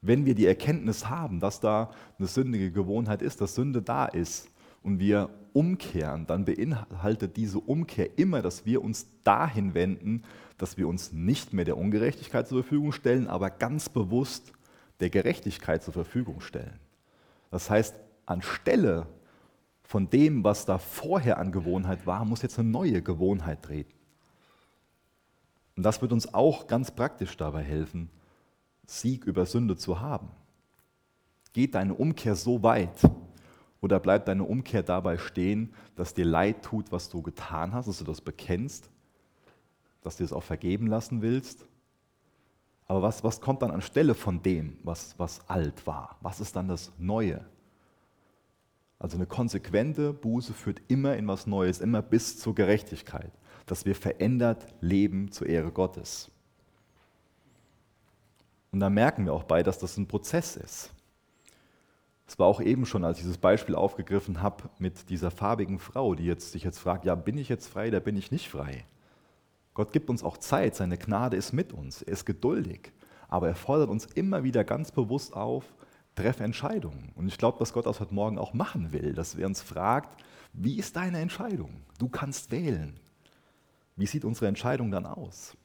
Wenn 0.00 0.26
wir 0.26 0.34
die 0.34 0.46
Erkenntnis 0.46 1.08
haben, 1.08 1.38
dass 1.38 1.60
da 1.60 1.92
eine 2.18 2.26
sündige 2.26 2.72
Gewohnheit 2.72 3.22
ist, 3.22 3.40
dass 3.40 3.54
Sünde 3.54 3.80
da 3.80 4.06
ist 4.06 4.50
und 4.82 4.98
wir 4.98 5.30
umkehren, 5.52 6.26
dann 6.26 6.44
beinhaltet 6.44 7.36
diese 7.36 7.60
Umkehr 7.60 8.18
immer, 8.18 8.42
dass 8.42 8.66
wir 8.66 8.82
uns 8.82 9.06
dahin 9.22 9.74
wenden, 9.74 10.24
dass 10.58 10.76
wir 10.76 10.88
uns 10.88 11.12
nicht 11.12 11.52
mehr 11.52 11.64
der 11.64 11.76
Ungerechtigkeit 11.76 12.48
zur 12.48 12.64
Verfügung 12.64 12.90
stellen, 12.90 13.28
aber 13.28 13.50
ganz 13.50 13.88
bewusst 13.88 14.52
der 14.98 15.10
Gerechtigkeit 15.10 15.84
zur 15.84 15.92
Verfügung 15.92 16.40
stellen. 16.40 16.80
Das 17.52 17.70
heißt, 17.70 17.94
anstelle 18.26 19.06
von 19.92 20.08
dem, 20.08 20.42
was 20.42 20.64
da 20.64 20.78
vorher 20.78 21.36
an 21.36 21.52
Gewohnheit 21.52 22.06
war, 22.06 22.24
muss 22.24 22.40
jetzt 22.40 22.58
eine 22.58 22.70
neue 22.70 23.02
Gewohnheit 23.02 23.62
treten. 23.62 23.92
Und 25.76 25.82
das 25.82 26.00
wird 26.00 26.12
uns 26.12 26.32
auch 26.32 26.66
ganz 26.66 26.90
praktisch 26.90 27.36
dabei 27.36 27.62
helfen, 27.62 28.08
Sieg 28.86 29.26
über 29.26 29.44
Sünde 29.44 29.76
zu 29.76 30.00
haben. 30.00 30.30
Geht 31.52 31.74
deine 31.74 31.92
Umkehr 31.92 32.36
so 32.36 32.62
weit, 32.62 33.02
Oder 33.82 34.00
bleibt 34.00 34.28
deine 34.28 34.44
Umkehr 34.44 34.82
dabei 34.82 35.18
stehen, 35.18 35.74
dass 35.94 36.14
dir 36.14 36.24
leid 36.24 36.62
tut, 36.62 36.90
was 36.90 37.10
du 37.10 37.20
getan 37.20 37.74
hast, 37.74 37.86
dass 37.86 37.98
du 37.98 38.04
das 38.04 38.22
bekennst, 38.22 38.88
dass 40.00 40.16
du 40.16 40.24
es 40.24 40.32
auch 40.32 40.42
vergeben 40.42 40.86
lassen 40.86 41.20
willst? 41.20 41.66
Aber 42.86 43.02
was, 43.02 43.22
was 43.24 43.42
kommt 43.42 43.60
dann 43.60 43.70
anstelle 43.70 44.14
von 44.14 44.42
dem, 44.42 44.78
was, 44.84 45.18
was 45.18 45.46
alt 45.50 45.86
war? 45.86 46.16
Was 46.22 46.40
ist 46.40 46.56
dann 46.56 46.68
das 46.68 46.92
Neue? 46.96 47.44
Also 49.02 49.16
eine 49.16 49.26
konsequente 49.26 50.12
Buße 50.12 50.52
führt 50.52 50.80
immer 50.86 51.16
in 51.16 51.26
was 51.26 51.48
Neues, 51.48 51.80
immer 51.80 52.02
bis 52.02 52.38
zur 52.38 52.54
Gerechtigkeit, 52.54 53.32
dass 53.66 53.84
wir 53.84 53.96
verändert 53.96 54.64
leben 54.80 55.32
zur 55.32 55.48
Ehre 55.48 55.72
Gottes. 55.72 56.30
Und 58.70 58.78
da 58.78 58.88
merken 58.88 59.24
wir 59.24 59.32
auch 59.32 59.42
bei, 59.42 59.64
dass 59.64 59.80
das 59.80 59.96
ein 59.96 60.06
Prozess 60.06 60.54
ist. 60.54 60.92
Es 62.28 62.38
war 62.38 62.46
auch 62.46 62.60
eben 62.60 62.86
schon, 62.86 63.04
als 63.04 63.18
ich 63.18 63.24
dieses 63.24 63.38
Beispiel 63.38 63.74
aufgegriffen 63.74 64.40
habe 64.40 64.70
mit 64.78 65.10
dieser 65.10 65.32
farbigen 65.32 65.80
Frau, 65.80 66.14
die 66.14 66.24
jetzt, 66.24 66.52
sich 66.52 66.62
jetzt 66.62 66.78
fragt, 66.78 67.04
ja, 67.04 67.16
bin 67.16 67.38
ich 67.38 67.48
jetzt 67.48 67.66
frei 67.66 67.88
oder 67.88 67.98
bin 67.98 68.16
ich 68.16 68.30
nicht 68.30 68.48
frei? 68.48 68.84
Gott 69.74 69.92
gibt 69.92 70.10
uns 70.10 70.22
auch 70.22 70.38
Zeit, 70.38 70.76
seine 70.76 70.96
Gnade 70.96 71.36
ist 71.36 71.52
mit 71.52 71.72
uns, 71.72 72.02
er 72.02 72.12
ist 72.12 72.24
geduldig, 72.24 72.92
aber 73.26 73.48
er 73.48 73.56
fordert 73.56 73.90
uns 73.90 74.06
immer 74.06 74.44
wieder 74.44 74.62
ganz 74.62 74.92
bewusst 74.92 75.34
auf, 75.34 75.64
treffe 76.14 76.44
Entscheidungen. 76.44 77.12
Und 77.14 77.28
ich 77.28 77.38
glaube, 77.38 77.58
dass 77.58 77.72
Gott 77.72 77.86
das 77.86 78.00
heute 78.00 78.14
Morgen 78.14 78.38
auch 78.38 78.54
machen 78.54 78.92
will, 78.92 79.14
dass 79.14 79.34
er 79.34 79.46
uns 79.46 79.62
fragt, 79.62 80.22
wie 80.52 80.78
ist 80.78 80.96
deine 80.96 81.18
Entscheidung? 81.20 81.70
Du 81.98 82.08
kannst 82.08 82.50
wählen. 82.50 82.98
Wie 83.96 84.06
sieht 84.06 84.24
unsere 84.24 84.48
Entscheidung 84.48 84.90
dann 84.90 85.06
aus? 85.06 85.56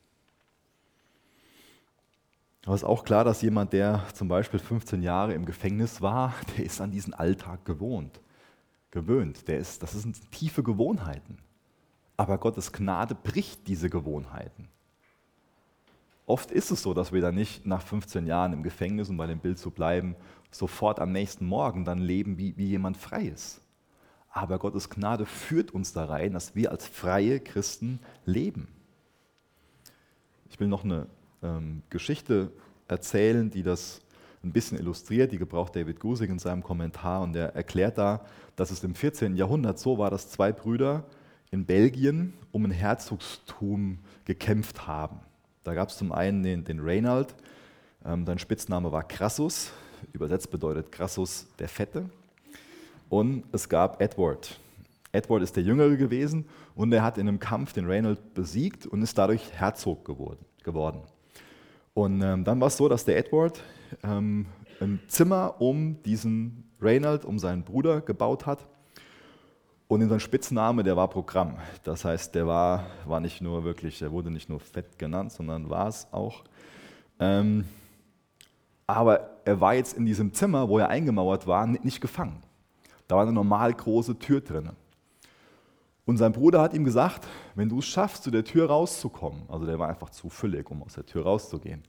Aber 2.66 2.76
es 2.76 2.82
ist 2.82 2.88
auch 2.88 3.06
klar, 3.06 3.24
dass 3.24 3.42
jemand, 3.42 3.72
der 3.72 4.04
zum 4.14 4.28
Beispiel 4.28 4.60
15 4.60 5.02
Jahre 5.02 5.34
im 5.34 5.46
Gefängnis 5.46 6.02
war, 6.02 6.34
der 6.58 6.66
ist 6.66 6.82
an 6.82 6.92
diesen 6.92 7.14
Alltag 7.14 7.66
gewohnt, 7.66 8.20
gewöhnt. 8.92 9.48
Der 9.48 9.58
ist, 9.58 9.84
das 9.84 9.94
sind 9.94 10.32
tiefe 10.32 10.64
Gewohnheiten. 10.64 11.38
Aber 12.18 12.38
Gottes 12.38 12.74
Gnade 12.74 13.16
bricht 13.16 13.68
diese 13.68 13.90
Gewohnheiten. 13.90 14.68
Oft 16.26 16.52
ist 16.52 16.72
es 16.72 16.82
so, 16.82 16.94
dass 16.94 17.14
wir 17.14 17.22
dann 17.22 17.36
nicht 17.36 17.66
nach 17.66 17.82
15 17.82 18.28
Jahren 18.28 18.52
im 18.52 18.64
Gefängnis, 18.64 19.10
um 19.10 19.16
bei 19.16 19.28
dem 19.28 19.40
Bild 19.40 19.60
zu 19.60 19.72
bleiben, 19.72 20.18
sofort 20.52 21.00
am 21.00 21.12
nächsten 21.12 21.46
Morgen 21.46 21.86
dann 21.86 22.00
leben, 22.00 22.38
wie, 22.38 22.56
wie 22.58 22.68
jemand 22.68 22.98
frei 22.98 23.24
ist. 23.24 23.62
Aber 24.30 24.60
Gottes 24.60 24.90
Gnade 24.90 25.26
führt 25.26 25.72
uns 25.72 25.94
da 25.94 26.06
rein, 26.06 26.34
dass 26.34 26.56
wir 26.56 26.72
als 26.72 26.86
freie 26.86 27.40
Christen 27.40 28.00
leben. 28.26 28.68
Ich 30.50 30.60
will 30.60 30.68
noch 30.68 30.84
eine 30.84 31.08
ähm, 31.42 31.82
Geschichte 31.90 32.52
erzählen, 32.88 33.50
die 33.50 33.64
das 33.64 34.02
ein 34.44 34.54
bisschen 34.54 34.78
illustriert. 34.78 35.32
Die 35.32 35.38
gebraucht 35.38 35.76
David 35.76 36.00
Gusig 36.00 36.30
in 36.30 36.40
seinem 36.40 36.64
Kommentar 36.64 37.22
und 37.22 37.34
der 37.34 37.56
erklärt 37.56 37.98
da, 37.98 38.26
dass 38.56 38.72
es 38.72 38.84
im 38.84 38.96
14. 38.96 39.36
Jahrhundert 39.36 39.80
so 39.80 39.98
war, 39.98 40.10
dass 40.10 40.30
zwei 40.30 40.52
Brüder 40.52 41.04
in 41.52 41.66
Belgien 41.66 42.34
um 42.52 42.66
ein 42.66 42.72
Herzogstum 42.72 44.00
gekämpft 44.26 44.88
haben. 44.88 45.20
Da 45.64 45.74
gab 45.74 45.90
es 45.90 45.98
zum 45.98 46.12
einen 46.12 46.44
den, 46.44 46.64
den 46.64 46.80
Reynald, 46.80 47.36
ähm, 48.06 48.26
sein 48.26 48.40
Spitzname 48.40 48.92
war 48.92 49.04
Crassus, 49.04 49.72
übersetzt 50.14 50.52
bedeutet 50.52 50.92
Crassus 50.92 51.48
der 51.60 51.68
Fette. 51.68 52.10
Und 53.10 53.44
es 53.52 53.70
gab 53.70 54.02
Edward. 54.02 54.60
Edward 55.12 55.42
ist 55.42 55.56
der 55.56 55.64
Jüngere 55.64 55.96
gewesen 55.96 56.46
und 56.76 56.92
er 56.94 57.04
hat 57.04 57.18
in 57.18 57.28
einem 57.28 57.40
Kampf 57.40 57.74
den 57.74 57.88
Reynald 57.88 58.34
besiegt 58.34 58.86
und 58.86 59.02
ist 59.02 59.18
dadurch 59.18 59.52
Herzog 59.54 60.06
geworden. 60.06 61.02
Und 61.94 62.22
ähm, 62.22 62.44
dann 62.44 62.60
war 62.60 62.68
es 62.68 62.78
so, 62.78 62.88
dass 62.88 63.06
der 63.06 63.18
Edward 63.18 63.64
ähm, 64.04 64.46
ein 64.80 65.00
Zimmer 65.08 65.56
um 65.60 66.02
diesen 66.04 66.70
Reynald, 66.80 67.26
um 67.26 67.40
seinen 67.40 67.64
Bruder 67.64 68.02
gebaut 68.02 68.46
hat. 68.46 68.68
Und 69.88 70.02
in 70.02 70.10
seinem 70.10 70.20
Spitzname, 70.20 70.84
der 70.84 70.98
war 70.98 71.08
Programm. 71.08 71.58
Das 71.84 72.04
heißt, 72.04 72.36
der 72.36 72.46
war, 72.46 72.88
war 73.06 73.22
nicht 73.22 73.42
nur 73.42 73.64
wirklich, 73.64 74.00
der 74.00 74.12
wurde 74.12 74.30
nicht 74.30 74.50
nur 74.50 74.60
fett 74.60 75.00
genannt, 75.00 75.32
sondern 75.32 75.70
war 75.70 75.88
es 75.88 76.08
auch. 76.12 76.44
Ähm, 77.20 77.64
aber 78.88 79.42
er 79.44 79.60
war 79.60 79.76
jetzt 79.76 79.98
in 79.98 80.06
diesem 80.06 80.34
Zimmer, 80.34 80.70
wo 80.70 80.80
er 80.80 80.90
eingemauert 80.90 81.46
war, 81.46 81.68
nicht 81.68 82.00
gefangen. 82.00 82.42
Da 83.08 83.16
war 83.16 83.24
eine 83.24 83.34
normal 83.34 83.74
große 83.74 84.18
Tür 84.18 84.42
drin. 84.42 84.72
Und 86.06 86.16
sein 86.16 86.32
Bruder 86.32 86.62
hat 86.62 86.74
ihm 86.74 86.86
gesagt, 86.86 87.28
wenn 87.56 87.68
du 87.68 87.80
es 87.80 87.86
schaffst, 87.86 88.24
zu 88.24 88.32
der 88.32 88.46
Tür 88.46 88.68
rauszukommen, 88.70 89.44
also 89.50 89.66
der 89.66 89.78
war 89.78 89.90
einfach 89.90 90.10
zu 90.10 90.30
füllig, 90.30 90.72
um 90.72 90.82
aus 90.84 90.94
der 90.94 91.06
Tür 91.06 91.24
rauszugehen, 91.24 91.84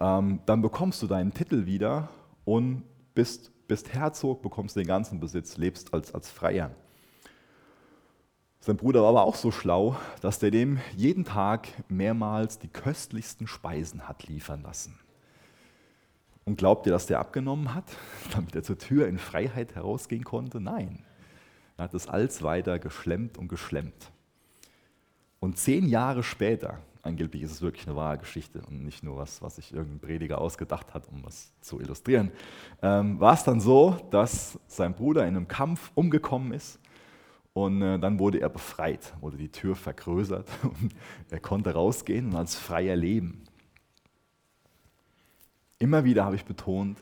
ähm, 0.00 0.40
dann 0.44 0.60
bekommst 0.60 1.00
du 1.02 1.06
deinen 1.06 1.32
Titel 1.32 1.66
wieder 1.66 2.08
und 2.44 2.82
bist, 3.14 3.52
bist 3.68 3.94
Herzog, 3.94 4.42
bekommst 4.42 4.74
den 4.74 4.88
ganzen 4.88 5.20
Besitz, 5.20 5.56
lebst 5.56 5.94
als, 5.94 6.12
als 6.12 6.30
Freier. 6.30 6.72
Sein 8.58 8.76
Bruder 8.76 9.02
war 9.02 9.10
aber 9.10 9.22
auch 9.22 9.36
so 9.36 9.52
schlau, 9.52 9.96
dass 10.20 10.40
der 10.40 10.50
dem 10.50 10.80
jeden 10.96 11.24
Tag 11.24 11.68
mehrmals 11.88 12.58
die 12.58 12.68
köstlichsten 12.68 13.46
Speisen 13.46 14.08
hat 14.08 14.26
liefern 14.26 14.62
lassen. 14.62 14.98
Und 16.44 16.56
glaubt 16.56 16.86
ihr, 16.86 16.92
dass 16.92 17.06
der 17.06 17.20
abgenommen 17.20 17.74
hat, 17.74 17.84
damit 18.32 18.54
er 18.54 18.62
zur 18.62 18.78
Tür 18.78 19.08
in 19.08 19.18
Freiheit 19.18 19.74
herausgehen 19.74 20.24
konnte? 20.24 20.60
Nein. 20.60 21.04
Er 21.76 21.84
hat 21.84 21.94
es 21.94 22.08
als 22.08 22.42
weiter 22.42 22.78
geschlemmt 22.78 23.38
und 23.38 23.48
geschlemmt. 23.48 24.12
Und 25.40 25.58
zehn 25.58 25.88
Jahre 25.88 26.22
später, 26.22 26.78
angeblich 27.02 27.42
ist 27.42 27.50
es 27.50 27.62
wirklich 27.62 27.86
eine 27.86 27.96
wahre 27.96 28.18
Geschichte 28.18 28.62
und 28.66 28.84
nicht 28.84 29.02
nur 29.02 29.16
was, 29.16 29.42
was 29.42 29.56
sich 29.56 29.74
irgendein 29.74 30.00
Prediger 30.00 30.40
ausgedacht 30.40 30.94
hat, 30.94 31.08
um 31.08 31.24
was 31.24 31.52
zu 31.60 31.80
illustrieren, 31.80 32.30
ähm, 32.80 33.20
war 33.20 33.34
es 33.34 33.44
dann 33.44 33.60
so, 33.60 33.96
dass 34.10 34.58
sein 34.68 34.94
Bruder 34.94 35.26
in 35.26 35.36
einem 35.36 35.48
Kampf 35.48 35.90
umgekommen 35.94 36.52
ist 36.52 36.78
und 37.54 37.82
äh, 37.82 37.98
dann 37.98 38.18
wurde 38.18 38.40
er 38.40 38.48
befreit, 38.48 39.14
wurde 39.20 39.36
die 39.36 39.48
Tür 39.48 39.76
vergrößert 39.76 40.48
und 40.62 40.92
er 41.30 41.40
konnte 41.40 41.72
rausgehen 41.72 42.28
und 42.28 42.36
als 42.36 42.56
freier 42.56 42.96
leben. 42.96 43.43
Immer 45.78 46.04
wieder 46.04 46.24
habe 46.24 46.36
ich 46.36 46.44
betont, 46.44 46.98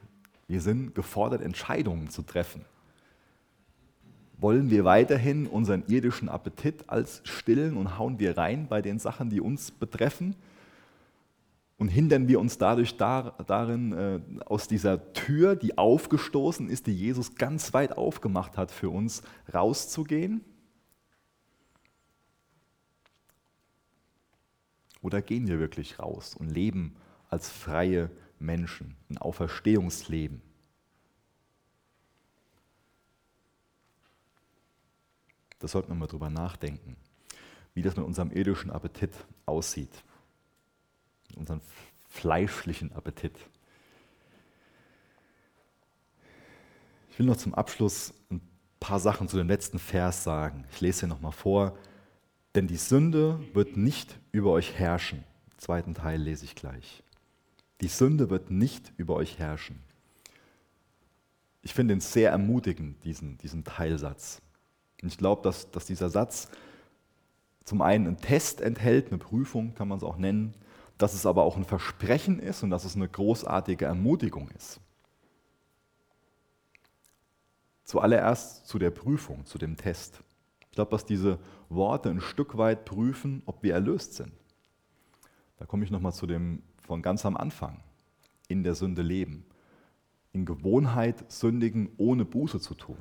wir 0.48 0.60
sind 0.60 0.94
gefordert, 0.94 1.42
Entscheidungen 1.42 2.10
zu 2.10 2.22
treffen. 2.22 2.64
Wollen 4.38 4.70
wir 4.70 4.84
weiterhin 4.84 5.46
unseren 5.46 5.84
irdischen 5.86 6.28
Appetit 6.28 6.88
als 6.88 7.20
stillen 7.24 7.76
und 7.76 7.98
hauen 7.98 8.18
wir 8.18 8.36
rein 8.36 8.66
bei 8.68 8.82
den 8.82 8.98
Sachen, 8.98 9.30
die 9.30 9.40
uns 9.40 9.70
betreffen? 9.70 10.34
Und 11.78 11.88
hindern 11.88 12.28
wir 12.28 12.40
uns 12.40 12.58
dadurch 12.58 12.96
dar, 12.96 13.34
darin, 13.46 13.92
äh, 13.92 14.20
aus 14.44 14.68
dieser 14.68 15.12
Tür, 15.12 15.56
die 15.56 15.78
aufgestoßen 15.78 16.68
ist, 16.68 16.86
die 16.86 16.94
Jesus 16.94 17.34
ganz 17.34 17.72
weit 17.72 17.96
aufgemacht 17.96 18.56
hat 18.56 18.70
für 18.70 18.90
uns, 18.90 19.22
rauszugehen? 19.52 20.44
Oder 25.02 25.22
gehen 25.22 25.48
wir 25.48 25.58
wirklich 25.58 25.98
raus 25.98 26.34
und 26.38 26.50
leben 26.50 26.94
als 27.30 27.48
freie 27.48 28.02
Menschen, 28.02 28.21
ein 29.10 29.18
Auferstehungsleben? 29.18 30.42
Da 35.58 35.68
sollten 35.68 35.90
wir 35.90 35.94
mal 35.94 36.08
drüber 36.08 36.28
nachdenken, 36.28 36.96
wie 37.74 37.82
das 37.82 37.96
mit 37.96 38.04
unserem 38.04 38.32
irdischen 38.32 38.70
Appetit 38.70 39.12
aussieht, 39.46 40.02
unseren 41.36 41.60
fleischlichen 42.08 42.92
Appetit. 42.92 43.38
Ich 47.10 47.18
will 47.18 47.26
noch 47.26 47.36
zum 47.36 47.54
Abschluss 47.54 48.14
ein 48.30 48.40
paar 48.80 48.98
Sachen 48.98 49.28
zu 49.28 49.36
dem 49.36 49.46
letzten 49.46 49.78
Vers 49.78 50.24
sagen. 50.24 50.64
Ich 50.72 50.80
lese 50.80 51.00
hier 51.00 51.08
nochmal 51.08 51.32
vor. 51.32 51.78
Denn 52.54 52.66
die 52.66 52.76
Sünde 52.76 53.38
wird 53.54 53.76
nicht 53.76 54.18
über 54.32 54.50
euch 54.50 54.74
herrschen. 54.74 55.24
Den 55.52 55.58
zweiten 55.58 55.94
Teil 55.94 56.20
lese 56.20 56.44
ich 56.44 56.54
gleich. 56.54 57.02
Die 57.82 57.88
Sünde 57.88 58.30
wird 58.30 58.50
nicht 58.50 58.92
über 58.96 59.16
euch 59.16 59.40
herrschen. 59.40 59.80
Ich 61.62 61.74
finde 61.74 61.94
ihn 61.94 62.00
sehr 62.00 62.30
ermutigend, 62.30 63.02
diesen, 63.04 63.38
diesen 63.38 63.64
Teilsatz. 63.64 64.40
Und 65.02 65.08
ich 65.08 65.18
glaube, 65.18 65.42
dass, 65.42 65.70
dass 65.72 65.86
dieser 65.86 66.08
Satz 66.08 66.48
zum 67.64 67.82
einen 67.82 68.06
einen 68.06 68.20
Test 68.20 68.60
enthält, 68.60 69.08
eine 69.08 69.18
Prüfung 69.18 69.74
kann 69.74 69.88
man 69.88 69.98
es 69.98 70.04
auch 70.04 70.16
nennen, 70.16 70.54
dass 70.96 71.14
es 71.14 71.26
aber 71.26 71.42
auch 71.42 71.56
ein 71.56 71.64
Versprechen 71.64 72.38
ist 72.38 72.62
und 72.62 72.70
dass 72.70 72.84
es 72.84 72.94
eine 72.94 73.08
großartige 73.08 73.84
Ermutigung 73.84 74.48
ist. 74.50 74.80
Zuallererst 77.82 78.68
zu 78.68 78.78
der 78.78 78.90
Prüfung, 78.90 79.44
zu 79.44 79.58
dem 79.58 79.76
Test. 79.76 80.22
Ich 80.70 80.76
glaube, 80.76 80.92
dass 80.92 81.04
diese 81.04 81.40
Worte 81.68 82.10
ein 82.10 82.20
Stück 82.20 82.56
weit 82.56 82.84
prüfen, 82.84 83.42
ob 83.46 83.64
wir 83.64 83.74
erlöst 83.74 84.14
sind. 84.14 84.32
Da 85.58 85.66
komme 85.66 85.84
ich 85.84 85.90
nochmal 85.90 86.12
zu 86.12 86.26
dem 86.26 86.62
von 86.82 87.02
ganz 87.02 87.24
am 87.24 87.36
Anfang. 87.36 87.80
In 88.48 88.62
der 88.62 88.74
Sünde 88.74 89.02
leben. 89.02 89.44
In 90.32 90.44
Gewohnheit 90.44 91.30
sündigen, 91.30 91.90
ohne 91.96 92.24
Buße 92.24 92.60
zu 92.60 92.74
tun. 92.74 92.98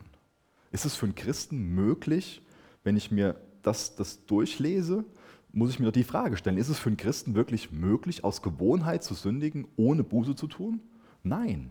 Ist 0.71 0.85
es 0.85 0.95
für 0.95 1.05
einen 1.05 1.15
Christen 1.15 1.73
möglich, 1.75 2.41
wenn 2.83 2.97
ich 2.97 3.11
mir 3.11 3.39
das, 3.61 3.95
das 3.95 4.25
durchlese, 4.25 5.05
muss 5.53 5.69
ich 5.69 5.79
mir 5.79 5.87
doch 5.87 5.93
die 5.93 6.03
Frage 6.03 6.37
stellen, 6.37 6.57
ist 6.57 6.69
es 6.69 6.79
für 6.79 6.89
einen 6.89 6.97
Christen 6.97 7.35
wirklich 7.35 7.71
möglich, 7.71 8.23
aus 8.23 8.41
Gewohnheit 8.41 9.03
zu 9.03 9.13
sündigen, 9.13 9.67
ohne 9.75 10.03
Buße 10.03 10.35
zu 10.35 10.47
tun? 10.47 10.79
Nein. 11.23 11.69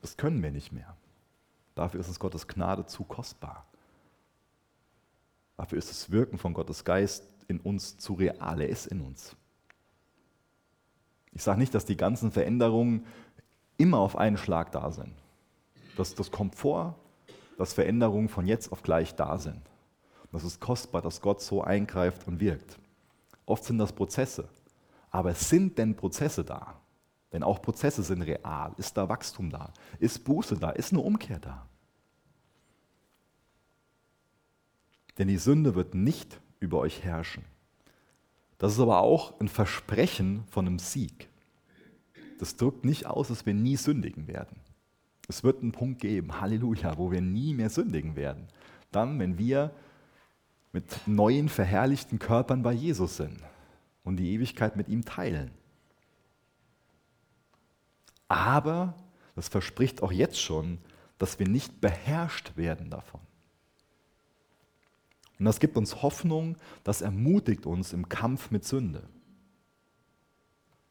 Das 0.00 0.16
können 0.16 0.42
wir 0.42 0.50
nicht 0.50 0.72
mehr. 0.72 0.96
Dafür 1.74 2.00
ist 2.00 2.08
uns 2.08 2.18
Gottes 2.18 2.48
Gnade 2.48 2.86
zu 2.86 3.04
kostbar. 3.04 3.66
Dafür 5.56 5.78
ist 5.78 5.90
das 5.90 6.10
Wirken 6.10 6.38
von 6.38 6.54
Gottes 6.54 6.84
Geist 6.84 7.28
in 7.46 7.60
uns 7.60 7.96
zu 7.98 8.14
real. 8.14 8.60
Er 8.60 8.68
ist 8.68 8.86
in 8.86 9.00
uns. 9.00 9.36
Ich 11.32 11.42
sage 11.42 11.58
nicht, 11.58 11.74
dass 11.74 11.84
die 11.84 11.96
ganzen 11.96 12.32
Veränderungen 12.32 13.06
immer 13.76 13.98
auf 13.98 14.16
einen 14.16 14.36
Schlag 14.36 14.72
da 14.72 14.90
sind. 14.90 15.14
Das, 15.96 16.14
das 16.14 16.30
kommt 16.30 16.54
vor, 16.54 16.96
dass 17.56 17.72
Veränderungen 17.72 18.28
von 18.28 18.46
jetzt 18.46 18.72
auf 18.72 18.82
gleich 18.82 19.14
da 19.14 19.38
sind. 19.38 19.62
Das 20.32 20.44
ist 20.44 20.60
kostbar, 20.60 21.02
dass 21.02 21.20
Gott 21.20 21.40
so 21.40 21.62
eingreift 21.62 22.26
und 22.26 22.40
wirkt. 22.40 22.78
Oft 23.46 23.64
sind 23.64 23.78
das 23.78 23.92
Prozesse. 23.92 24.48
Aber 25.10 25.34
sind 25.34 25.78
denn 25.78 25.96
Prozesse 25.96 26.44
da? 26.44 26.74
Denn 27.32 27.42
auch 27.42 27.62
Prozesse 27.62 28.02
sind 28.02 28.22
real. 28.22 28.72
Ist 28.76 28.96
da 28.96 29.08
Wachstum 29.08 29.50
da? 29.50 29.72
Ist 29.98 30.24
Buße 30.24 30.56
da? 30.56 30.70
Ist 30.70 30.92
eine 30.92 31.00
Umkehr 31.00 31.38
da? 31.38 31.66
Denn 35.16 35.28
die 35.28 35.38
Sünde 35.38 35.74
wird 35.74 35.94
nicht 35.94 36.40
über 36.60 36.78
euch 36.78 37.02
herrschen. 37.02 37.44
Das 38.58 38.72
ist 38.72 38.80
aber 38.80 39.00
auch 39.00 39.38
ein 39.40 39.48
Versprechen 39.48 40.44
von 40.50 40.66
einem 40.66 40.78
Sieg. 40.78 41.28
Das 42.38 42.56
drückt 42.56 42.84
nicht 42.84 43.06
aus, 43.06 43.28
dass 43.28 43.46
wir 43.46 43.54
nie 43.54 43.76
sündigen 43.76 44.28
werden. 44.28 44.56
Es 45.28 45.44
wird 45.44 45.62
einen 45.62 45.72
Punkt 45.72 46.00
geben, 46.00 46.40
Halleluja, 46.40 46.96
wo 46.98 47.10
wir 47.10 47.20
nie 47.20 47.54
mehr 47.54 47.70
sündigen 47.70 48.16
werden. 48.16 48.48
Dann, 48.90 49.18
wenn 49.18 49.38
wir 49.38 49.72
mit 50.72 51.06
neuen, 51.06 51.48
verherrlichten 51.48 52.18
Körpern 52.18 52.62
bei 52.62 52.72
Jesus 52.72 53.16
sind 53.16 53.38
und 54.04 54.16
die 54.16 54.32
Ewigkeit 54.32 54.76
mit 54.76 54.88
ihm 54.88 55.04
teilen. 55.04 55.50
Aber 58.28 58.94
das 59.34 59.48
verspricht 59.48 60.02
auch 60.02 60.12
jetzt 60.12 60.40
schon, 60.40 60.78
dass 61.18 61.38
wir 61.38 61.48
nicht 61.48 61.80
beherrscht 61.80 62.56
werden 62.56 62.90
davon. 62.90 63.20
Und 65.38 65.44
das 65.44 65.60
gibt 65.60 65.76
uns 65.76 66.02
Hoffnung, 66.02 66.56
das 66.84 67.00
ermutigt 67.00 67.66
uns 67.66 67.92
im 67.92 68.08
Kampf 68.08 68.50
mit 68.50 68.64
Sünde. 68.64 69.08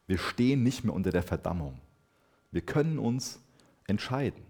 Wir 0.08 0.18
stehen 0.18 0.64
nicht 0.64 0.84
mehr 0.86 0.94
unter 0.94 1.12
der 1.12 1.24
Verdammung. 1.24 1.80
Wir 2.52 2.62
können 2.62 2.98
uns 2.98 3.42
entscheiden. 3.88 4.42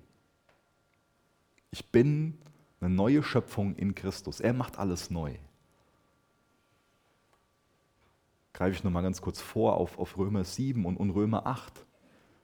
Ich 1.71 1.91
bin 1.91 2.37
eine 2.79 2.93
neue 2.93 3.23
Schöpfung 3.23 3.75
in 3.75 3.95
Christus. 3.95 4.39
Er 4.39 4.53
macht 4.53 4.77
alles 4.77 5.09
neu. 5.09 5.33
Greife 8.53 8.75
ich 8.75 8.83
nochmal 8.83 9.03
ganz 9.03 9.21
kurz 9.21 9.41
vor 9.41 9.77
auf, 9.77 9.97
auf 9.97 10.17
Römer 10.17 10.43
7 10.43 10.85
und, 10.85 10.97
und 10.97 11.09
Römer 11.09 11.47
8. 11.47 11.85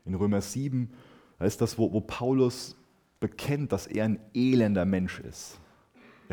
In 0.05 0.15
Römer 0.15 0.41
7, 0.41 0.91
da 1.39 1.45
ist 1.45 1.61
das, 1.61 1.77
wo, 1.77 1.93
wo 1.93 2.01
Paulus 2.01 2.75
bekennt, 3.19 3.71
dass 3.71 3.87
er 3.87 4.05
ein 4.05 4.19
elender 4.33 4.85
Mensch 4.85 5.19
ist. 5.19 5.59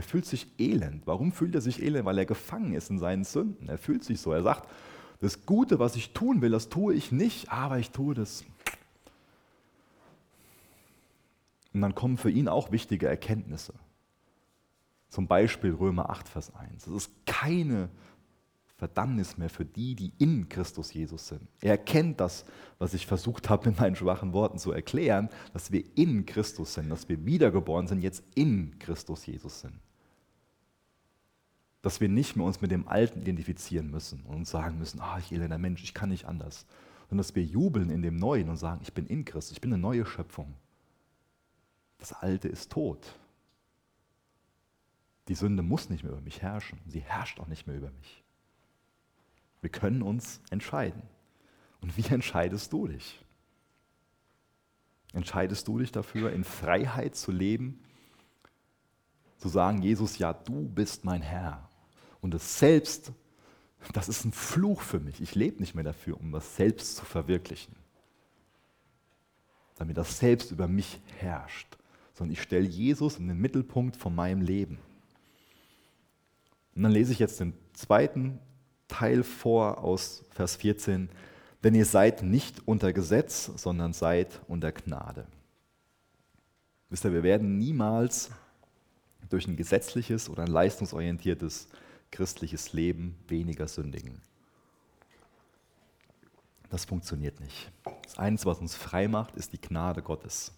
Er 0.01 0.03
fühlt 0.03 0.25
sich 0.25 0.47
elend. 0.59 1.07
Warum 1.07 1.31
fühlt 1.31 1.55
er 1.55 1.61
sich 1.61 1.83
elend? 1.83 2.07
Weil 2.07 2.17
er 2.17 2.25
gefangen 2.25 2.73
ist 2.73 2.89
in 2.89 2.99
seinen 2.99 3.23
Sünden. 3.23 3.69
Er 3.69 3.77
fühlt 3.77 4.03
sich 4.03 4.19
so. 4.19 4.33
Er 4.33 4.43
sagt, 4.43 4.67
das 5.21 5.45
Gute, 5.45 5.79
was 5.79 5.95
ich 5.95 6.15
tun 6.15 6.41
will, 6.41 6.49
das 6.49 6.71
tue 6.71 6.95
ich 6.95 7.13
nicht, 7.13 7.53
aber 7.53 7.79
ich 7.79 7.91
tue 7.91 8.15
das. 8.15 8.47
Und 11.75 11.83
dann 11.83 11.95
kommen 11.95 12.17
für 12.17 12.31
ihn 12.31 12.49
auch 12.49 12.73
wichtige 12.73 13.09
Erkenntnisse. 13.09 13.75
Zum 15.11 15.27
Beispiel 15.27 15.75
Römer 15.75 16.09
8, 16.09 16.31
Vers 16.31 16.55
1. 16.55 16.87
Es 16.87 16.95
ist 16.95 17.27
keine 17.27 17.91
Verdammnis 18.79 19.37
mehr 19.37 19.51
für 19.51 19.67
die, 19.67 19.95
die 19.95 20.15
in 20.17 20.49
Christus 20.49 20.95
Jesus 20.95 21.29
sind. 21.29 21.47
Er 21.61 21.73
erkennt 21.73 22.21
das, 22.21 22.47
was 22.79 22.95
ich 22.95 23.07
versucht 23.07 23.51
habe, 23.51 23.69
mit 23.69 23.79
meinen 23.79 23.97
schwachen 23.97 24.33
Worten 24.33 24.57
zu 24.57 24.73
erklären, 24.73 25.29
dass 25.53 25.71
wir 25.73 25.85
in 25.95 26.25
Christus 26.25 26.73
sind, 26.73 26.89
dass 26.89 27.07
wir 27.07 27.27
wiedergeboren 27.27 27.87
sind, 27.87 28.01
jetzt 28.01 28.25
in 28.35 28.79
Christus 28.79 29.27
Jesus 29.27 29.61
sind. 29.61 29.75
Dass 31.83 32.01
wir 32.01 32.09
nicht 32.09 32.37
mehr 32.37 32.45
uns 32.45 32.61
mit 32.61 32.71
dem 32.71 32.89
Alten 32.89 33.23
identifizieren 33.23 33.91
müssen 33.91 34.23
und 34.27 34.37
uns 34.37 34.51
sagen 34.51 34.79
müssen, 34.79 35.01
ah, 35.01 35.19
ich 35.19 35.33
elender 35.33 35.59
Mensch, 35.59 35.83
ich 35.83 35.95
kann 35.95 36.11
nicht 36.11 36.27
anders. 36.27 36.67
Sondern 37.09 37.19
dass 37.19 37.35
wir 37.35 37.45
jubeln 37.45 37.91
in 37.91 38.03
dem 38.03 38.17
Neuen 38.17 38.49
und 38.49 38.57
sagen, 38.57 38.81
ich 38.83 38.93
bin 38.93 39.07
in 39.07 39.25
Christus, 39.25 39.53
ich 39.53 39.61
bin 39.61 39.73
eine 39.73 39.81
neue 39.81 40.05
Schöpfung. 40.05 40.55
Das 41.99 42.13
Alte 42.13 42.49
ist 42.49 42.73
tot. 42.73 43.15
Die 45.29 45.35
Sünde 45.35 45.63
muss 45.63 45.91
nicht 45.91 46.03
mehr 46.03 46.13
über 46.13 46.21
mich 46.21 46.43
herrschen. 46.43 46.79
Sie 46.87 47.01
herrscht 47.01 47.41
auch 47.41 47.47
nicht 47.47 47.67
mehr 47.67 47.77
über 47.77 47.91
mich. 47.91 48.25
Wir 49.61 49.71
können 49.71 50.03
uns 50.03 50.41
entscheiden. 50.51 51.03
Und 51.81 51.97
wie 51.97 52.13
entscheidest 52.13 52.73
du 52.73 52.89
dich? 52.89 53.25
Entscheidest 55.13 55.67
du 55.67 55.79
dich 55.79 55.93
dafür, 55.93 56.33
in 56.33 56.45
Freiheit 56.45 57.17
zu 57.17 57.33
leben, 57.33 57.83
zu 59.39 59.49
sagen, 59.49 59.83
Jesus, 59.83 60.19
ja, 60.19 60.33
du 60.33 60.69
bist 60.69 61.05
mein 61.05 61.23
Herr. 61.23 61.70
Und 62.21 62.35
das 62.35 62.59
Selbst, 62.59 63.13
das 63.93 64.09
ist 64.09 64.25
ein 64.25 64.33
Fluch 64.33 64.83
für 64.83 65.01
mich. 65.01 65.21
Ich 65.21 65.35
lebe 65.35 65.61
nicht 65.61 65.75
mehr 65.75 65.85
dafür, 65.85 66.21
um 66.21 66.33
das 66.33 66.57
Selbst 66.57 66.97
zu 66.97 67.05
verwirklichen. 67.05 67.75
Damit 69.77 69.97
das 69.97 70.19
Selbst 70.19 70.51
über 70.51 70.69
mich 70.69 71.01
herrscht. 71.19 71.79
Sondern 72.15 72.33
ich 72.33 72.43
stelle 72.43 72.67
Jesus 72.67 73.17
in 73.17 73.29
den 73.29 73.39
Mittelpunkt 73.39 73.97
von 73.97 74.15
meinem 74.15 74.43
Leben. 74.43 74.79
Und 76.75 76.83
dann 76.83 76.93
lese 76.93 77.13
ich 77.13 77.19
jetzt 77.19 77.41
den 77.41 77.55
zweiten 77.73 78.39
Teil 78.89 79.23
vor 79.23 79.79
aus 79.79 80.25
Vers 80.31 80.57
14, 80.57 81.09
denn 81.63 81.75
ihr 81.75 81.85
seid 81.85 82.23
nicht 82.23 82.67
unter 82.67 82.93
Gesetz, 82.93 83.51
sondern 83.57 83.93
seid 83.93 84.41
unter 84.49 84.73
Gnade. 84.73 85.27
Wisst 86.89 87.05
ihr, 87.05 87.13
wir 87.13 87.23
werden 87.23 87.59
niemals 87.59 88.31
durch 89.29 89.47
ein 89.47 89.57
gesetzliches 89.57 90.29
oder 90.29 90.43
ein 90.43 90.51
leistungsorientiertes 90.51 91.69
christliches 92.11 92.73
Leben 92.73 93.17
weniger 93.29 93.69
sündigen. 93.69 94.21
Das 96.71 96.85
funktioniert 96.85 97.41
nicht. 97.41 97.71
Das 98.05 98.19
Einzige, 98.19 98.51
was 98.51 98.59
uns 98.61 98.75
frei 98.75 99.09
macht, 99.09 99.35
ist 99.37 99.53
die 99.53 99.61
Gnade 99.61 100.03
Gottes. 100.03 100.53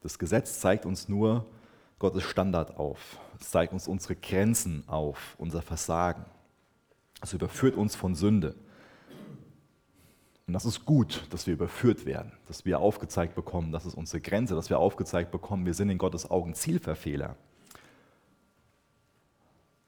Das 0.00 0.18
Gesetz 0.18 0.60
zeigt 0.60 0.84
uns 0.84 1.08
nur 1.08 1.46
Gottes 1.98 2.24
Standard 2.24 2.76
auf. 2.76 3.18
Es 3.40 3.50
zeigt 3.50 3.72
uns 3.72 3.88
unsere 3.88 4.16
Grenzen 4.16 4.84
auf, 4.88 5.36
unser 5.38 5.62
Versagen. 5.62 6.24
Es 7.22 7.32
überführt 7.32 7.76
uns 7.76 7.94
von 7.94 8.14
Sünde. 8.14 8.54
Und 10.46 10.52
das 10.52 10.66
ist 10.66 10.84
gut, 10.84 11.26
dass 11.30 11.46
wir 11.46 11.54
überführt 11.54 12.04
werden, 12.04 12.32
dass 12.48 12.66
wir 12.66 12.80
aufgezeigt 12.80 13.34
bekommen, 13.34 13.72
das 13.72 13.86
ist 13.86 13.94
unsere 13.94 14.20
Grenze, 14.20 14.54
dass 14.54 14.68
wir 14.68 14.78
aufgezeigt 14.78 15.30
bekommen, 15.30 15.64
wir 15.64 15.72
sind 15.72 15.88
in 15.88 15.96
Gottes 15.96 16.30
Augen 16.30 16.54
Zielverfehler. 16.54 17.36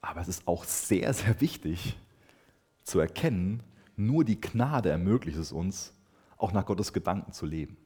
Aber 0.06 0.20
es 0.20 0.28
ist 0.28 0.46
auch 0.46 0.62
sehr, 0.62 1.12
sehr 1.12 1.40
wichtig 1.40 1.96
zu 2.84 3.00
erkennen, 3.00 3.64
nur 3.96 4.24
die 4.24 4.40
Gnade 4.40 4.88
ermöglicht 4.88 5.36
es 5.36 5.50
uns, 5.50 5.92
auch 6.36 6.52
nach 6.52 6.64
Gottes 6.64 6.92
Gedanken 6.92 7.32
zu 7.32 7.44
leben. 7.44 7.76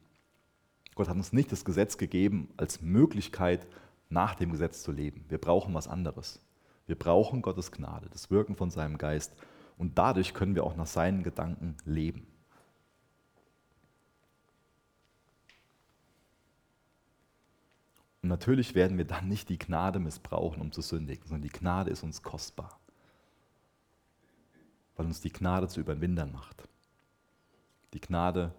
Gott 0.93 1.09
hat 1.09 1.15
uns 1.15 1.33
nicht 1.33 1.51
das 1.51 1.65
Gesetz 1.65 1.97
gegeben 1.97 2.49
als 2.57 2.81
Möglichkeit, 2.81 3.65
nach 4.09 4.35
dem 4.35 4.51
Gesetz 4.51 4.83
zu 4.83 4.91
leben. 4.91 5.25
Wir 5.29 5.39
brauchen 5.39 5.73
was 5.73 5.87
anderes. 5.87 6.39
Wir 6.85 6.95
brauchen 6.95 7.41
Gottes 7.41 7.71
Gnade, 7.71 8.07
das 8.11 8.29
Wirken 8.29 8.55
von 8.55 8.69
seinem 8.69 8.99
Geist. 8.99 9.33
Und 9.79 9.97
dadurch 9.97 10.35
können 10.35 10.53
wir 10.53 10.63
auch 10.63 10.75
nach 10.75 10.87
seinen 10.87 11.23
Gedanken 11.23 11.75
leben. 11.85 12.27
Und 18.21 18.29
natürlich 18.29 18.75
werden 18.75 18.97
wir 18.97 19.05
dann 19.05 19.27
nicht 19.27 19.49
die 19.49 19.57
Gnade 19.57 19.99
missbrauchen, 19.99 20.61
um 20.61 20.71
zu 20.71 20.81
sündigen, 20.81 21.25
sondern 21.25 21.43
die 21.43 21.57
Gnade 21.57 21.89
ist 21.89 22.03
uns 22.03 22.21
kostbar, 22.21 22.79
weil 24.95 25.07
uns 25.07 25.21
die 25.21 25.31
Gnade 25.31 25.67
zu 25.67 25.79
Überwindern 25.79 26.31
macht. 26.31 26.67
Die 27.93 28.01
Gnade 28.01 28.53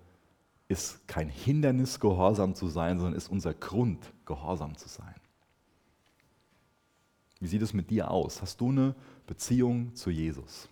ist 0.68 1.06
kein 1.06 1.28
Hindernis, 1.28 2.00
gehorsam 2.00 2.54
zu 2.54 2.66
sein, 2.68 2.98
sondern 2.98 3.14
ist 3.14 3.28
unser 3.28 3.54
Grund, 3.54 4.12
gehorsam 4.26 4.76
zu 4.76 4.88
sein. 4.88 5.14
Wie 7.40 7.46
sieht 7.46 7.62
es 7.62 7.72
mit 7.72 7.90
dir 7.90 8.10
aus? 8.10 8.40
Hast 8.40 8.60
du 8.60 8.70
eine 8.70 8.94
Beziehung 9.26 9.94
zu 9.94 10.10
Jesus? 10.10 10.68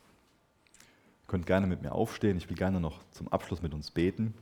Ihr 1.23 1.27
könnt 1.27 1.47
gerne 1.47 1.67
mit 1.67 1.83
mir 1.83 1.93
aufstehen. 1.93 2.37
Ich 2.37 2.49
will 2.49 2.57
gerne 2.57 2.81
noch 2.81 3.01
zum 3.11 3.29
Abschluss 3.29 3.63
mit 3.63 3.75
uns 3.75 3.91
beten. 3.91 4.35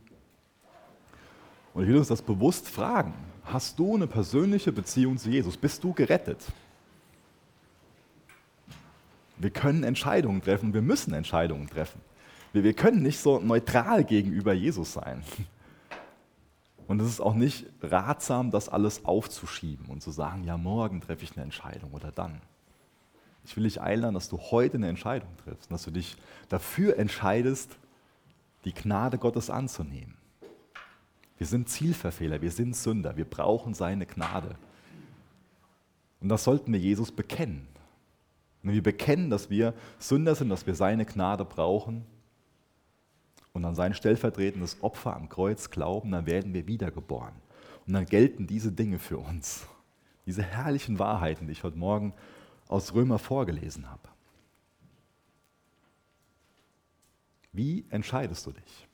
Und 1.78 1.84
ich 1.84 1.90
will 1.90 1.98
uns 1.98 2.08
das 2.08 2.22
bewusst 2.22 2.68
fragen. 2.68 3.14
Hast 3.44 3.78
du 3.78 3.94
eine 3.94 4.08
persönliche 4.08 4.72
Beziehung 4.72 5.16
zu 5.16 5.30
Jesus? 5.30 5.56
Bist 5.56 5.84
du 5.84 5.92
gerettet? 5.92 6.44
Wir 9.36 9.50
können 9.50 9.84
Entscheidungen 9.84 10.42
treffen, 10.42 10.74
wir 10.74 10.82
müssen 10.82 11.14
Entscheidungen 11.14 11.68
treffen. 11.68 12.00
Wir, 12.52 12.64
wir 12.64 12.72
können 12.72 13.04
nicht 13.04 13.20
so 13.20 13.38
neutral 13.38 14.02
gegenüber 14.02 14.52
Jesus 14.52 14.94
sein. 14.94 15.22
Und 16.88 17.00
es 17.00 17.06
ist 17.10 17.20
auch 17.20 17.34
nicht 17.34 17.66
ratsam, 17.80 18.50
das 18.50 18.68
alles 18.68 19.04
aufzuschieben 19.04 19.86
und 19.86 20.02
zu 20.02 20.10
sagen, 20.10 20.42
ja, 20.42 20.56
morgen 20.56 21.00
treffe 21.00 21.22
ich 21.22 21.36
eine 21.36 21.44
Entscheidung 21.44 21.92
oder 21.92 22.10
dann. 22.10 22.40
Ich 23.44 23.56
will 23.56 23.62
dich 23.62 23.80
einladen, 23.80 24.14
dass 24.14 24.28
du 24.28 24.36
heute 24.36 24.78
eine 24.78 24.88
Entscheidung 24.88 25.30
triffst, 25.44 25.70
dass 25.70 25.84
du 25.84 25.92
dich 25.92 26.16
dafür 26.48 26.98
entscheidest, 26.98 27.70
die 28.64 28.74
Gnade 28.74 29.16
Gottes 29.16 29.48
anzunehmen. 29.48 30.17
Wir 31.38 31.46
sind 31.46 31.68
Zielverfehler, 31.68 32.42
wir 32.42 32.50
sind 32.50 32.76
Sünder, 32.76 33.16
wir 33.16 33.24
brauchen 33.24 33.72
seine 33.72 34.06
Gnade. 34.06 34.56
Und 36.20 36.28
das 36.28 36.44
sollten 36.44 36.72
wir 36.72 36.80
Jesus 36.80 37.12
bekennen. 37.12 37.68
Wenn 38.62 38.74
wir 38.74 38.82
bekennen, 38.82 39.30
dass 39.30 39.48
wir 39.48 39.72
Sünder 40.00 40.34
sind, 40.34 40.48
dass 40.48 40.66
wir 40.66 40.74
seine 40.74 41.06
Gnade 41.06 41.44
brauchen 41.44 42.04
und 43.52 43.64
an 43.64 43.76
sein 43.76 43.94
stellvertretendes 43.94 44.82
Opfer 44.82 45.14
am 45.14 45.28
Kreuz 45.28 45.70
glauben, 45.70 46.10
dann 46.10 46.26
werden 46.26 46.54
wir 46.54 46.66
wiedergeboren. 46.66 47.34
Und 47.86 47.92
dann 47.92 48.04
gelten 48.04 48.48
diese 48.48 48.72
Dinge 48.72 48.98
für 48.98 49.18
uns. 49.18 49.66
Diese 50.26 50.42
herrlichen 50.42 50.98
Wahrheiten, 50.98 51.46
die 51.46 51.52
ich 51.52 51.62
heute 51.62 51.78
Morgen 51.78 52.12
aus 52.66 52.92
Römer 52.94 53.18
vorgelesen 53.18 53.88
habe. 53.88 54.08
Wie 57.52 57.86
entscheidest 57.90 58.44
du 58.44 58.52
dich? 58.52 58.87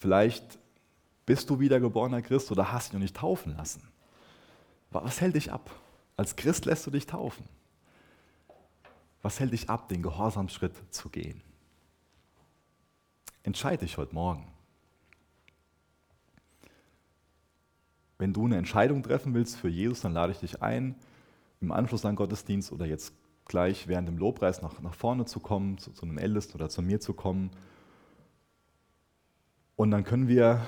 Vielleicht 0.00 0.58
bist 1.26 1.50
du 1.50 1.60
wiedergeborener 1.60 2.22
Christ 2.22 2.50
oder 2.50 2.72
hast 2.72 2.86
dich 2.86 2.92
noch 2.94 3.00
nicht 3.00 3.16
taufen 3.16 3.54
lassen. 3.56 3.86
Was 4.90 5.20
hält 5.20 5.36
dich 5.36 5.52
ab? 5.52 5.70
Als 6.16 6.36
Christ 6.36 6.64
lässt 6.64 6.86
du 6.86 6.90
dich 6.90 7.06
taufen. 7.06 7.44
Was 9.22 9.38
hält 9.38 9.52
dich 9.52 9.68
ab, 9.68 9.88
den 9.88 10.02
Gehorsamsschritt 10.02 10.72
zu 10.90 11.10
gehen? 11.10 11.42
Entscheide 13.42 13.84
dich 13.84 13.98
heute 13.98 14.14
Morgen. 14.14 14.48
Wenn 18.16 18.32
du 18.32 18.46
eine 18.46 18.56
Entscheidung 18.56 19.02
treffen 19.02 19.34
willst 19.34 19.56
für 19.56 19.68
Jesus, 19.68 20.00
dann 20.00 20.14
lade 20.14 20.32
ich 20.32 20.38
dich 20.38 20.62
ein, 20.62 20.94
im 21.60 21.72
Anschluss 21.72 22.06
an 22.06 22.16
Gottesdienst 22.16 22.72
oder 22.72 22.86
jetzt 22.86 23.12
gleich 23.44 23.86
während 23.86 24.08
dem 24.08 24.16
Lobpreis 24.16 24.62
nach, 24.62 24.80
nach 24.80 24.94
vorne 24.94 25.26
zu 25.26 25.40
kommen, 25.40 25.76
zu, 25.76 25.92
zu 25.92 26.06
einem 26.06 26.16
Ältesten 26.16 26.54
oder 26.54 26.70
zu 26.70 26.80
mir 26.80 27.00
zu 27.00 27.12
kommen. 27.12 27.50
Und 29.80 29.92
dann 29.92 30.04
können 30.04 30.28
wir 30.28 30.60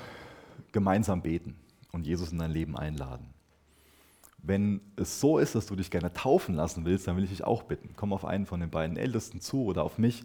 gemeinsam 0.71 1.21
beten 1.21 1.55
und 1.91 2.07
Jesus 2.07 2.31
in 2.31 2.39
dein 2.39 2.49
Leben 2.49 2.75
einladen. 2.75 3.31
Wenn 4.39 4.81
es 4.95 5.19
so 5.19 5.37
ist, 5.37 5.53
dass 5.53 5.67
du 5.67 5.75
dich 5.75 5.91
gerne 5.91 6.11
taufen 6.13 6.55
lassen 6.55 6.83
willst, 6.83 7.07
dann 7.07 7.15
will 7.15 7.23
ich 7.23 7.29
dich 7.29 7.43
auch 7.43 7.61
bitten. 7.61 7.93
Komm 7.95 8.11
auf 8.11 8.25
einen 8.25 8.47
von 8.47 8.59
den 8.59 8.71
beiden 8.71 8.97
Ältesten 8.97 9.39
zu 9.39 9.65
oder 9.65 9.83
auf 9.83 9.99
mich 9.99 10.23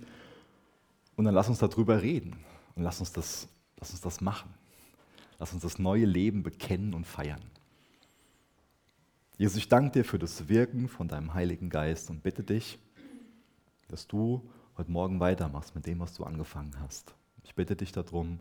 und 1.17 1.27
dann 1.27 1.35
lass 1.35 1.51
uns 1.51 1.59
darüber 1.59 2.01
reden 2.01 2.39
und 2.77 2.83
lass 2.83 2.99
uns 3.01 3.13
das, 3.13 3.49
lass 3.79 3.91
uns 3.91 4.01
das 4.01 4.23
machen. 4.23 4.55
Lass 5.39 5.53
uns 5.53 5.65
das 5.65 5.79
neue 5.79 6.07
Leben 6.07 6.43
bekennen 6.43 6.95
und 6.95 7.07
feiern. 7.07 7.43
Jesus, 9.37 9.59
ich 9.59 9.69
danke 9.69 9.99
dir 9.99 10.05
für 10.07 10.19
das 10.19 10.49
Wirken 10.49 10.89
von 10.89 11.09
deinem 11.09 11.35
Heiligen 11.35 11.69
Geist 11.69 12.09
und 12.09 12.23
bitte 12.23 12.43
dich, 12.43 12.79
dass 13.89 14.07
du 14.07 14.49
heute 14.79 14.91
Morgen 14.91 15.21
weitermachst 15.21 15.75
mit 15.75 15.85
dem, 15.85 16.01
was 16.01 16.15
du 16.15 16.25
angefangen 16.25 16.73
hast. 16.81 17.15
Ich 17.45 17.55
bitte 17.55 17.77
dich 17.77 17.93
darum, 17.93 18.41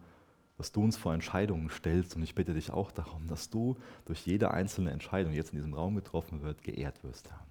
dass 0.58 0.72
du 0.72 0.84
uns 0.84 0.98
vor 0.98 1.14
Entscheidungen 1.14 1.70
stellst 1.70 2.16
und 2.16 2.24
ich 2.24 2.36
bitte 2.36 2.54
dich 2.54 2.72
auch 2.72 2.92
darum, 2.92 3.28
dass 3.28 3.50
du 3.50 3.78
durch 4.06 4.26
jede 4.26 4.52
einzelne 4.52 4.92
Entscheidung, 4.92 5.32
die 5.32 5.38
jetzt 5.38 5.52
in 5.52 5.58
diesem 5.58 5.74
Raum 5.74 5.96
getroffen 5.96 6.42
wird, 6.42 6.64
geehrt 6.64 7.04
wirst, 7.04 7.30
Herr. 7.30 7.46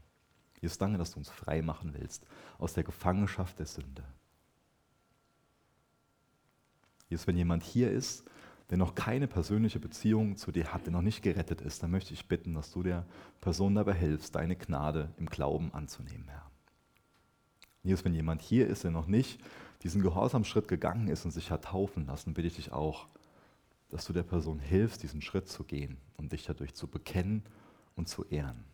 Jesus, 0.61 0.79
danke, 0.79 0.99
dass 0.99 1.13
du 1.13 1.19
uns 1.19 1.31
frei 1.31 1.63
machen 1.63 1.95
willst 1.97 2.27
aus 2.59 2.73
der 2.73 2.83
Gefangenschaft 2.83 3.59
der 3.59 3.67
Sünde. 3.67 4.03
Jesus, 7.09 7.27
wenn 7.27 7.37
jemand 7.37 7.63
hier 7.63 7.91
ist, 7.91 8.25
der 8.71 8.79
noch 8.79 8.97
keine 8.97 9.29
persönliche 9.29 9.79
Beziehung 9.79 10.37
zu 10.37 10.51
dir 10.51 10.73
hat, 10.73 10.87
der 10.87 10.93
noch 10.93 11.03
nicht 11.03 11.23
gerettet 11.23 11.61
ist, 11.61 11.83
dann 11.83 11.93
möchte 11.93 12.15
ich 12.15 12.27
bitten, 12.27 12.55
dass 12.55 12.73
du 12.73 12.83
der 12.83 13.07
Person 13.41 13.77
dabei 13.77 13.95
hilfst, 13.95 14.35
deine 14.35 14.57
Gnade 14.57 15.15
im 15.19 15.27
Glauben 15.27 15.73
anzunehmen, 15.73 16.27
Herr. 16.29 16.51
Jesus, 17.85 18.05
wenn 18.05 18.15
jemand 18.15 18.43
hier 18.43 18.67
ist, 18.67 18.83
der 18.83 18.91
noch 18.91 19.07
nicht 19.07 19.41
diesen 19.87 20.03
Gehorsamschritt 20.03 20.67
gegangen 20.67 21.07
ist 21.07 21.25
und 21.25 21.31
sich 21.31 21.53
hat 21.53 21.67
taufen 21.67 22.07
lassen, 22.07 22.35
bitte 22.35 22.49
ich 22.49 22.57
dich 22.57 22.73
auch, 22.73 23.07
dass 23.89 24.05
du 24.05 24.13
der 24.13 24.25
Person 24.25 24.59
hilfst, 24.59 25.05
diesen 25.05 25.23
Schritt 25.23 25.49
zu 25.49 25.63
gehen 25.63 25.97
und 26.17 26.33
dich 26.33 26.45
dadurch 26.45 26.75
zu 26.75 26.89
bekennen 26.89 27.45
und 27.95 28.09
zu 28.09 28.25
ehren. 28.25 28.65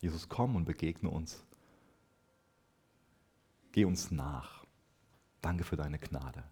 Jesus, 0.00 0.28
komm 0.28 0.56
und 0.56 0.64
begegne 0.64 1.08
uns. 1.08 1.44
Geh 3.70 3.84
uns 3.84 4.10
nach. 4.10 4.64
Danke 5.40 5.62
für 5.62 5.76
deine 5.76 6.00
Gnade, 6.00 6.42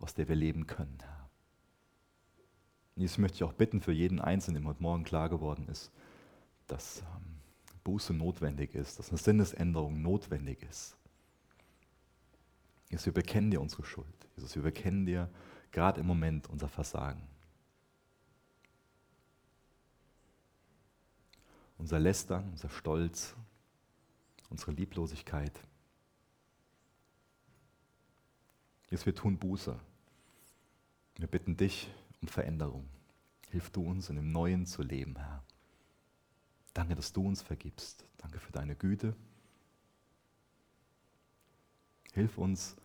aus 0.00 0.14
der 0.14 0.26
wir 0.26 0.34
leben 0.34 0.66
können, 0.66 0.98
Herr. 1.00 1.30
Jesus 2.96 3.18
möchte 3.18 3.36
ich 3.36 3.44
auch 3.44 3.52
bitten 3.52 3.80
für 3.80 3.92
jeden 3.92 4.20
Einzelnen, 4.20 4.62
dem 4.62 4.68
heute 4.68 4.82
Morgen 4.82 5.04
klar 5.04 5.28
geworden 5.28 5.68
ist, 5.68 5.92
dass 6.66 7.02
ähm, 7.02 7.27
Buße 7.88 8.12
notwendig 8.12 8.74
ist, 8.74 8.98
dass 8.98 9.08
eine 9.08 9.16
Sinnesänderung 9.16 10.02
notwendig 10.02 10.62
ist. 10.62 10.94
Jesus, 12.90 13.06
wir 13.06 13.14
bekennen 13.14 13.50
dir 13.50 13.62
unsere 13.62 13.82
Schuld. 13.82 14.28
Jesus, 14.36 14.54
wir 14.56 14.62
bekennen 14.62 15.06
dir 15.06 15.30
gerade 15.72 16.00
im 16.02 16.06
Moment 16.06 16.50
unser 16.50 16.68
Versagen. 16.68 17.26
Unser 21.78 21.98
Lästern, 21.98 22.50
unser 22.50 22.68
Stolz, 22.68 23.34
unsere 24.50 24.72
Lieblosigkeit. 24.72 25.58
Jesus, 28.90 29.06
wir 29.06 29.14
tun 29.14 29.38
Buße. 29.38 29.80
Wir 31.16 31.26
bitten 31.26 31.56
dich 31.56 31.90
um 32.20 32.28
Veränderung. 32.28 32.86
Hilf 33.48 33.70
du 33.70 33.82
uns, 33.82 34.10
in 34.10 34.16
dem 34.16 34.30
Neuen 34.30 34.66
zu 34.66 34.82
leben, 34.82 35.16
Herr. 35.16 35.42
Danke, 36.78 36.94
dass 36.94 37.12
du 37.12 37.26
uns 37.26 37.42
vergibst. 37.42 38.06
Danke 38.18 38.38
für 38.38 38.52
deine 38.52 38.76
Güte. 38.76 39.16
Hilf 42.12 42.38
uns 42.38 42.76